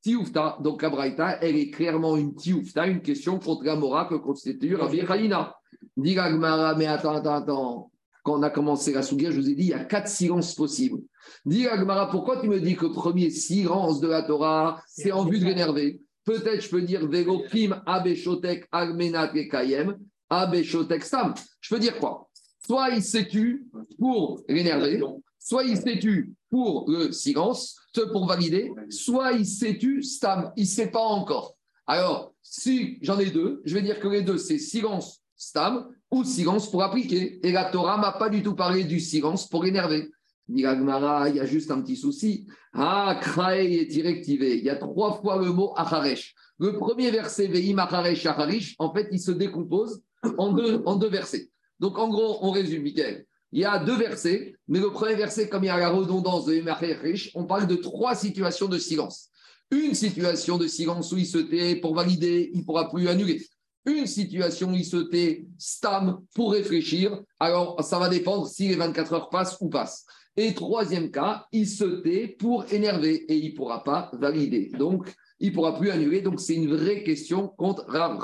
[0.01, 0.57] Tioufta.
[0.61, 4.75] Donc, la Braïta, elle est clairement une Tioufta, une question contre la Mora que constitue
[4.75, 5.55] Rabbi Hanina.
[5.97, 7.91] Diragmara, mais attends, attends, attends.
[8.23, 10.55] Quand on a commencé la Sougia, je vous ai dit, il y a quatre silences
[10.55, 11.01] possibles.
[11.45, 15.25] Dis Agmara, pourquoi tu me dis que le premier silence de la Torah, c'est en
[15.25, 16.01] vue de l'énerver?
[16.23, 19.97] Peut-être je peux dire Vegokim, Abeshotek, Agmenat et Kayem,
[20.29, 21.33] Abeshotek Stam.
[21.59, 22.29] Je peux dire quoi?
[22.65, 23.67] Soit il s'est tu
[23.99, 25.01] pour l'énerver,
[25.43, 30.67] soit il tu pour le silence, ce pour valider, soit il tu Stam, il ne
[30.67, 31.55] sait pas encore.
[31.85, 36.23] Alors, si j'en ai deux, je vais dire que les deux, c'est silence Stam ou
[36.23, 37.45] silence pour appliquer.
[37.45, 40.09] Et la Torah m'a pas du tout parlé du silence pour énerver.
[40.47, 42.47] Il y a juste un petit souci.
[42.73, 44.57] Ah, Krae est directivé.
[44.57, 46.35] Il y a trois fois le mot Acharesh.
[46.59, 50.01] Le premier verset, Veim Acharesh Acharish, en fait, il se décompose
[50.37, 51.49] en deux, en deux versets.
[51.79, 53.25] Donc, en gros, on résume, Michael.
[53.55, 56.45] Il y a deux versets, mais le premier verset, comme il y a la redondance
[56.45, 59.29] de Veim Acharesh, on parle de trois situations de silence.
[59.69, 63.45] Une situation de silence où il se tait pour valider, il ne pourra plus annuler.
[63.85, 68.75] Une situation où il se tait stam pour réfléchir, alors ça va dépendre si les
[68.75, 70.07] 24 heures passent ou passent.
[70.35, 74.71] Et troisième cas, il se tait pour énerver et il ne pourra pas valider.
[74.79, 76.21] Donc, il ne pourra plus annuler.
[76.21, 78.17] Donc, c'est une vraie question contre Rav.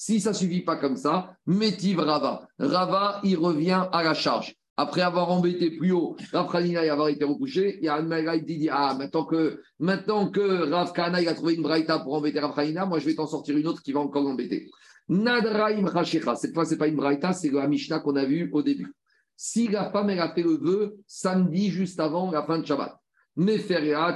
[0.00, 2.46] Si ça ne suffit pas comme ça, Métiv Rava.
[2.60, 4.54] Rava, il revient à la charge.
[4.76, 8.38] Après avoir embêté plus haut Rav Hanina et avoir été recouché, il y a Maïra
[8.38, 12.14] qui dit Ah, maintenant que, maintenant que Rav Kana il a trouvé une braïta pour
[12.14, 12.54] embêter Rav
[12.86, 14.70] moi je vais t'en sortir une autre qui va encore l'embêter.
[15.08, 16.36] Nadraim Rachecha.
[16.36, 18.94] Cette fois, ce n'est pas une braïta, c'est la Mishnah qu'on a vu au début.
[19.36, 22.96] Si la femme, elle a fait le vœu samedi juste avant la fin de Shabbat,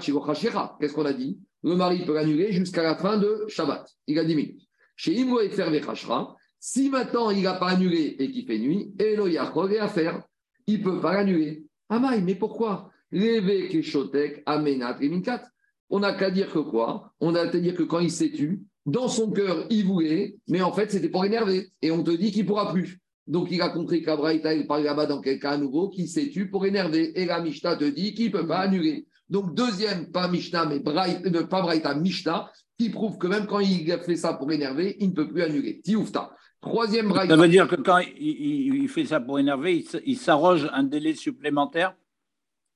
[0.01, 1.41] Chirochachera, qu'est-ce qu'on a dit?
[1.65, 3.85] Le mari peut l'annuler jusqu'à la fin de Shabbat.
[4.07, 4.62] Il a 10 minutes.
[4.97, 9.73] Chez Efer Vechachra, si maintenant il n'a pas annulé et qu'il fait nuit, Elo Yachol
[9.73, 10.23] est à faire.
[10.67, 11.65] Il ne peut pas l'annuler.
[11.89, 12.91] Amaï, mais pourquoi?
[13.13, 15.43] Keshotek Amenat Reminkat.
[15.91, 17.13] On n'a qu'à dire que quoi?
[17.21, 20.63] On a qu'à dire que quand il s'est tu, dans son cœur, il voulait, mais
[20.63, 21.71] en fait, c'était pour énerver.
[21.83, 22.99] Et on te dit qu'il ne pourra plus.
[23.27, 26.51] Donc, il a compris qu'Abraïta, il parle là-bas dans quelqu'un à nouveau qui s'est tu
[26.51, 27.21] pour énerver.
[27.21, 29.07] Et la Mishnah te dit qu'il ne peut pas annuler.
[29.29, 33.61] Donc, deuxième, pas Mishnah, mais Braïta, euh, pas Braïta, Mishnah, qui prouve que même quand
[33.61, 35.81] il a fait ça pour énerver, il ne peut plus annuler.
[35.83, 36.31] Tioufta.
[36.61, 37.35] Troisième Braïta.
[37.35, 40.85] Ça veut dire que quand il, il- il fait ça pour énerver, il s'arroge un
[40.85, 41.95] délai supplémentaire?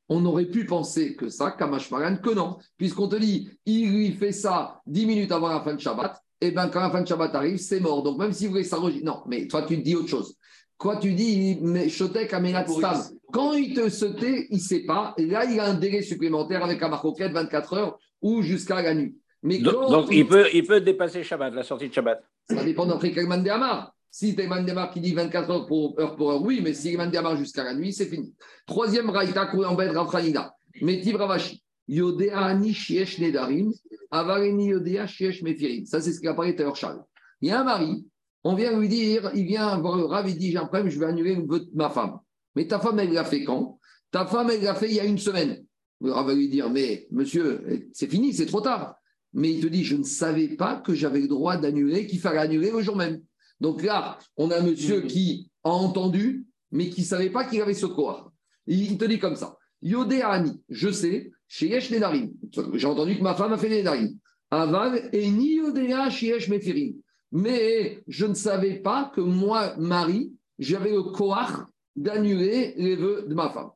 [0.09, 2.59] On aurait pu penser que ça, Kamashmaran, que non.
[2.77, 6.51] Puisqu'on te dit, il lui fait ça 10 minutes avant la fin de Shabbat, et
[6.53, 8.03] bien quand la fin de Shabbat arrive, c'est mort.
[8.03, 9.03] Donc même si vous voulez s'arroger.
[9.03, 10.37] Non, mais toi, tu te dis autre chose.
[10.79, 13.01] Quoi, tu dis, mais Shotek Amenat Stam.
[13.33, 15.15] Quand il te se tait, il ne sait pas.
[15.17, 18.95] Et là, il a un délai supplémentaire avec un marcoquette 24 heures ou jusqu'à la
[18.95, 19.17] nuit.
[19.47, 22.21] Mais Donc, il, peut, il peut dépasser Shabbat, la sortie de Shabbat.
[22.51, 23.95] ça dépend d'après quel Mandéamar.
[24.11, 27.37] Si tu Mandéamar qui dit 24 heures pour heure pour heure, oui, mais si Mandéamar
[27.37, 28.35] jusqu'à la nuit, c'est fini.
[28.67, 30.53] Troisième Raïta, en bête Rafranida.
[30.83, 31.63] Métiv Ravashi.
[31.87, 33.71] Yodéani Shiesh Nedarim,
[34.11, 35.87] Avareni Yodéa Shiesh Mefirim.
[35.87, 37.05] Ça, c'est ce qui apparaît tout à l'heure, Charles.
[37.41, 38.05] Il y a un mari,
[38.43, 40.99] on vient lui dire, il vient voir le Rav, il dit J'ai un problème, je
[40.99, 42.19] vais annuler vœu de ma femme.
[42.57, 43.79] Mais ta femme, elle l'a fait quand?
[44.11, 45.65] Ta femme, elle l'a fait il y a une semaine.
[46.01, 48.96] Le Rav va lui dire, mais monsieur, c'est fini, c'est trop tard.
[49.37, 52.39] Mais il te dit, je ne savais pas que j'avais le droit d'annuler, qu'il fallait
[52.39, 53.21] annuler le jour même.
[53.61, 57.61] Donc là, on a un monsieur qui a entendu, mais qui ne savait pas qu'il
[57.61, 58.33] avait ce corps.
[58.67, 59.59] Il te dit comme ça.
[59.83, 62.33] Yodé Ani, je sais, chez Yesh Nedarim.
[62.73, 64.17] J'ai entendu que ma femme a fait des Nedarim.
[64.51, 66.95] Aval et ni Yodéa chez Yesh Mefirim.
[67.31, 73.35] Mais je ne savais pas que moi, Marie, j'avais le koach d'annuler les vœux de
[73.35, 73.69] ma femme.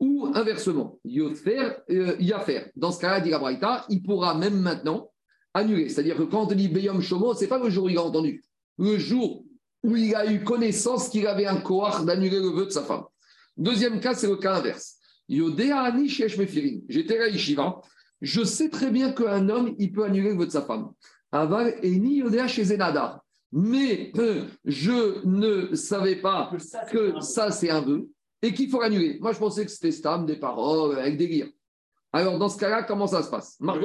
[0.00, 2.72] Ou inversement, Yofer, euh, Yafer.
[2.74, 5.10] Dans ce cas-là, dit la Braïta, il pourra même maintenant
[5.52, 5.88] annuler.
[5.90, 8.02] C'est-à-dire que quand on dit Beyom Shomo, ce n'est pas le jour où il a
[8.02, 8.42] entendu.
[8.78, 9.44] Le jour
[9.82, 13.04] où il a eu connaissance qu'il avait un koach d'annuler le vœu de sa femme.
[13.56, 14.96] Deuxième cas, c'est le cas inverse.
[15.28, 16.82] Shesh Mefirim.
[16.88, 17.80] J'étais à Yeshiva.
[18.20, 20.90] Je sais très bien qu'un homme, il peut annuler le vœu de sa femme.
[21.32, 23.20] Aval et ni Yodéa chez Zenadar.
[23.52, 26.50] Mais euh, je ne savais pas
[26.90, 28.08] que ça, c'est un vœu
[28.42, 29.18] et qu'il faut l'annuler.
[29.20, 31.48] Moi, je pensais que c'était stam, des paroles, avec des lire.
[32.12, 33.56] Alors, dans ce cas-là, comment ça se passe?
[33.60, 33.80] Marc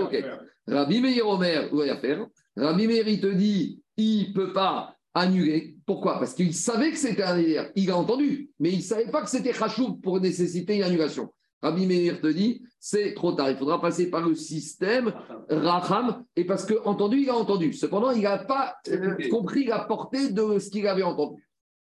[0.68, 2.26] Rabbi Meir Omer, ou faire.
[2.58, 5.78] Rabbi Meir, il te dit, il ne peut pas annuler.
[5.86, 6.20] Pourquoi?
[6.20, 7.72] Parce qu'il savait que c'était un délire.
[7.76, 11.32] Il a entendu, mais il ne savait pas que c'était Rachoub pour nécessiter une annulation.
[11.62, 13.50] Rabbi Meir te dit, c'est trop tard.
[13.50, 15.14] Il faudra passer par le système
[15.50, 16.24] Racham.
[16.36, 17.74] Et parce que entendu, il a entendu.
[17.74, 21.45] Cependant, il n'a pas euh, compris la portée de ce qu'il avait entendu.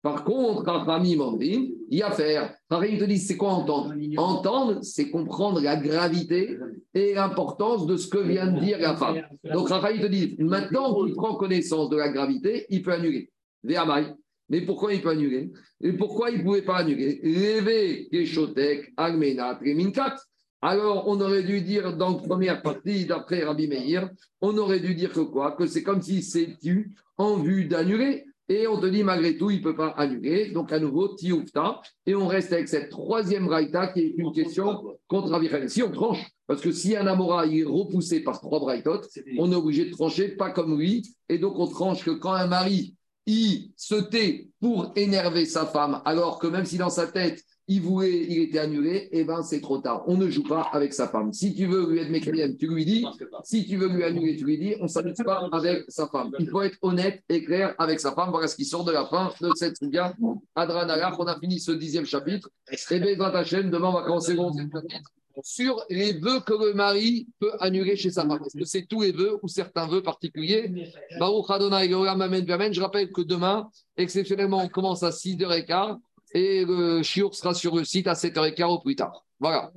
[0.07, 2.55] Par contre, Rachami Mandrim, il y a faire.
[2.89, 3.93] il te dit, c'est quoi entendre?
[4.17, 6.57] Entendre, c'est comprendre la gravité
[6.95, 9.21] et l'importance de ce que vient de dire la femme.
[9.53, 13.33] Donc, Rachami te dit, maintenant qu'il prend connaissance de la gravité, il peut annuler.
[13.65, 15.51] Mais pourquoi il peut annuler?
[15.81, 17.19] Et pourquoi il ne pouvait pas annuler?
[17.25, 20.15] Lévé, Keshotek, Agmenat, Reminkat.
[20.63, 24.09] Alors, on aurait dû dire dans la première partie, d'après Rabbi Meir,
[24.41, 25.57] on aurait dû dire que quoi?
[25.57, 28.23] Que c'est comme s'il s'est tu en vue d'annuler.
[28.49, 30.51] Et on te dit, malgré tout, il ne peut pas annuler.
[30.51, 31.81] Donc, à nouveau, Tioufta.
[32.07, 35.49] Et on reste avec cette troisième raïta qui est une question contre Rabbi.
[35.69, 39.01] Si on tranche, parce que si un Amora est repoussé par trois braïtot,
[39.39, 41.17] on est obligé de trancher, pas comme lui.
[41.29, 42.95] Et donc, on tranche que quand un mari,
[43.27, 47.81] il se tait pour énerver sa femme, alors que même si dans sa tête, il
[47.81, 50.05] voulait, il était annulé, eh ben c'est trop tard.
[50.07, 51.33] On ne joue pas avec sa femme.
[51.33, 53.05] Si tu veux lui être mécanique, tu lui dis.
[53.43, 54.75] Si tu veux lui annuler, tu lui dis.
[54.81, 56.31] On ne s'amuse pas avec sa femme.
[56.39, 58.31] Il faut être honnête et clair avec sa femme.
[58.31, 60.15] Voilà ce qui sort de la fin de cette suga.
[60.55, 62.49] Adranalach, on a fini ce dixième chapitre.
[62.71, 65.11] Et Bezrat Hachem, demain, on va commencer le onzième chapitre
[65.43, 68.41] sur les vœux que le mari peut annuler chez sa femme.
[68.45, 70.73] Est-ce que c'est tous les vœux ou certains vœux particuliers?
[71.19, 75.99] Baruch Adonai Je rappelle que demain, exceptionnellement, on commence à 6h15
[76.37, 79.25] et le chiour sera sur le site à 7h15 au plus tard.
[79.41, 79.73] Voilà.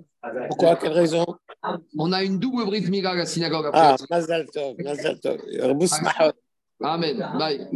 [0.50, 0.76] Pourquoi?
[0.76, 1.26] Quelle raison?
[1.98, 4.06] On a une double brise mira à la synagogue Ah, après.
[4.10, 5.38] Mazal Tov, Mazal Tov.
[6.82, 7.30] Amen.
[7.38, 7.68] Bye.